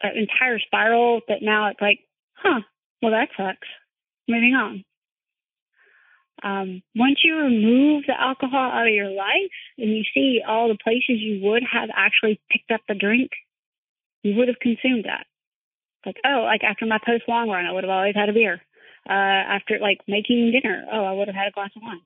an 0.02 0.12
entire 0.18 0.60
spiral 0.60 1.22
that 1.28 1.42
now 1.42 1.70
it's 1.70 1.82
like, 1.82 2.00
huh, 2.34 2.62
well, 3.02 3.12
that 3.12 3.30
sucks. 3.38 3.68
Moving 4.28 4.54
on. 4.54 4.84
Um, 6.44 6.84
once 6.96 7.20
you 7.24 7.36
remove 7.38 8.04
the 8.06 8.20
alcohol 8.20 8.72
out 8.72 8.88
of 8.88 8.94
your 8.94 9.10
life 9.10 9.56
and 9.78 9.90
you 9.90 10.04
see 10.14 10.42
all 10.48 10.68
the 10.68 10.78
places 10.84 11.22
you 11.22 11.40
would 11.44 11.64
have 11.72 11.90
actually 11.96 12.40
picked 12.52 12.72
up 12.72 12.82
the 12.88 12.94
drink, 12.94 13.32
you 14.22 14.36
would 14.36 14.48
have 14.48 14.60
consumed 14.60 15.06
that. 15.06 15.26
Like, 16.06 16.18
oh, 16.26 16.44
like 16.44 16.64
after 16.64 16.86
my 16.86 17.00
post 17.04 17.24
long 17.28 17.50
run, 17.50 17.66
I 17.66 17.72
would 17.72 17.84
have 17.84 17.92
always 17.92 18.16
had 18.16 18.30
a 18.30 18.34
beer. 18.34 18.62
Uh, 19.08 19.14
after 19.14 19.78
like 19.80 20.00
making 20.08 20.52
dinner, 20.52 20.86
oh, 20.92 21.04
I 21.04 21.14
would 21.14 21.28
have 21.28 21.36
had 21.36 21.48
a 21.48 21.52
glass 21.52 21.70
of 21.76 21.84
wine. 21.84 22.02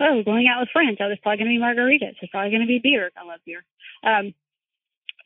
Oh, 0.00 0.22
going 0.22 0.46
out 0.46 0.60
with 0.60 0.70
friends, 0.72 0.98
oh, 1.00 1.08
there's 1.08 1.18
probably 1.20 1.44
going 1.44 1.50
to 1.52 1.58
be 1.58 1.64
margaritas. 1.64 2.14
There's 2.20 2.30
probably 2.30 2.50
going 2.50 2.62
to 2.62 2.68
be 2.68 2.80
beer. 2.80 3.10
I 3.16 3.26
love 3.26 3.40
beer. 3.44 3.64
Um, 4.04 4.34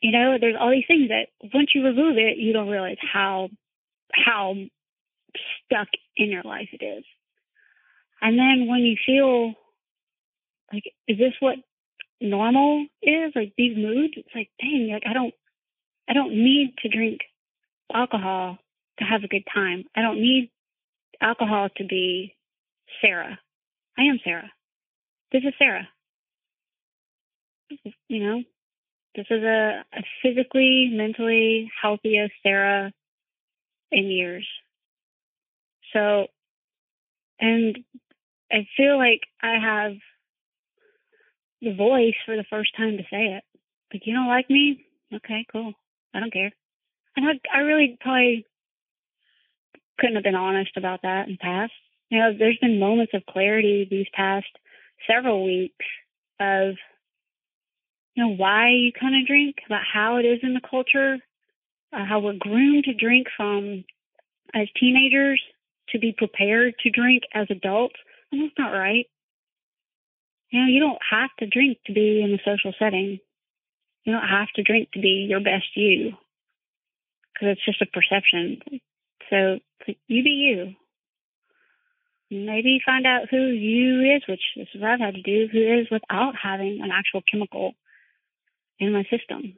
you 0.01 0.11
know, 0.11 0.37
there's 0.41 0.55
all 0.59 0.71
these 0.71 0.87
things 0.87 1.09
that 1.09 1.27
once 1.53 1.69
you 1.75 1.83
remove 1.83 2.17
it, 2.17 2.37
you 2.37 2.51
don't 2.51 2.67
realize 2.69 2.97
how 2.99 3.49
how 4.11 4.55
stuck 5.65 5.87
in 6.17 6.29
your 6.29 6.43
life 6.43 6.69
it 6.73 6.83
is. 6.83 7.03
And 8.21 8.37
then 8.37 8.67
when 8.67 8.81
you 8.81 8.95
feel 9.05 9.53
like, 10.71 10.83
is 11.07 11.17
this 11.17 11.33
what 11.39 11.57
normal 12.19 12.85
is? 13.01 13.31
Like 13.35 13.53
these 13.57 13.77
moods, 13.77 14.13
it's 14.17 14.35
like, 14.35 14.49
dang, 14.59 14.89
like 14.91 15.03
I 15.07 15.13
don't 15.13 15.33
I 16.09 16.13
don't 16.13 16.31
need 16.31 16.73
to 16.81 16.89
drink 16.89 17.21
alcohol 17.93 18.57
to 18.99 19.05
have 19.05 19.23
a 19.23 19.27
good 19.27 19.43
time. 19.53 19.85
I 19.95 20.01
don't 20.01 20.21
need 20.21 20.51
alcohol 21.21 21.69
to 21.77 21.85
be 21.85 22.35
Sara. 23.01 23.39
I 23.97 24.03
am 24.03 24.19
Sara. 24.23 24.51
This 25.31 25.43
is 25.45 25.53
Sara. 25.57 25.87
You 28.07 28.23
know, 28.23 28.43
this 29.15 29.25
is 29.29 29.43
a, 29.43 29.83
a 29.93 30.03
physically, 30.21 30.89
mentally 30.91 31.71
healthiest 31.81 32.33
Sara 32.43 32.91
in 33.91 34.05
years. 34.05 34.47
So, 35.93 36.27
and 37.39 37.77
I 38.51 38.67
feel 38.77 38.97
like 38.97 39.21
I 39.41 39.57
have 39.61 39.93
the 41.61 41.75
voice 41.75 42.15
for 42.25 42.35
the 42.35 42.45
first 42.49 42.75
time 42.75 42.97
to 42.97 43.03
say 43.03 43.37
it. 43.37 43.43
Like, 43.93 44.03
you 44.05 44.13
don't 44.13 44.27
like 44.27 44.49
me? 44.49 44.85
Okay, 45.13 45.45
cool. 45.51 45.73
I 46.13 46.19
don't 46.19 46.33
care. 46.33 46.51
And 47.15 47.25
I, 47.27 47.57
I 47.57 47.61
really 47.61 47.97
probably 48.01 48.45
couldn't 50.03 50.15
have 50.15 50.23
been 50.25 50.35
honest 50.35 50.75
about 50.75 51.03
that 51.03 51.27
in 51.27 51.35
the 51.35 51.37
past. 51.37 51.71
You 52.09 52.19
know, 52.19 52.31
there's 52.37 52.57
been 52.59 52.77
moments 52.77 53.13
of 53.13 53.25
clarity 53.25 53.87
these 53.89 54.07
past 54.13 54.47
several 55.09 55.45
weeks 55.45 55.85
of 56.41 56.75
you 58.13 58.23
know 58.23 58.35
why 58.35 58.69
you 58.71 58.91
kind 58.91 59.15
of 59.15 59.25
drink, 59.25 59.55
about 59.65 59.83
how 59.91 60.17
it 60.17 60.23
is 60.23 60.39
in 60.43 60.53
the 60.53 60.61
culture, 60.69 61.19
uh, 61.93 62.05
how 62.05 62.19
we're 62.19 62.37
groomed 62.37 62.83
to 62.83 62.93
drink 62.93 63.27
from 63.37 63.85
as 64.53 64.67
teenagers 64.77 65.41
to 65.89 65.99
be 65.99 66.13
prepared 66.15 66.73
to 66.79 66.89
drink 66.89 67.23
as 67.33 67.47
adults, 67.49 67.95
and 68.29 68.41
that's 68.41 68.59
not 68.59 68.77
right. 68.77 69.05
You 70.49 70.59
know, 70.59 70.67
you 70.67 70.81
don't 70.81 70.99
have 71.09 71.29
to 71.39 71.47
drink 71.47 71.77
to 71.85 71.93
be 71.93 72.21
in 72.21 72.33
a 72.33 72.43
social 72.43 72.73
setting. 72.77 73.19
You 74.03 74.13
don't 74.13 74.27
have 74.27 74.49
to 74.55 74.63
drink 74.63 74.91
to 74.91 74.99
be 74.99 75.25
your 75.29 75.39
best 75.39 75.75
you, 75.75 76.11
because 77.33 77.55
it's 77.55 77.65
just 77.65 77.81
a 77.81 77.85
perception. 77.85 78.59
So 79.33 79.57
you 80.07 80.23
be 80.23 80.29
you. 80.29 80.75
Maybe 82.29 82.79
find 82.85 83.07
out 83.07 83.29
who 83.31 83.47
you 83.47 84.15
is, 84.15 84.21
which 84.29 84.41
is 84.57 84.67
what 84.75 84.91
I've 84.91 84.99
had 84.99 85.15
to 85.15 85.21
do, 85.23 85.47
who 85.51 85.59
is 85.59 85.87
without 85.89 86.33
having 86.41 86.81
an 86.83 86.91
actual 86.93 87.21
chemical 87.29 87.73
in 88.79 88.93
my 88.93 89.03
system. 89.03 89.57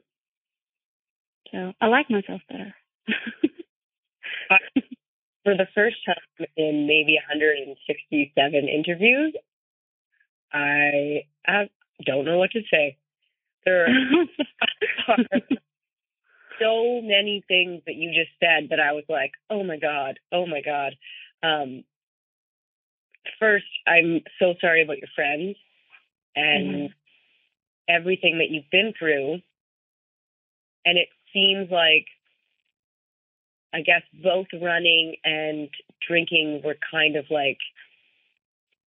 So 1.52 1.74
I 1.80 1.86
like 1.88 2.08
myself 2.10 2.40
better. 2.48 2.74
For 5.44 5.54
the 5.56 5.66
first 5.74 5.96
time 6.06 6.46
in 6.56 6.86
maybe 6.86 7.18
167 7.28 8.68
interviews, 8.68 9.34
I, 10.52 11.24
I 11.46 11.68
don't 12.04 12.24
know 12.24 12.38
what 12.38 12.50
to 12.52 12.62
say. 12.70 12.96
There 13.64 13.84
are 13.84 13.88
so 16.60 17.00
many 17.02 17.44
things 17.46 17.82
that 17.86 17.94
you 17.94 18.10
just 18.10 18.30
said 18.40 18.70
that 18.70 18.80
I 18.80 18.92
was 18.92 19.04
like, 19.08 19.32
oh 19.50 19.62
my 19.64 19.78
God, 19.78 20.18
oh 20.32 20.46
my 20.46 20.60
God. 20.62 20.94
Um, 21.42 21.84
first, 23.38 23.66
I'm 23.86 24.20
so 24.38 24.54
sorry 24.60 24.82
about 24.82 24.98
your 24.98 25.08
friends 25.14 25.56
and 26.34 26.74
mm-hmm. 26.74 26.86
everything 27.88 28.38
that 28.38 28.50
you've 28.50 28.70
been 28.70 28.92
through. 28.98 29.40
And 30.84 30.98
it 30.98 31.08
seems 31.32 31.70
like, 31.70 32.06
I 33.74 33.80
guess, 33.82 34.02
both 34.22 34.46
running 34.52 35.16
and 35.24 35.68
drinking 36.06 36.62
were 36.64 36.76
kind 36.90 37.16
of 37.16 37.26
like 37.30 37.58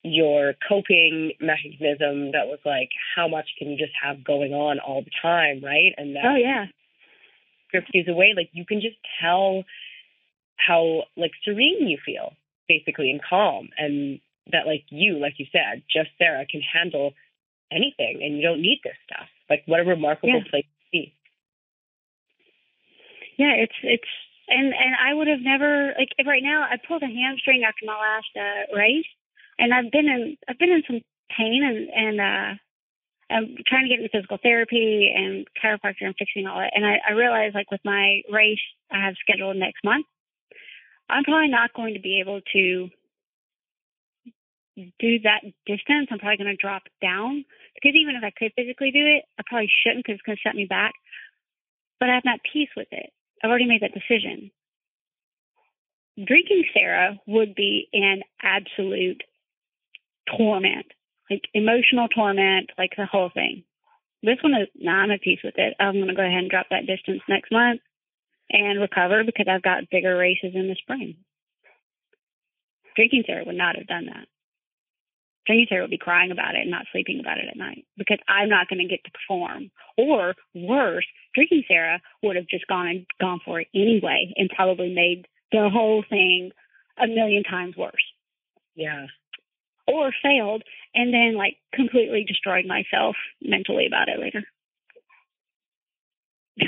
your 0.04 0.54
coping 0.68 1.32
mechanism 1.40 2.32
that 2.32 2.46
was 2.46 2.60
like, 2.64 2.90
how 3.16 3.28
much 3.28 3.48
can 3.58 3.68
you 3.68 3.76
just 3.76 3.92
have 4.02 4.24
going 4.24 4.52
on 4.52 4.78
all 4.78 5.02
the 5.02 5.10
time, 5.20 5.62
right? 5.62 5.92
And 5.96 6.14
that, 6.16 6.24
oh, 6.24 6.36
yeah 6.36 6.66
you 7.72 8.04
away, 8.08 8.34
like 8.36 8.50
you 8.52 8.64
can 8.64 8.80
just 8.80 8.96
tell 9.20 9.64
how 10.56 11.04
like 11.16 11.32
serene 11.44 11.88
you 11.88 11.98
feel, 12.04 12.32
basically, 12.68 13.10
and 13.10 13.20
calm, 13.22 13.68
and 13.78 14.20
that 14.52 14.66
like 14.66 14.84
you, 14.90 15.18
like 15.18 15.34
you 15.38 15.46
said, 15.52 15.82
just 15.90 16.10
Sara 16.18 16.46
can 16.46 16.60
handle 16.60 17.12
anything, 17.70 18.20
and 18.22 18.36
you 18.36 18.42
don't 18.42 18.62
need 18.62 18.80
this 18.82 18.96
stuff. 19.06 19.28
Like 19.50 19.62
what 19.66 19.80
a 19.80 19.84
remarkable 19.84 20.42
yeah. 20.42 20.50
place 20.50 20.64
to 20.64 20.90
be. 20.92 21.14
Yeah, 23.38 23.54
it's 23.54 23.78
it's 23.82 24.12
and 24.48 24.66
and 24.66 24.94
I 24.98 25.14
would 25.14 25.28
have 25.28 25.40
never 25.40 25.94
like 25.98 26.10
right 26.26 26.42
now 26.42 26.62
I 26.62 26.76
pulled 26.76 27.02
a 27.02 27.06
hamstring 27.06 27.64
after 27.64 27.86
my 27.86 27.94
last 27.94 28.32
uh 28.36 28.76
race 28.76 29.06
and 29.58 29.74
I've 29.74 29.90
been 29.90 30.06
in 30.06 30.36
I've 30.48 30.58
been 30.58 30.70
in 30.72 30.82
some 30.86 31.00
pain 31.36 31.62
and 31.62 31.88
and 31.90 32.20
uh 32.20 32.58
I'm 33.31 33.57
trying 33.66 33.85
to 33.85 33.91
get 33.91 34.01
into 34.01 34.09
physical 34.11 34.39
therapy 34.43 35.12
and 35.14 35.47
chiropractor 35.62 36.07
and 36.07 36.14
fixing 36.18 36.47
all 36.47 36.59
that. 36.59 36.72
And 36.74 36.87
I, 36.87 36.97
I 37.09 37.12
realized 37.12 37.55
like 37.55 37.70
with 37.70 37.81
my 37.85 38.22
race 38.33 38.62
I 38.91 39.05
have 39.05 39.14
scheduled 39.20 39.57
next 39.57 39.85
month, 39.85 40.07
I'm 41.11 41.24
probably 41.24 41.49
not 41.49 41.74
going 41.74 41.95
to 41.95 42.01
be 42.01 42.20
able 42.20 42.41
to 42.53 42.89
do 44.76 45.18
that 45.24 45.43
distance. 45.66 46.09
I'm 46.11 46.18
probably 46.18 46.39
going 46.39 46.57
to 46.57 46.61
drop 46.61 46.83
down 47.03 47.45
because 47.74 47.97
even 47.97 48.16
if 48.16 48.24
I 48.24 48.33
could 48.37 48.53
physically 48.57 48.91
do 48.93 49.05
it, 49.05 49.24
I 49.39 49.43
probably 49.47 49.70
shouldn't 49.83 50.05
because 50.05 50.16
it's 50.16 50.26
going 50.26 50.37
to 50.37 50.49
set 50.49 50.57
me 50.57 50.66
back. 50.66 50.93
But 52.01 52.11
I 52.11 52.14
have 52.14 52.24
that 52.24 52.41
peace 52.51 52.70
with 52.76 52.89
it. 52.93 53.11
I've 53.43 53.51
already 53.51 53.66
made 53.66 53.83
that 53.83 53.95
decision. 53.95 54.51
Drinking 56.16 56.64
Sara 56.72 57.20
would 57.26 57.55
be 57.55 57.89
an 57.93 58.22
absolute 58.43 59.22
torment 60.37 60.87
like 61.31 61.43
emotional 61.55 62.09
torment, 62.09 62.70
like 62.79 62.93
the 62.97 63.07
whole 63.07 63.31
thing. 63.33 63.64
This 64.22 64.39
one 64.43 64.55
is, 64.55 64.68
nah, 64.74 65.03
I'm 65.03 65.11
at 65.11 65.20
peace 65.20 65.41
with 65.45 65.55
it. 65.57 65.74
I'm 65.79 65.95
going 65.95 66.09
to 66.09 66.14
go 66.14 66.22
ahead 66.22 66.39
and 66.39 66.51
drop 66.51 66.66
that 66.70 66.87
distance 66.87 67.22
next 67.29 67.53
month 67.53 67.81
and 68.51 68.81
recover 68.81 69.22
because 69.24 69.47
I've 69.49 69.62
got 69.62 69.91
bigger 69.91 70.16
races 70.16 70.53
in 70.55 70.68
the 70.68 70.76
spring. 70.81 71.16
Drinking 72.97 73.24
Sara 73.26 73.45
would 73.45 73.55
not 73.55 73.76
have 73.76 73.87
done 73.87 74.07
that. 74.07 74.26
Drinking 75.47 75.66
Sara 75.68 75.83
would 75.83 75.91
be 75.91 75.99
crying 75.99 76.33
about 76.33 76.57
it 76.57 76.62
and 76.62 76.70
not 76.70 76.87
sleeping 76.93 77.20
about 77.20 77.39
it 77.39 77.47
at 77.49 77.57
night 77.57 77.87
because 77.97 78.18
I'm 78.29 78.49
not 78.49 78.68
going 78.68 78.81
to 78.81 78.89
get 78.89 79.05
to 79.05 79.11
perform. 79.12 79.70
Or 79.97 80.35
worse, 80.55 81.07
Drinking 81.35 81.62
Sara 81.68 82.01
would 82.22 82.37
have 82.37 82.49
just 82.49 82.66
gone 82.66 82.89
and 82.89 83.07
gone 83.20 83.41
for 83.45 83.61
it 83.61 83.68
anyway 83.74 84.33
and 84.37 84.51
probably 84.55 84.93
made 84.93 85.26
the 85.53 85.70
whole 85.72 86.05
thing 86.09 86.51
a 87.01 87.07
million 87.07 87.45
times 87.45 87.76
worse. 87.76 87.95
Yeah 88.74 89.07
or 89.89 90.12
failed 90.22 90.62
and 90.95 91.12
then 91.12 91.34
like 91.36 91.57
completely 91.72 92.24
destroyed 92.28 92.66
myself 92.66 93.16
mentally 93.43 93.86
about 93.86 94.09
it 94.09 94.20
later. 94.20 94.45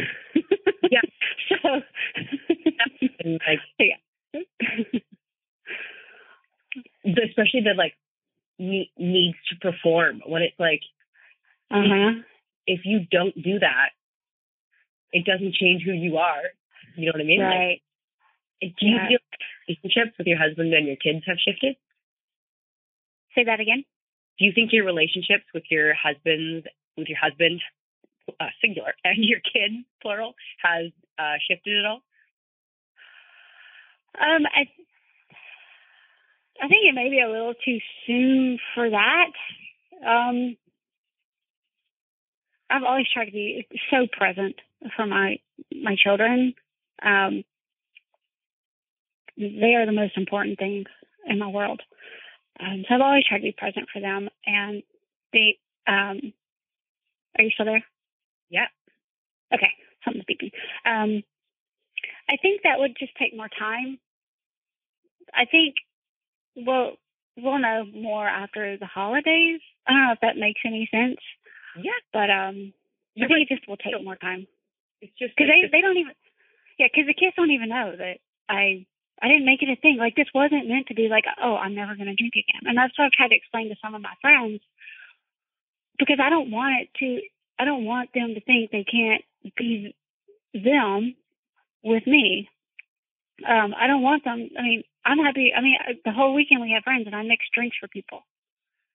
yeah. 0.91 1.01
So 1.49 1.69
like, 3.25 3.61
yeah. 3.79 3.97
especially 7.05 7.61
the 7.63 7.75
like 7.77 7.95
ne- 8.59 8.91
needs 8.97 9.37
to 9.51 9.57
perform 9.61 10.23
when 10.27 10.43
it's 10.43 10.59
like 10.59 10.81
uh-huh. 11.71 12.23
if 12.67 12.81
you 12.85 13.01
don't 13.11 13.35
do 13.35 13.59
that 13.59 13.91
it 15.13 15.25
doesn't 15.25 15.55
change 15.55 15.83
who 15.85 15.93
you 15.93 16.19
are 16.19 16.43
you 16.97 17.07
know 17.07 17.13
what 17.15 17.21
i 17.21 17.25
mean 17.25 17.41
right 17.41 17.81
like, 18.63 18.77
do 18.79 18.87
you 18.87 18.97
yeah. 18.97 19.09
feel 19.09 19.19
relationships 19.69 20.17
with 20.19 20.27
your 20.27 20.39
husband 20.39 20.73
and 20.73 20.87
your 20.87 20.97
kids 20.97 21.25
have 21.27 21.39
shifted 21.39 21.75
Say 23.35 23.45
that 23.45 23.61
again. 23.61 23.85
Do 24.39 24.45
you 24.45 24.53
think 24.55 24.73
your 24.73 24.85
relationships 24.85 25.45
with 25.53 25.65
your 25.71 25.95
husband, 25.95 26.65
with 26.97 27.09
your 27.09 27.19
husband, 27.21 27.61
uh, 28.41 28.47
singular, 28.63 28.95
and 29.05 29.19
your 29.19 29.41
kid, 29.41 29.85
plural, 30.03 30.35
has 30.63 30.93
uh, 31.19 31.37
shifted 31.49 31.79
at 31.79 31.85
all? 31.85 32.03
Um, 34.19 34.43
I, 34.47 34.63
I 36.63 36.69
think 36.69 36.83
it 36.89 36.95
may 36.95 37.09
be 37.09 37.21
a 37.21 37.31
little 37.31 37.55
too 37.55 37.79
soon 38.07 38.59
for 38.75 38.91
that. 38.91 39.33
Um, 40.07 40.57
I've 42.69 42.85
always 42.85 43.07
tried 43.13 43.27
to 43.27 43.33
be 43.33 43.67
so 43.91 44.07
present 44.11 44.57
for 44.97 45.07
my 45.07 45.39
my 45.73 45.97
children. 46.03 46.55
Um, 47.03 47.45
they 49.37 49.75
are 49.75 49.87
the 49.87 49.93
most 49.93 50.17
important 50.17 50.59
things 50.59 50.87
in 51.27 51.39
my 51.39 51.49
world. 51.49 51.83
Um, 52.61 52.85
so 52.89 52.95
I've 52.95 53.01
always 53.01 53.25
tried 53.27 53.39
to 53.39 53.45
be 53.45 53.55
present 53.57 53.89
for 53.93 54.01
them. 54.01 54.29
And 54.47 54.83
they, 55.33 55.59
um, 55.87 56.33
are 57.39 57.45
you 57.45 57.51
still 57.51 57.67
there? 57.67 57.85
Yeah. 58.51 58.67
Okay. 59.55 59.71
Something's 60.05 60.25
beeping. 60.27 60.53
Um, 60.85 61.23
I 62.29 62.37
think 62.41 62.63
that 62.63 62.79
would 62.79 62.97
just 62.99 63.13
take 63.19 63.37
more 63.37 63.49
time. 63.49 63.99
I 65.35 65.45
think 65.45 65.75
we'll 66.57 66.93
we'll 67.37 67.59
know 67.59 67.85
more 67.95 68.27
after 68.27 68.77
the 68.77 68.87
holidays. 68.87 69.61
I 69.87 69.93
don't 69.93 70.07
know 70.07 70.13
if 70.13 70.21
that 70.21 70.37
makes 70.37 70.61
any 70.65 70.89
sense. 70.91 71.19
Yeah. 71.77 71.99
But 72.13 72.31
um, 72.31 72.73
I 73.17 73.27
think 73.27 73.49
it 73.51 73.55
just 73.55 73.69
will 73.69 73.77
take 73.77 73.95
more 74.03 74.17
time. 74.17 74.47
It's 75.01 75.13
just 75.19 75.35
because 75.37 75.51
they 75.51 75.69
they 75.71 75.81
don't 75.81 75.97
even 75.97 76.13
yeah 76.79 76.87
because 76.93 77.07
the 77.07 77.15
kids 77.15 77.35
don't 77.37 77.51
even 77.51 77.69
know 77.69 77.95
that 77.97 78.19
I 78.49 78.87
I 79.23 79.29
didn't 79.29 79.47
make 79.47 79.63
it 79.63 79.69
a 79.69 79.77
thing. 79.77 79.97
Like 79.99 80.17
this 80.17 80.33
wasn't 80.35 80.69
meant 80.69 80.89
to 80.89 80.95
be 80.95 81.09
like, 81.09 81.25
oh, 81.43 81.57
I'm 81.57 81.75
never 81.75 81.95
going 81.95 82.09
to 82.09 82.15
drink 82.15 82.35
again. 82.35 82.65
And 82.65 82.77
that's 82.77 82.97
what 82.99 83.07
I've 83.07 83.13
tried 83.13 83.29
to 83.29 83.37
explain 83.37 83.69
to 83.69 83.77
some 83.83 83.95
of 83.95 84.03
my 84.03 84.15
friends 84.21 84.61
because 85.99 86.19
I 86.23 86.31
don't 86.31 86.51
want 86.51 86.81
it 86.83 86.89
to. 87.01 87.21
I 87.59 87.65
don't 87.65 87.85
want 87.85 88.11
them 88.15 88.35
to 88.35 88.41
think 88.41 88.71
they 88.71 88.85
can't 88.85 89.23
be 89.57 89.95
them 90.55 91.15
with 91.85 92.07
me. 92.07 92.49
Um, 93.47 93.75
I 93.79 93.87
don't 93.87 94.03
want 94.03 94.25
them. 94.25 94.49
I 94.59 94.63
mean, 94.63 94.83
I'm 95.05 95.19
happy. 95.19 95.53
I 95.57 95.61
mean, 95.61 95.77
the 96.05 96.13
whole 96.13 96.35
weekend 96.35 96.63
we 96.63 96.73
have 96.73 96.85
friends 96.85 97.07
and 97.07 97.15
I 97.15 97.23
mix 97.23 97.45
drinks 97.55 97.77
for 97.79 97.89
people. 97.89 98.21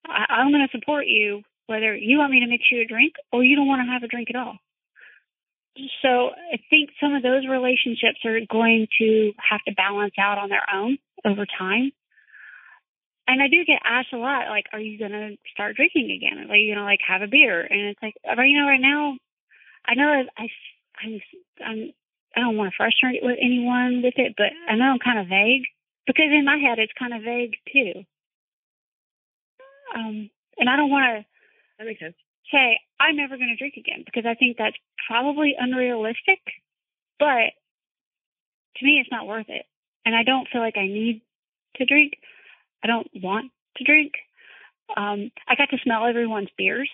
I, 0.08 0.26
I'm 0.30 0.52
going 0.52 0.68
to 0.68 0.78
support 0.78 1.06
you 1.08 1.44
whether 1.68 1.96
you 1.96 2.18
want 2.20 2.32
me 2.32 2.42
to 2.42 2.48
mix 2.48 2.64
you 2.72 2.82
a 2.82 2.86
drink 2.86 3.14
or 3.32 3.44
you 3.44 3.56
don't 3.56 3.68
want 3.68 3.86
to 3.86 3.92
have 3.92 4.04
a 4.04 4.08
drink 4.08 4.30
at 4.30 4.36
all 4.36 4.58
so 6.02 6.30
I 6.32 6.58
think 6.70 6.92
some 7.02 7.14
of 7.16 7.24
those 7.24 7.48
relationships 7.48 8.24
are 8.24 8.40
going 8.50 8.88
to 9.00 9.34
have 9.38 9.62
to 9.68 9.74
balance 9.76 10.14
out 10.20 10.38
on 10.38 10.50
their 10.50 10.66
own 10.74 10.98
over 11.26 11.46
time. 11.46 11.92
And 13.28 13.42
I 13.42 13.48
do 13.48 13.66
get 13.66 13.82
asked 13.84 14.14
a 14.14 14.18
lot, 14.18 14.50
like, 14.50 14.66
are 14.72 14.80
you 14.80 15.00
going 15.00 15.12
to 15.12 15.36
start 15.52 15.76
drinking 15.76 16.12
again? 16.12 16.50
Are 16.50 16.56
you 16.56 16.74
going 16.74 16.84
to 16.84 16.86
like 16.86 17.02
have 17.08 17.22
a 17.22 17.28
beer? 17.28 17.62
And 17.62 17.90
it's 17.90 18.02
like, 18.02 18.14
you 18.24 18.60
know, 18.60 18.68
right 18.68 18.80
now, 18.80 19.18
I 19.86 19.96
know 19.96 20.24
I, 20.38 20.48
I'm, 21.02 21.22
I'm, 21.66 21.94
I 22.36 22.42
don't 22.42 22.58
want 22.58 22.72
to 22.72 22.78
frustrate 22.78 23.24
with 23.24 23.38
anyone 23.42 24.02
with 24.04 24.14
it, 24.18 24.36
but 24.38 24.54
I 24.70 24.76
know 24.76 24.86
I'm 24.86 25.00
kind 25.00 25.20
of 25.20 25.28
vague 25.28 25.66
because 26.06 26.30
in 26.30 26.46
my 26.46 26.58
head 26.58 26.78
it's 26.78 26.94
kind 26.98 27.14
of 27.14 27.24
vague 27.24 27.56
too. 27.74 28.04
Um, 29.96 30.30
And 30.58 30.70
I 30.70 30.76
don't 30.76 30.90
want 30.92 31.06
to 31.06 31.26
That 31.80 31.88
makes 31.88 32.00
sense. 32.00 32.16
Say 32.52 32.80
I'm 33.00 33.16
never 33.16 33.38
going 33.38 33.50
to 33.50 33.58
drink 33.58 33.76
again 33.78 34.04
because 34.06 34.26
I 34.26 34.36
think 34.36 34.58
that's 34.58 34.78
probably 35.08 35.56
unrealistic. 35.58 36.40
But 37.20 37.56
to 38.78 38.86
me, 38.86 39.00
it's 39.00 39.12
not 39.12 39.28
worth 39.28 39.50
it. 39.50 39.66
And 40.06 40.16
I 40.16 40.24
don't 40.24 40.48
feel 40.52 40.62
like 40.62 40.78
I 40.78 40.88
need 40.88 41.22
to 41.78 41.86
drink. 41.86 42.14
I 42.84 42.88
don't 42.88 43.08
want 43.16 43.52
to 43.78 43.84
drink. 43.84 44.14
Um, 44.96 45.32
I 45.48 45.56
got 45.56 45.70
to 45.72 45.78
smell 45.84 46.06
everyone's 46.06 46.50
beers 46.58 46.90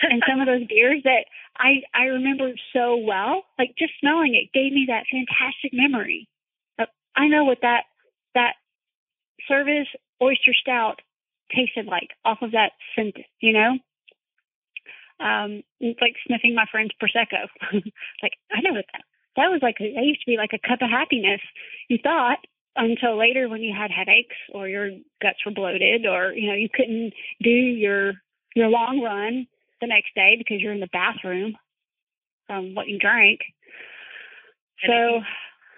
and 0.00 0.22
some 0.28 0.40
of 0.40 0.46
those 0.46 0.66
beers 0.68 1.02
that 1.04 1.26
I 1.56 1.82
I 1.94 2.04
remember 2.06 2.50
so 2.72 2.96
well, 2.96 3.44
like 3.58 3.74
just 3.78 3.92
smelling 4.00 4.34
it 4.34 4.52
gave 4.56 4.72
me 4.72 4.86
that 4.88 5.04
fantastic 5.10 5.72
memory. 5.72 6.28
Uh, 6.78 6.86
I 7.16 7.28
know 7.28 7.44
what 7.44 7.58
that 7.62 7.84
that 8.34 8.54
service 9.48 9.88
oyster 10.22 10.54
stout 10.54 11.00
tasted 11.54 11.86
like 11.86 12.10
off 12.24 12.38
of 12.42 12.52
that 12.52 12.72
scent, 12.96 13.16
you 13.40 13.52
know. 13.52 13.78
Um, 15.20 15.62
it's 15.80 16.00
like 16.00 16.14
sniffing 16.26 16.54
my 16.54 16.66
friend's 16.70 16.92
prosecco. 17.00 17.46
like 18.22 18.32
I 18.52 18.60
know 18.60 18.74
what 18.74 18.86
that 18.92 19.02
that 19.36 19.50
was 19.50 19.60
like. 19.62 19.76
That 19.78 20.04
used 20.04 20.20
to 20.20 20.30
be 20.30 20.36
like 20.36 20.52
a 20.52 20.68
cup 20.68 20.82
of 20.82 20.90
happiness. 20.90 21.40
You 21.88 21.98
thought 22.02 22.38
until 22.76 23.16
later 23.16 23.48
when 23.48 23.62
you 23.62 23.72
had 23.76 23.90
headaches 23.90 24.36
or 24.52 24.68
your 24.68 24.90
guts 25.22 25.38
were 25.46 25.52
bloated 25.52 26.06
or 26.06 26.32
you 26.32 26.48
know 26.48 26.56
you 26.56 26.68
couldn't 26.72 27.12
do 27.42 27.50
your 27.50 28.14
your 28.54 28.68
long 28.68 29.00
run 29.00 29.46
the 29.80 29.86
next 29.86 30.14
day 30.14 30.34
because 30.38 30.60
you're 30.60 30.72
in 30.72 30.80
the 30.80 30.88
bathroom 30.92 31.54
from 32.46 32.74
what 32.74 32.88
you 32.88 32.98
drank. 32.98 33.40
And 34.82 34.90
So 34.90 35.20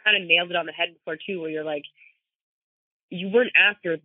kind 0.05 0.22
of 0.22 0.28
nailed 0.28 0.51
it 0.51 0.57
on 0.57 0.66
the 0.66 0.72
head 0.72 0.95
before 0.95 1.16
too, 1.16 1.41
where 1.41 1.51
you're 1.51 1.64
like, 1.64 1.84
you 3.11 3.28
weren't 3.28 3.53
after 3.57 3.99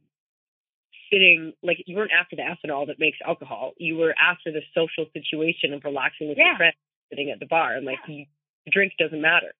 sitting 1.12 1.54
like 1.64 1.78
you 1.86 1.96
weren't 1.98 2.12
after 2.18 2.36
the 2.36 2.44
ethanol 2.44 2.88
that 2.88 3.00
makes 3.00 3.18
alcohol. 3.26 3.74
You 3.78 3.98
were 3.98 4.14
after 4.20 4.52
the 4.52 4.62
social 4.74 5.06
situation 5.14 5.74
of 5.74 5.84
relaxing 5.84 6.30
with 6.30 6.38
Yeah. 6.38 6.48
your 6.50 6.58
friends, 6.58 6.76
sitting 7.10 7.30
at 7.32 7.40
the 7.40 7.46
bar, 7.48 7.76
and 7.76 7.86
like 7.86 8.00
you, 8.08 8.26
the 8.66 8.72
drink 8.72 8.94
doesn't 8.98 9.22
matter. 9.22 9.54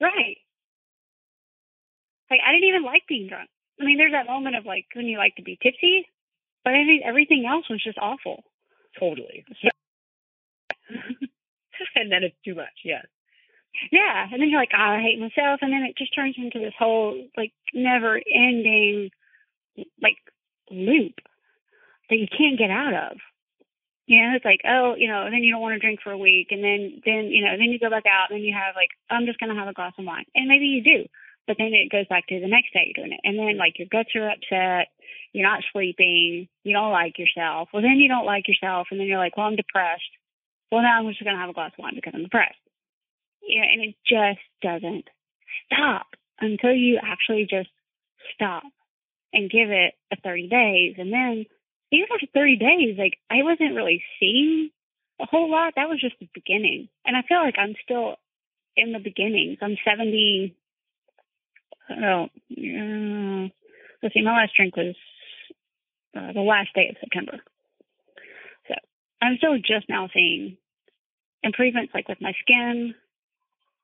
right. 0.00 0.36
Like 2.30 2.40
I 2.46 2.52
didn't 2.52 2.68
even 2.68 2.82
like 2.84 3.02
being 3.08 3.28
drunk. 3.28 3.48
I 3.80 3.84
mean, 3.84 3.98
there's 3.98 4.12
that 4.12 4.26
moment 4.26 4.56
of 4.56 4.66
like 4.66 4.86
when 4.94 5.06
you 5.06 5.18
like 5.18 5.36
to 5.36 5.42
be 5.42 5.58
tipsy, 5.62 6.06
but 6.64 6.74
I 6.74 6.84
think 6.84 7.02
everything 7.04 7.44
else 7.48 7.68
was 7.70 7.82
just 7.82 7.98
awful. 7.98 8.42
Totally. 8.98 9.44
and 11.94 12.10
then 12.10 12.24
it's 12.24 12.36
too 12.44 12.54
much. 12.54 12.72
Yes. 12.84 13.06
Yeah, 13.92 14.26
and 14.32 14.40
then 14.40 14.48
you're 14.48 14.58
like, 14.60 14.72
oh, 14.74 14.80
I 14.96 15.02
hate 15.02 15.20
myself, 15.20 15.58
and 15.60 15.70
then 15.70 15.82
it 15.82 15.98
just 15.98 16.14
turns 16.14 16.34
into 16.38 16.58
this 16.58 16.72
whole 16.78 17.22
like 17.36 17.52
never 17.74 18.18
ending 18.34 19.10
like 20.02 20.16
loop 20.70 21.14
that 22.10 22.16
you 22.16 22.26
can't 22.26 22.58
get 22.58 22.70
out 22.70 22.94
of. 22.94 23.18
You 24.06 24.22
know, 24.22 24.36
it's 24.36 24.44
like, 24.44 24.62
oh, 24.62 24.94
you 24.96 25.08
know, 25.08 25.26
then 25.26 25.42
you 25.42 25.50
don't 25.50 25.60
want 25.60 25.74
to 25.74 25.82
drink 25.82 25.98
for 26.02 26.12
a 26.12 26.18
week, 26.18 26.48
and 26.50 26.62
then 26.62 27.02
then 27.04 27.26
you 27.34 27.42
know, 27.44 27.58
then 27.58 27.74
you 27.74 27.78
go 27.78 27.90
back 27.90 28.06
out, 28.06 28.30
and 28.30 28.38
then 28.38 28.46
you 28.46 28.54
have 28.54 28.78
like, 28.78 28.90
I'm 29.10 29.26
just 29.26 29.40
gonna 29.40 29.58
have 29.58 29.68
a 29.68 29.74
glass 29.74 29.94
of 29.98 30.06
wine, 30.06 30.26
and 30.34 30.46
maybe 30.46 30.66
you 30.66 30.82
do, 30.82 31.10
but 31.46 31.56
then 31.58 31.74
it 31.74 31.90
goes 31.90 32.06
back 32.06 32.26
to 32.28 32.38
the 32.38 32.46
next 32.46 32.72
day 32.72 32.86
you're 32.86 33.02
doing 33.02 33.18
it, 33.18 33.26
and 33.26 33.38
then 33.38 33.58
like 33.58 33.78
your 33.82 33.90
guts 33.90 34.14
are 34.14 34.30
upset, 34.30 34.94
you're 35.34 35.48
not 35.48 35.66
sleeping, 35.72 36.46
you 36.62 36.72
don't 36.72 36.94
like 36.94 37.18
yourself. 37.18 37.68
Well, 37.74 37.82
then 37.82 37.98
you 37.98 38.06
don't 38.06 38.26
like 38.26 38.46
yourself, 38.46 38.88
and 38.90 39.00
then 39.00 39.08
you're 39.08 39.18
like, 39.18 39.36
well, 39.36 39.46
I'm 39.50 39.58
depressed. 39.58 40.14
Well, 40.70 40.82
now 40.82 41.02
I'm 41.02 41.10
just 41.10 41.24
gonna 41.24 41.42
have 41.42 41.50
a 41.50 41.58
glass 41.58 41.74
of 41.74 41.82
wine 41.82 41.98
because 41.98 42.14
I'm 42.14 42.22
depressed 42.22 42.62
you 43.46 43.60
know, 43.60 43.66
and 43.72 43.82
it 43.82 43.94
just 44.06 44.44
doesn't 44.62 45.08
stop 45.66 46.06
until 46.40 46.72
you 46.72 46.98
actually 47.02 47.46
just 47.48 47.70
stop 48.34 48.64
and 49.36 49.50
give 49.50 49.68
it 49.70 49.92
a 50.10 50.16
30 50.16 50.48
days. 50.48 50.94
And 50.96 51.12
then 51.12 51.44
even 51.92 52.06
after 52.12 52.26
30 52.32 52.56
days, 52.56 52.96
like 52.98 53.18
I 53.30 53.42
wasn't 53.42 53.74
really 53.76 54.02
seeing 54.18 54.70
a 55.20 55.26
whole 55.26 55.50
lot. 55.50 55.74
That 55.76 55.90
was 55.90 56.00
just 56.00 56.16
the 56.18 56.28
beginning. 56.32 56.88
And 57.04 57.14
I 57.14 57.20
feel 57.28 57.38
like 57.38 57.56
I'm 57.58 57.74
still 57.84 58.16
in 58.76 58.92
the 58.92 58.98
beginnings. 58.98 59.58
I'm 59.60 59.76
70. 59.84 60.56
I 61.88 61.94
don't 61.94 62.00
know. 62.00 62.28
Uh, 62.50 63.48
let's 64.02 64.14
see, 64.14 64.22
my 64.22 64.32
last 64.32 64.52
drink 64.56 64.74
was 64.74 64.96
uh, 66.16 66.32
the 66.32 66.40
last 66.40 66.70
day 66.74 66.88
of 66.88 66.96
September. 66.98 67.38
So 68.68 68.74
I'm 69.20 69.36
still 69.36 69.58
just 69.58 69.88
now 69.88 70.08
seeing 70.14 70.56
improvements 71.42 71.92
like 71.94 72.08
with 72.08 72.22
my 72.22 72.32
skin, 72.40 72.94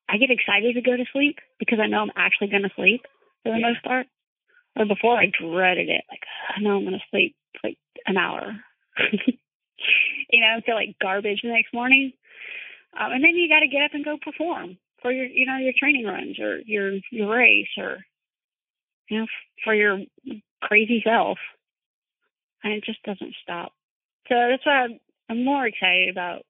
I 0.09 0.17
get 0.17 0.31
excited 0.31 0.75
to 0.75 0.81
go 0.81 0.97
to 0.97 1.05
sleep 1.13 1.39
because 1.59 1.79
I 1.79 1.89
know 1.89 1.99
I'm 1.99 2.11
actually 2.17 2.49
going 2.49 2.63
to 2.65 2.75
sleep 2.75 3.03
for 3.43 3.53
the 3.53 3.59
Yeah. 3.59 3.69
most 3.69 3.85
part. 3.85 4.07
Or 4.77 4.87
before 4.87 5.19
I 5.19 5.27
dreaded 5.27 5.89
it, 5.89 6.05
like 6.11 6.23
I 6.57 6.61
know 6.61 6.77
I'm 6.77 6.85
going 6.85 6.93
to 6.95 7.01
sleep 7.11 7.37
for 7.61 7.69
like 7.69 7.79
an 8.07 8.17
hour. 8.17 8.53
you 10.31 10.41
know, 10.41 10.61
feel 10.65 10.75
like 10.75 10.97
garbage 11.01 11.41
the 11.43 11.51
next 11.51 11.75
morning. 11.75 12.13
Um, 12.99 13.13
and 13.13 13.25
then 13.25 13.37
you 13.37 13.49
got 13.49 13.61
to 13.61 13.69
get 13.69 13.83
up 13.83 13.93
and 13.95 14.05
go 14.05 14.17
perform 14.23 14.79
for 15.03 15.13
your, 15.13 15.27
you 15.27 15.47
know, 15.47 15.59
your 15.59 15.73
training 15.79 16.07
runs 16.07 16.39
or 16.39 16.59
your 16.67 16.93
your 17.11 17.29
race 17.31 17.69
or, 17.79 17.99
you 19.09 19.21
know, 19.21 19.27
for 19.65 19.75
your 19.75 20.01
crazy 20.63 21.03
self. 21.05 21.39
And 22.65 22.73
it 22.75 22.85
just 22.85 23.03
doesn't 23.03 23.35
stop. 23.43 23.73
So 24.29 24.35
that's 24.51 24.65
why 24.65 24.85
I'm, 24.85 25.01
I'm 25.29 25.45
more 25.45 25.67
excited 25.67 26.09
about 26.11 26.43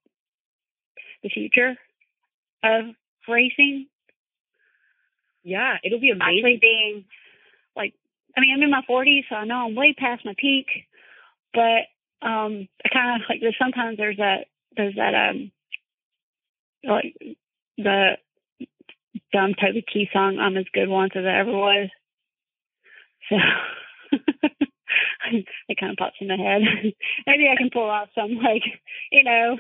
the 1.22 1.30
future 1.30 1.74
of 2.64 2.84
racing 3.28 3.86
Yeah, 5.44 5.76
it'll 5.84 6.00
be 6.00 6.10
amazing. 6.10 6.38
actually 6.38 6.58
being 6.60 7.04
like 7.76 7.94
I 8.37 8.41
mean 8.41 8.55
I'm 8.55 8.62
in 8.62 8.70
my 8.70 8.83
forties 8.87 9.24
so 9.28 9.37
I 9.37 9.45
know 9.45 9.66
I'm 9.66 9.74
way 9.74 9.95
past 9.97 10.24
my 10.24 10.35
peak 10.39 10.66
but 11.53 11.89
um 12.26 12.68
I 12.85 12.89
kinda 12.89 13.18
like 13.28 13.41
there's 13.41 13.57
sometimes 13.61 13.97
there's 13.97 14.16
that 14.18 14.47
there's 14.76 14.95
that 14.97 15.14
um 15.14 15.51
like 16.85 17.16
the 17.78 18.16
dumb 19.33 19.55
Toby 19.61 19.85
Keith 19.91 20.09
song 20.12 20.39
I'm 20.39 20.57
as 20.57 20.66
good 20.72 20.89
once 20.89 21.12
as 21.16 21.24
I 21.24 21.41
ever 21.41 21.53
was. 21.53 21.89
So 23.28 23.37
it 25.68 25.78
kind 25.78 25.93
of 25.93 25.99
pops 25.99 26.16
in 26.20 26.28
my 26.28 26.37
head. 26.37 26.62
Maybe 27.26 27.49
I 27.49 27.57
can 27.57 27.70
pull 27.72 27.89
off 27.89 28.09
some 28.14 28.33
like, 28.37 28.62
you 29.11 29.24
know, 29.24 29.57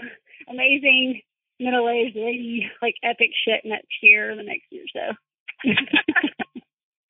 amazing 0.48 1.22
middle 1.60 1.88
aged 1.88 2.16
lady 2.16 2.68
like 2.80 2.94
epic 3.02 3.30
shit 3.46 3.60
next 3.64 3.92
year 4.02 4.32
or 4.32 4.36
the 4.36 4.42
next 4.42 4.64
year 4.70 4.84
or 4.84 5.14
so. 5.64 5.70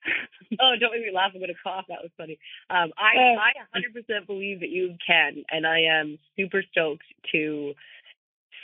oh, 0.61 0.73
don't 0.81 0.93
make 0.93 1.03
me 1.03 1.13
laugh. 1.15 1.31
I'm 1.35 1.41
going 1.41 1.49
to 1.55 1.63
cough. 1.63 1.85
That 1.89 2.03
was 2.03 2.11
funny. 2.17 2.39
Um, 2.71 2.93
I 2.99 3.35
Uh, 3.35 3.39
I 3.75 3.79
100% 3.79 4.27
believe 4.27 4.61
that 4.61 4.71
you 4.71 4.97
can, 5.07 5.45
and 5.51 5.67
I 5.67 5.81
am 5.83 6.19
super 6.37 6.63
stoked 6.71 7.05
to 7.33 7.75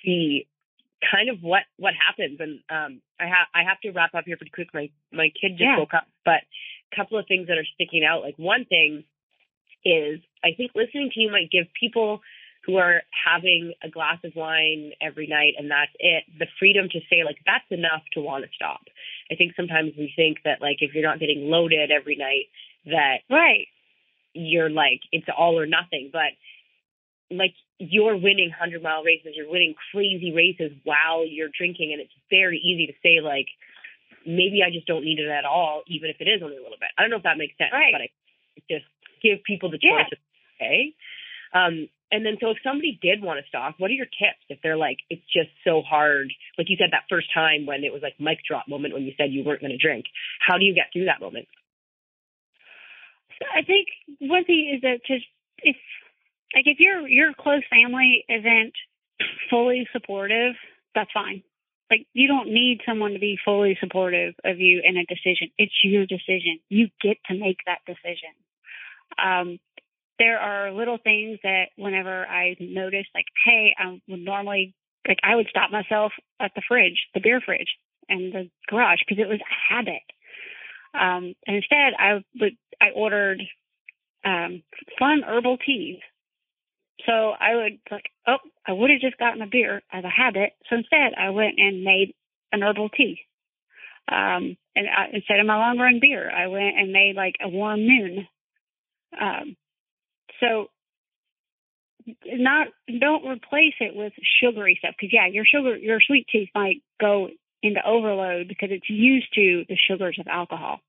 see 0.05 0.47
kind 1.11 1.29
of 1.31 1.43
what 1.43 1.63
what 1.77 1.95
happens. 1.95 2.41
And 2.41 2.61
um, 2.71 3.01
I 3.21 3.27
have 3.27 3.47
I 3.55 3.63
have 3.63 3.81
to 3.83 3.91
wrap 3.91 4.15
up 4.15 4.25
here 4.27 4.37
pretty 4.37 4.51
quick. 4.51 4.69
My 4.75 4.91
my 5.13 5.31
kid 5.41 5.53
just 5.53 5.63
Yeah. 5.63 5.79
woke 5.79 5.95
up, 5.95 6.07
but 6.25 6.43
a 6.93 6.97
couple 6.97 7.19
of 7.19 7.27
things 7.27 7.49
that 7.49 7.59
are 7.59 7.67
sticking 7.75 8.05
out. 8.05 8.23
Like 8.23 8.39
one 8.39 8.65
thing 8.65 9.05
is 9.85 10.21
I 10.43 10.53
think 10.57 10.73
listening 10.75 11.11
to 11.15 11.21
you 11.21 11.31
might 11.31 11.51
give 11.51 11.67
people 11.79 12.21
who 12.67 12.77
are 12.77 13.03
having 13.25 13.73
a 13.83 13.89
glass 13.89 14.19
of 14.25 14.35
wine 14.35 14.93
every 15.01 15.27
night 15.27 15.55
and 15.57 15.71
that's 15.71 15.93
it, 15.99 16.25
the 16.39 16.47
freedom 16.59 16.89
to 16.91 16.99
say 17.09 17.25
like 17.25 17.39
that's 17.47 17.65
enough 17.71 18.03
to 18.13 18.21
want 18.21 18.45
to 18.45 18.51
stop. 18.55 18.81
I 19.31 19.35
think 19.35 19.53
sometimes 19.57 19.93
we 19.97 20.13
think 20.15 20.39
that 20.45 20.61
like 20.61 20.79
if 20.81 20.95
you're 20.95 21.05
not 21.05 21.21
getting 21.21 21.51
loaded 21.51 21.91
every 21.91 22.17
night 22.17 22.49
that 22.87 23.19
right. 23.31 23.67
you're 24.33 24.71
like 24.71 25.01
it's 25.13 25.27
all 25.37 25.59
or 25.59 25.67
nothing. 25.67 26.11
But 26.13 26.33
like 27.31 27.55
you're 27.79 28.17
winning 28.17 28.51
hundred 28.51 28.83
mile 28.83 29.03
races, 29.05 29.35
you're 29.37 29.51
winning 29.51 29.75
crazy 29.93 30.33
races 30.33 30.73
while 30.85 31.27
you're 31.27 31.51
drinking 31.57 31.93
and 31.93 32.01
it's 32.01 32.13
very 32.31 32.59
easy 32.59 32.87
to 32.87 32.97
say 33.03 33.21
like 33.21 33.47
maybe 34.27 34.63
I 34.67 34.71
just 34.71 34.87
don't 34.87 35.05
need 35.05 35.19
it 35.19 35.29
at 35.29 35.45
all, 35.45 35.83
even 35.87 36.11
if 36.11 36.17
it 36.21 36.29
is 36.29 36.43
only 36.43 36.57
a 36.57 36.63
little 36.63 36.79
bit. 36.81 36.89
I 36.97 37.03
don't 37.03 37.11
know 37.11 37.17
if 37.19 37.23
that 37.25 37.39
makes 37.39 37.57
sense, 37.57 37.73
Right. 37.73 37.93
but 37.93 38.03
I 38.03 38.09
just 38.69 38.87
give 39.23 39.43
people 39.45 39.71
the 39.71 39.79
Yeah. 39.81 40.05
choice 40.05 40.13
of 40.13 40.19
okay. 40.57 40.93
Um 41.53 41.89
and 42.11 42.25
then 42.25 42.37
so 42.41 42.51
if 42.51 42.59
somebody 42.65 42.99
did 43.03 43.23
want 43.23 43.39
to 43.41 43.49
stop, 43.49 43.75
what 43.79 43.91
are 43.91 43.95
your 43.95 44.07
tips 44.07 44.45
if 44.49 44.59
they're 44.63 44.77
like 44.77 44.99
it's 45.11 45.25
just 45.33 45.51
so 45.65 45.83
hard 45.83 46.33
like 46.57 46.69
you 46.71 46.77
said 46.79 46.91
that 46.93 47.05
first 47.09 47.29
time 47.33 47.67
when 47.67 47.85
it 47.85 47.93
was 47.93 48.03
like 48.03 48.15
mic 48.19 48.39
drop 48.47 48.69
moment 48.69 48.95
when 48.95 49.05
you 49.05 49.13
said 49.17 49.33
you 49.33 49.45
weren't 49.45 49.61
gonna 49.61 49.79
drink. 49.79 50.07
How 50.41 50.59
do 50.59 50.65
you 50.65 50.75
get 50.75 50.87
through 50.93 51.07
that 51.07 51.21
moment? 51.21 51.47
So 53.39 53.47
I 53.55 53.63
think 53.63 53.89
one 54.19 54.45
thing 54.45 54.73
is 54.75 54.83
that 54.83 55.01
just 55.07 55.27
if 55.63 55.77
like 56.55 56.65
if 56.67 56.81
your 56.81 57.07
your 57.07 57.33
close 57.35 57.63
family 57.71 58.25
isn't 58.29 58.73
fully 59.51 59.87
supportive, 59.93 60.55
that's 60.95 61.11
fine. 61.13 61.43
Like 61.91 62.07
you 62.13 62.29
don't 62.29 62.53
need 62.53 62.81
someone 62.87 63.13
to 63.13 63.19
be 63.19 63.39
fully 63.45 63.77
supportive 63.81 64.35
of 64.45 64.59
you 64.59 64.83
in 64.85 64.97
a 64.97 65.05
decision. 65.05 65.51
It's 65.57 65.73
your 65.83 66.07
decision. 66.07 66.61
You 66.69 66.89
get 67.01 67.17
to 67.29 67.35
make 67.35 67.59
that 67.67 67.81
decision. 67.87 68.35
Um, 69.23 69.59
there 70.19 70.39
are 70.41 70.73
little 70.73 70.99
things 71.03 71.39
that 71.43 71.67
whenever 71.77 72.27
I 72.27 72.57
notice, 72.61 73.07
like, 73.15 73.27
hey, 73.45 73.75
I 73.79 74.01
would 74.09 74.21
normally 74.21 74.75
like 75.09 75.19
I 75.25 75.37
would 75.37 75.49
stop 75.51 75.71
myself 75.73 76.13
at 76.41 76.53
the 76.57 76.63
fridge, 76.69 77.07
the 77.15 77.21
beer 77.21 77.41
fridge, 77.45 77.69
and 78.09 78.33
the 78.33 78.51
garage 78.69 79.01
because 79.09 79.23
it 79.23 79.29
was 79.29 79.41
a 79.41 79.75
habit. 79.75 80.03
Um, 80.95 81.35
and 81.47 81.57
instead, 81.57 81.95
I 81.99 82.25
would 82.41 82.57
I 82.81 82.91
ordered 82.95 83.43
um, 84.25 84.63
fun 84.99 85.23
herbal 85.27 85.59
teas 85.59 85.99
So 87.07 87.13
I 87.41 87.55
would 87.57 87.79
like, 87.91 88.11
oh, 88.27 88.39
I 88.67 88.73
would 88.73 88.91
have 88.91 89.01
just 89.01 89.19
gotten 89.19 89.43
a 89.43 89.47
beer 89.47 89.83
as 89.93 90.05
a 90.05 90.09
habit. 90.11 90.53
So 90.69 90.77
instead, 90.77 91.15
I 91.19 91.31
went 91.31 91.55
and 91.59 91.85
made 91.85 92.15
an 92.53 92.63
herbal 92.63 92.91
tea. 92.91 93.21
Um, 94.11 94.57
and 94.77 94.89
I, 94.89 95.09
instead 95.13 95.41
of 95.41 95.47
my 95.47 95.57
long 95.59 95.79
run 95.79 95.99
beer, 96.01 96.31
I 96.31 96.49
went 96.49 96.77
and 96.79 96.93
made 96.93 97.15
like 97.17 97.37
a 97.43 97.49
warm 97.49 97.87
moon. 97.87 98.29
Um, 99.21 99.57
so 100.41 100.69
not 102.27 102.69
don't 103.01 103.27
replace 103.27 103.75
it 103.81 103.95
with 103.95 104.13
sugary 104.41 104.77
stuff 104.79 104.95
because 104.99 105.13
yeah, 105.13 105.27
your 105.27 105.45
sugar 105.45 105.77
your 105.77 106.01
sweet 106.01 106.27
tooth 106.31 106.49
might 106.55 106.83
go 107.01 107.29
into 107.63 107.81
overload 107.87 108.49
because 108.49 108.71
it's 108.73 108.89
used 108.89 109.29
to 109.35 109.65
the 109.69 109.77
sugars 109.77 110.17
of 110.21 110.27
alcohol. 110.27 110.81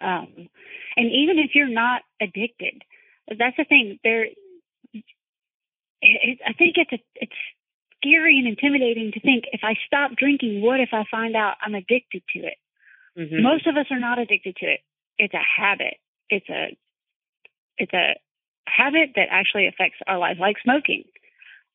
Um, 0.00 0.48
and 0.96 1.12
even 1.12 1.38
if 1.38 1.52
you're 1.54 1.68
not 1.68 2.02
addicted, 2.20 2.82
that's 3.28 3.56
the 3.56 3.64
thing. 3.64 3.98
There, 4.02 4.24
it, 4.24 5.04
it, 6.02 6.38
I 6.46 6.52
think 6.52 6.74
it's 6.76 6.92
a, 6.92 6.98
it's 7.14 7.32
scary 7.98 8.38
and 8.38 8.48
intimidating 8.48 9.12
to 9.12 9.20
think 9.20 9.44
if 9.52 9.60
I 9.62 9.74
stop 9.86 10.12
drinking, 10.16 10.60
what 10.60 10.80
if 10.80 10.90
I 10.92 11.04
find 11.10 11.36
out 11.36 11.54
I'm 11.64 11.74
addicted 11.74 12.22
to 12.34 12.38
it? 12.40 12.58
Mm-hmm. 13.18 13.42
Most 13.42 13.66
of 13.66 13.76
us 13.76 13.86
are 13.90 14.00
not 14.00 14.18
addicted 14.18 14.56
to 14.56 14.66
it. 14.66 14.80
It's 15.18 15.34
a 15.34 15.60
habit. 15.62 15.96
It's 16.28 16.48
a 16.50 16.76
it's 17.78 17.92
a 17.92 18.14
habit 18.66 19.10
that 19.16 19.28
actually 19.30 19.66
affects 19.66 19.98
our 20.06 20.18
lives, 20.18 20.40
like 20.40 20.56
smoking. 20.62 21.04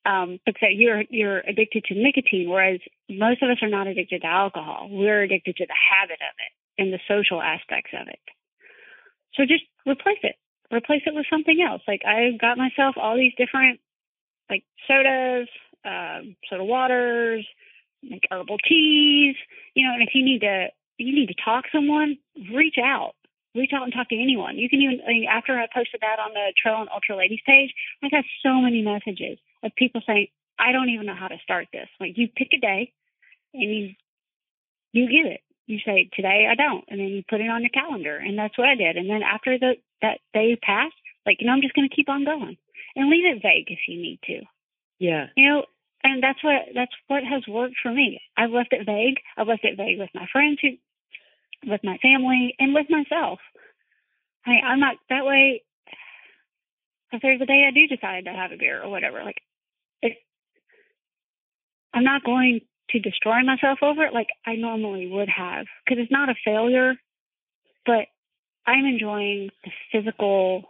Um, 0.04 0.40
because 0.48 0.70
you're 0.74 1.04
you're 1.10 1.40
addicted 1.42 1.84
to 1.86 1.94
nicotine, 1.94 2.50
whereas 2.50 2.80
most 3.08 3.44
of 3.44 3.52
us 3.52 3.58
are 3.62 3.70
not 3.70 3.86
addicted 3.86 4.22
to 4.22 4.28
alcohol. 4.28 4.88
We're 4.90 5.22
addicted 5.22 5.58
to 5.58 5.66
the 5.68 5.76
habit 5.78 6.18
of 6.22 6.34
it 6.42 6.82
and 6.82 6.92
the 6.92 7.00
social 7.08 7.40
aspects 7.40 7.92
of 7.94 8.08
it. 8.08 8.20
So 9.36 9.44
just 9.44 9.64
replace 9.86 10.18
it. 10.24 10.36
Replace 10.74 11.04
it 11.06 11.14
with 11.14 11.26
something 11.30 11.62
else. 11.62 11.82
Like 11.88 12.02
I 12.06 12.32
got 12.40 12.58
myself 12.58 12.96
all 12.98 13.16
these 13.16 13.34
different 13.38 13.80
like 14.50 14.64
sodas, 14.88 15.48
um, 15.86 16.36
soda 16.50 16.64
waters, 16.64 17.46
like 18.10 18.24
herbal 18.32 18.58
teas, 18.68 19.36
you 19.76 19.86
know, 19.86 19.94
and 19.94 20.02
if 20.02 20.10
you 20.14 20.26
need 20.26 20.42
to 20.42 20.68
you 20.98 21.16
need 21.16 21.28
to 21.28 21.36
talk 21.44 21.66
to 21.66 21.70
someone, 21.74 22.18
reach 22.54 22.76
out. 22.84 23.14
Reach 23.54 23.72
out 23.74 23.84
and 23.84 23.94
talk 23.94 24.10
to 24.10 24.16
anyone. 24.16 24.58
You 24.58 24.70
can 24.70 24.82
even 24.82 25.02
I 25.06 25.10
mean, 25.10 25.28
after 25.30 25.58
I 25.58 25.68
posted 25.74 26.02
that 26.02 26.20
on 26.20 26.34
the 26.34 26.54
Trail 26.62 26.80
and 26.80 26.90
Ultra 26.90 27.18
Ladies 27.18 27.42
page, 27.46 27.74
I 28.04 28.10
got 28.10 28.24
so 28.44 28.62
many 28.62 28.82
messages 28.82 29.38
of 29.64 29.76
people 29.76 30.02
saying, 30.06 30.28
I 30.58 30.72
don't 30.72 30.90
even 30.90 31.06
know 31.06 31.16
how 31.16 31.28
to 31.28 31.38
start 31.44 31.68
this. 31.74 31.88
Like 32.00 32.18
you 32.18 32.28
pick 32.28 32.50
a 32.54 32.60
day 32.60 32.94
and 33.54 33.64
you 33.64 33.94
you 34.94 35.08
give 35.08 35.32
it. 35.32 35.42
You 35.68 35.80
say, 35.86 36.10
Today 36.14 36.48
I 36.50 36.56
don't 36.56 36.86
and 36.88 37.00
then 37.00 37.08
you 37.08 37.24
put 37.30 37.42
it 37.42 37.50
on 37.50 37.62
your 37.62 37.70
calendar 37.70 38.18
and 38.18 38.38
that's 38.38 38.58
what 38.58 38.70
I 38.70 38.76
did. 38.76 38.98
And 38.98 39.10
then 39.10 39.22
after 39.24 39.58
the 39.60 39.76
that 40.02 40.20
day 40.34 40.58
passed, 40.62 40.96
like, 41.26 41.38
you 41.40 41.48
know, 41.48 41.54
I'm 41.54 41.62
just 41.62 41.76
gonna 41.76 41.90
keep 41.90 42.10
on 42.10 42.26
going. 42.26 42.58
And 42.96 43.10
leave 43.10 43.26
it 43.26 43.42
vague 43.42 43.72
if 43.72 43.80
you 43.88 44.02
need 44.02 44.20
to. 44.26 44.42
Yeah. 45.00 45.28
You 45.36 45.50
know, 45.50 45.66
and 46.04 46.22
that's 46.22 46.44
what 46.44 46.62
that's 46.74 46.92
what 47.08 47.24
has 47.24 47.44
worked 47.48 47.76
for 47.82 47.92
me. 47.92 48.22
I've 48.38 48.52
left 48.52 48.74
it 48.74 48.86
vague. 48.86 49.20
I've 49.38 49.48
left 49.48 49.64
it 49.64 49.78
vague 49.78 50.00
with 50.00 50.10
my 50.14 50.28
friends 50.32 50.60
who 50.62 50.70
with 51.66 51.82
my 51.84 51.98
family 51.98 52.56
and 52.60 52.74
with 52.74 52.88
myself. 52.90 53.40
I 54.46 54.50
mean, 54.50 54.62
I'm 54.66 54.80
not 54.80 54.96
that 55.10 55.26
way 55.26 55.64
if 57.12 57.22
there's 57.22 57.42
a 57.42 57.46
day 57.46 57.66
I 57.68 57.72
do 57.72 57.88
decide 57.88 58.26
to 58.26 58.32
have 58.32 58.52
a 58.52 58.58
beer 58.58 58.82
or 58.82 58.90
whatever, 58.90 59.24
like 59.24 59.42
it, 60.02 60.18
I'm 61.94 62.04
not 62.04 62.24
going 62.24 62.62
to 62.92 63.00
destroy 63.00 63.44
myself 63.44 63.80
over 63.82 64.04
it 64.06 64.14
like 64.14 64.30
I 64.46 64.56
normally 64.56 65.08
would 65.08 65.30
have 65.30 65.66
because 65.84 66.02
it's 66.02 66.12
not 66.12 66.30
a 66.30 66.36
failure, 66.46 66.94
but 67.86 68.08
I'm 68.66 68.86
enjoying 68.86 69.50
the 69.64 69.72
physical, 69.92 70.64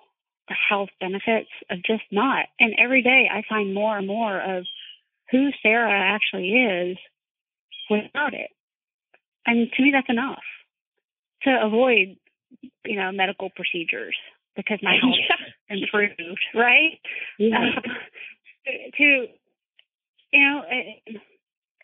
the 0.48 0.56
health 0.70 0.89
benefits 1.00 1.50
of 1.70 1.84
just 1.84 2.04
not. 2.12 2.46
And 2.60 2.74
every 2.78 3.04
day 3.04 3.30
I 3.32 3.44
find 3.48 3.74
more 3.74 3.98
and 3.98 4.08
more 4.08 4.39
of 4.39 4.66
who 5.30 5.50
Sara 5.62 5.92
actually 5.92 6.50
is 6.50 6.98
without 7.89 8.34
it. 8.34 8.50
And 9.46 9.72
to 9.72 9.82
me, 9.82 9.92
that's 9.94 10.10
enough 10.10 10.44
to 11.44 11.60
avoid, 11.62 12.18
you 12.86 12.96
know, 12.96 13.12
medical 13.12 13.50
procedures 13.56 14.16
because 14.56 14.80
my 14.82 14.98
health 15.02 15.16
yeah. 15.30 15.76
improved, 15.76 16.39
right? 16.56 17.00
Yeah. 17.38 17.58
Um, 17.58 17.84
to, 18.98 19.28
you 20.32 20.39
know, 20.39 20.62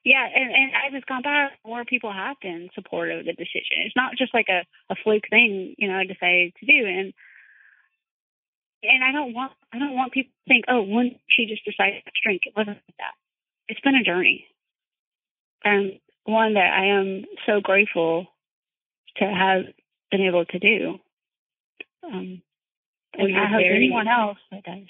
yeah, 0.06 0.26
and, 0.34 0.52
and 0.52 0.72
as 0.72 0.94
it's 0.94 1.06
gone 1.06 1.22
by, 1.24 1.48
more 1.66 1.84
people 1.84 2.14
have 2.14 2.38
been 2.42 2.70
supportive 2.74 3.20
of 3.20 3.26
the 3.26 3.34
decision. 3.34 3.84
It's 3.84 3.96
not 3.96 4.16
just 4.18 4.34
like 4.34 4.48
a, 4.50 4.64
a 4.90 4.96
fluke 5.04 5.28
thing, 5.30 5.76
you 5.78 5.88
know, 5.88 5.98
I 5.98 6.06
decided 6.06 6.54
to 6.60 6.66
do. 6.66 6.86
And 6.86 7.14
and 8.84 9.04
I 9.04 9.12
don't 9.12 9.34
want 9.34 9.52
I 9.74 9.80
don't 9.80 9.96
want 9.96 10.14
people 10.14 10.32
to 10.32 10.54
think, 10.54 10.66
oh, 10.68 10.82
when 10.82 11.16
she 11.28 11.46
just 11.46 11.66
decided 11.66 12.04
to 12.06 12.12
drink, 12.24 12.44
it 12.46 12.54
wasn't 12.56 12.78
like 12.78 12.98
that. 13.00 13.16
It's 13.68 13.82
been 13.82 13.96
a 13.96 14.04
journey, 14.04 14.48
and 15.64 16.00
one 16.24 16.54
that 16.54 16.72
I 16.72 16.86
am 16.98 17.26
so 17.46 17.60
grateful 17.60 18.28
to 19.20 19.26
have 19.26 19.64
been 20.12 20.22
able 20.22 20.46
to 20.46 20.60
do. 20.60 21.00
Um, 22.04 22.42
Well, 23.18 23.28
and 23.28 23.38
I 23.38 23.46
hope 23.48 23.60
very- 23.62 23.76
anyone 23.76 24.08
else 24.08 24.38
that 24.52 24.64
does. 24.64 24.88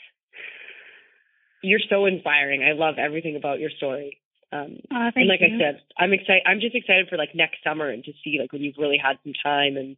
You're 1.63 1.79
so 1.89 2.05
inspiring. 2.05 2.63
I 2.63 2.73
love 2.73 2.99
everything 2.99 3.35
about 3.35 3.59
your 3.59 3.69
story. 3.71 4.19
Um, 4.51 4.79
Uh, 4.91 5.11
and 5.15 5.27
like 5.27 5.41
you. 5.41 5.55
I 5.55 5.59
said, 5.59 5.81
I'm 5.97 6.13
excited. 6.13 6.43
I'm 6.45 6.59
just 6.59 6.75
excited 6.75 7.09
for 7.09 7.17
like 7.17 7.33
next 7.35 7.63
summer 7.63 7.89
and 7.89 8.03
to 8.05 8.13
see 8.23 8.39
like 8.39 8.53
when 8.53 8.61
you've 8.61 8.77
really 8.77 8.97
had 8.97 9.17
some 9.23 9.33
time 9.33 9.75
and 9.75 9.97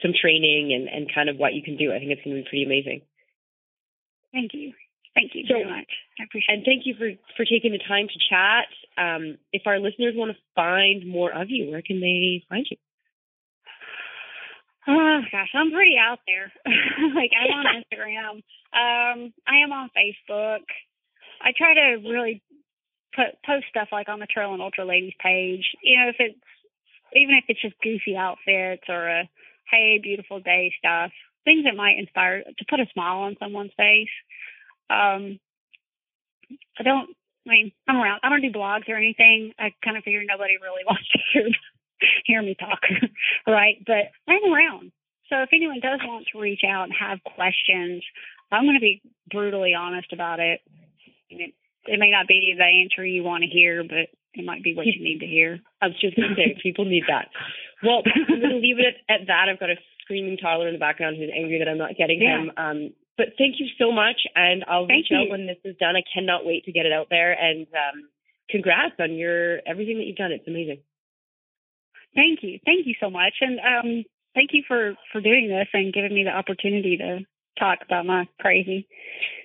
some 0.00 0.12
training 0.12 0.72
and 0.72 0.88
and 0.88 1.12
kind 1.12 1.28
of 1.28 1.36
what 1.38 1.54
you 1.54 1.62
can 1.62 1.76
do. 1.76 1.92
I 1.92 1.98
think 1.98 2.10
it's 2.12 2.22
going 2.22 2.36
to 2.36 2.42
be 2.42 2.48
pretty 2.48 2.64
amazing. 2.64 3.02
Thank 4.32 4.54
you. 4.54 4.72
Thank 5.14 5.34
you 5.34 5.46
So- 5.46 5.54
very 5.54 5.64
much. 5.64 5.90
I 6.20 6.24
appreciate 6.24 6.54
it. 6.54 6.56
And 6.58 6.64
thank 6.66 6.86
you 6.86 6.94
for 6.94 7.10
for 7.36 7.44
taking 7.44 7.72
the 7.72 7.78
time 7.78 8.08
to 8.08 8.18
chat. 8.30 8.68
Um, 8.96 9.38
if 9.52 9.66
our 9.66 9.78
listeners 9.78 10.14
want 10.14 10.32
to 10.34 10.38
find 10.54 11.06
more 11.06 11.32
of 11.32 11.50
you, 11.50 11.70
where 11.70 11.82
can 11.82 12.00
they 12.00 12.44
find 12.48 12.66
you? 12.70 12.76
Oh 14.88 15.20
gosh, 15.32 15.50
I'm 15.54 15.72
pretty 15.72 15.96
out 15.98 16.20
there. 16.26 16.52
like 17.14 17.30
I'm 17.34 17.50
on 17.52 17.82
Instagram. 17.82 18.34
Um, 18.72 19.32
I 19.46 19.64
am 19.64 19.72
on 19.72 19.90
Facebook. 19.96 20.62
I 21.42 21.52
try 21.56 21.74
to 21.74 22.08
really 22.08 22.42
put 23.14 23.40
post 23.44 23.66
stuff 23.70 23.88
like 23.90 24.08
on 24.08 24.20
the 24.20 24.26
Trail 24.26 24.52
and 24.52 24.62
Ultra 24.62 24.84
Ladies 24.84 25.14
page. 25.20 25.64
You 25.82 25.98
know, 25.98 26.08
if 26.10 26.16
it's 26.18 26.38
even 27.14 27.34
if 27.34 27.44
it's 27.48 27.62
just 27.62 27.74
goofy 27.82 28.16
outfits 28.16 28.84
or 28.88 29.08
a 29.08 29.28
hey 29.70 29.98
beautiful 30.02 30.40
day 30.40 30.72
stuff, 30.78 31.10
things 31.44 31.64
that 31.64 31.76
might 31.76 31.98
inspire 31.98 32.42
to 32.44 32.64
put 32.68 32.80
a 32.80 32.86
smile 32.92 33.18
on 33.20 33.36
someone's 33.40 33.72
face. 33.76 34.14
Um, 34.88 35.40
I 36.78 36.82
don't. 36.84 37.10
I 37.46 37.50
mean, 37.50 37.72
I'm 37.88 37.96
around. 37.96 38.20
I 38.22 38.28
don't 38.28 38.42
do 38.42 38.50
blogs 38.50 38.88
or 38.88 38.96
anything. 38.96 39.52
I 39.58 39.72
kind 39.84 39.96
of 39.96 40.04
figure 40.04 40.22
nobody 40.26 40.54
really 40.60 40.82
wants 40.86 41.08
to 41.10 41.18
hear 41.32 41.48
hear 42.26 42.42
me 42.42 42.56
talk, 42.58 42.80
right? 43.46 43.76
But 43.86 44.12
I'm 44.28 44.52
around. 44.52 44.92
So 45.28 45.42
if 45.42 45.50
anyone 45.52 45.80
does 45.80 46.00
want 46.04 46.26
to 46.32 46.38
reach 46.40 46.62
out 46.66 46.84
and 46.84 46.92
have 46.98 47.18
questions, 47.34 48.02
I'm 48.52 48.64
going 48.64 48.76
to 48.76 48.80
be 48.80 49.02
brutally 49.30 49.74
honest 49.74 50.12
about 50.12 50.38
it. 50.38 50.60
It, 51.30 51.54
it 51.86 51.98
may 51.98 52.10
not 52.10 52.28
be 52.28 52.54
the 52.56 52.64
answer 52.64 53.04
you 53.04 53.24
want 53.24 53.42
to 53.42 53.50
hear, 53.50 53.82
but 53.82 54.06
it 54.34 54.44
might 54.44 54.62
be 54.62 54.74
what 54.74 54.86
you 54.86 55.02
need 55.02 55.20
to 55.20 55.26
hear. 55.26 55.58
I 55.82 55.86
was 55.88 56.00
just 56.00 56.16
going 56.16 56.28
to 56.30 56.34
say, 56.36 56.56
people 56.62 56.84
need 56.84 57.04
that. 57.08 57.28
Well, 57.82 58.02
I'm 58.06 58.40
going 58.40 58.50
to 58.54 58.62
leave 58.62 58.78
it 58.78 58.86
at, 58.86 59.22
at 59.22 59.26
that. 59.26 59.48
I've 59.50 59.58
got 59.60 59.70
a 59.70 59.76
screaming 60.02 60.36
toddler 60.36 60.68
in 60.68 60.74
the 60.74 60.80
background 60.80 61.16
who's 61.18 61.30
angry 61.34 61.58
that 61.58 61.68
I'm 61.68 61.78
not 61.78 61.96
getting 61.98 62.22
Yeah. 62.22 62.42
him. 62.42 62.50
Um, 62.56 62.90
but 63.16 63.32
thank 63.38 63.56
you 63.58 63.66
so 63.78 63.90
much, 63.90 64.20
and 64.34 64.62
I'll 64.68 64.86
Thank 64.86 65.08
reach 65.08 65.16
out 65.16 65.30
when 65.30 65.46
this 65.46 65.56
is 65.64 65.74
done. 65.80 65.96
I 65.96 66.04
cannot 66.12 66.44
wait 66.44 66.64
to 66.66 66.72
get 66.72 66.84
it 66.84 66.92
out 66.92 67.08
there, 67.08 67.32
and 67.32 67.66
um, 67.72 68.08
congrats 68.50 68.94
on 69.00 69.14
your 69.14 69.60
everything 69.66 69.96
that 69.98 70.04
you've 70.04 70.20
done. 70.20 70.32
It's 70.32 70.46
amazing. 70.46 70.80
Thank 72.16 72.42
you. 72.42 72.58
Thank 72.64 72.86
you 72.86 72.94
so 72.98 73.10
much. 73.10 73.34
And 73.40 73.60
um, 73.60 74.04
thank 74.34 74.50
you 74.52 74.62
for, 74.66 74.94
for 75.12 75.20
doing 75.20 75.48
this 75.48 75.68
and 75.72 75.92
giving 75.92 76.14
me 76.14 76.24
the 76.24 76.30
opportunity 76.30 76.96
to 76.96 77.20
talk 77.58 77.78
about 77.84 78.06
my 78.06 78.26
crazy. 78.40 78.88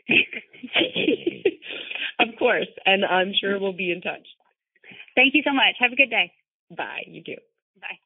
of 2.20 2.30
course, 2.40 2.68
and 2.86 3.06
I'm 3.06 3.34
sure 3.40 3.60
we'll 3.60 3.74
be 3.74 3.92
in 3.92 4.02
touch. 4.02 4.28
thank 5.16 5.36
you 5.36 5.44
so 5.46 5.54
much. 5.54 5.76
Have 5.80 5.92
a 5.92 5.96
good 5.96 6.10
day. 6.10 6.32
Bye. 6.76 7.04
You 7.08 7.24
too. 7.24 7.38
Bye. 7.80 8.00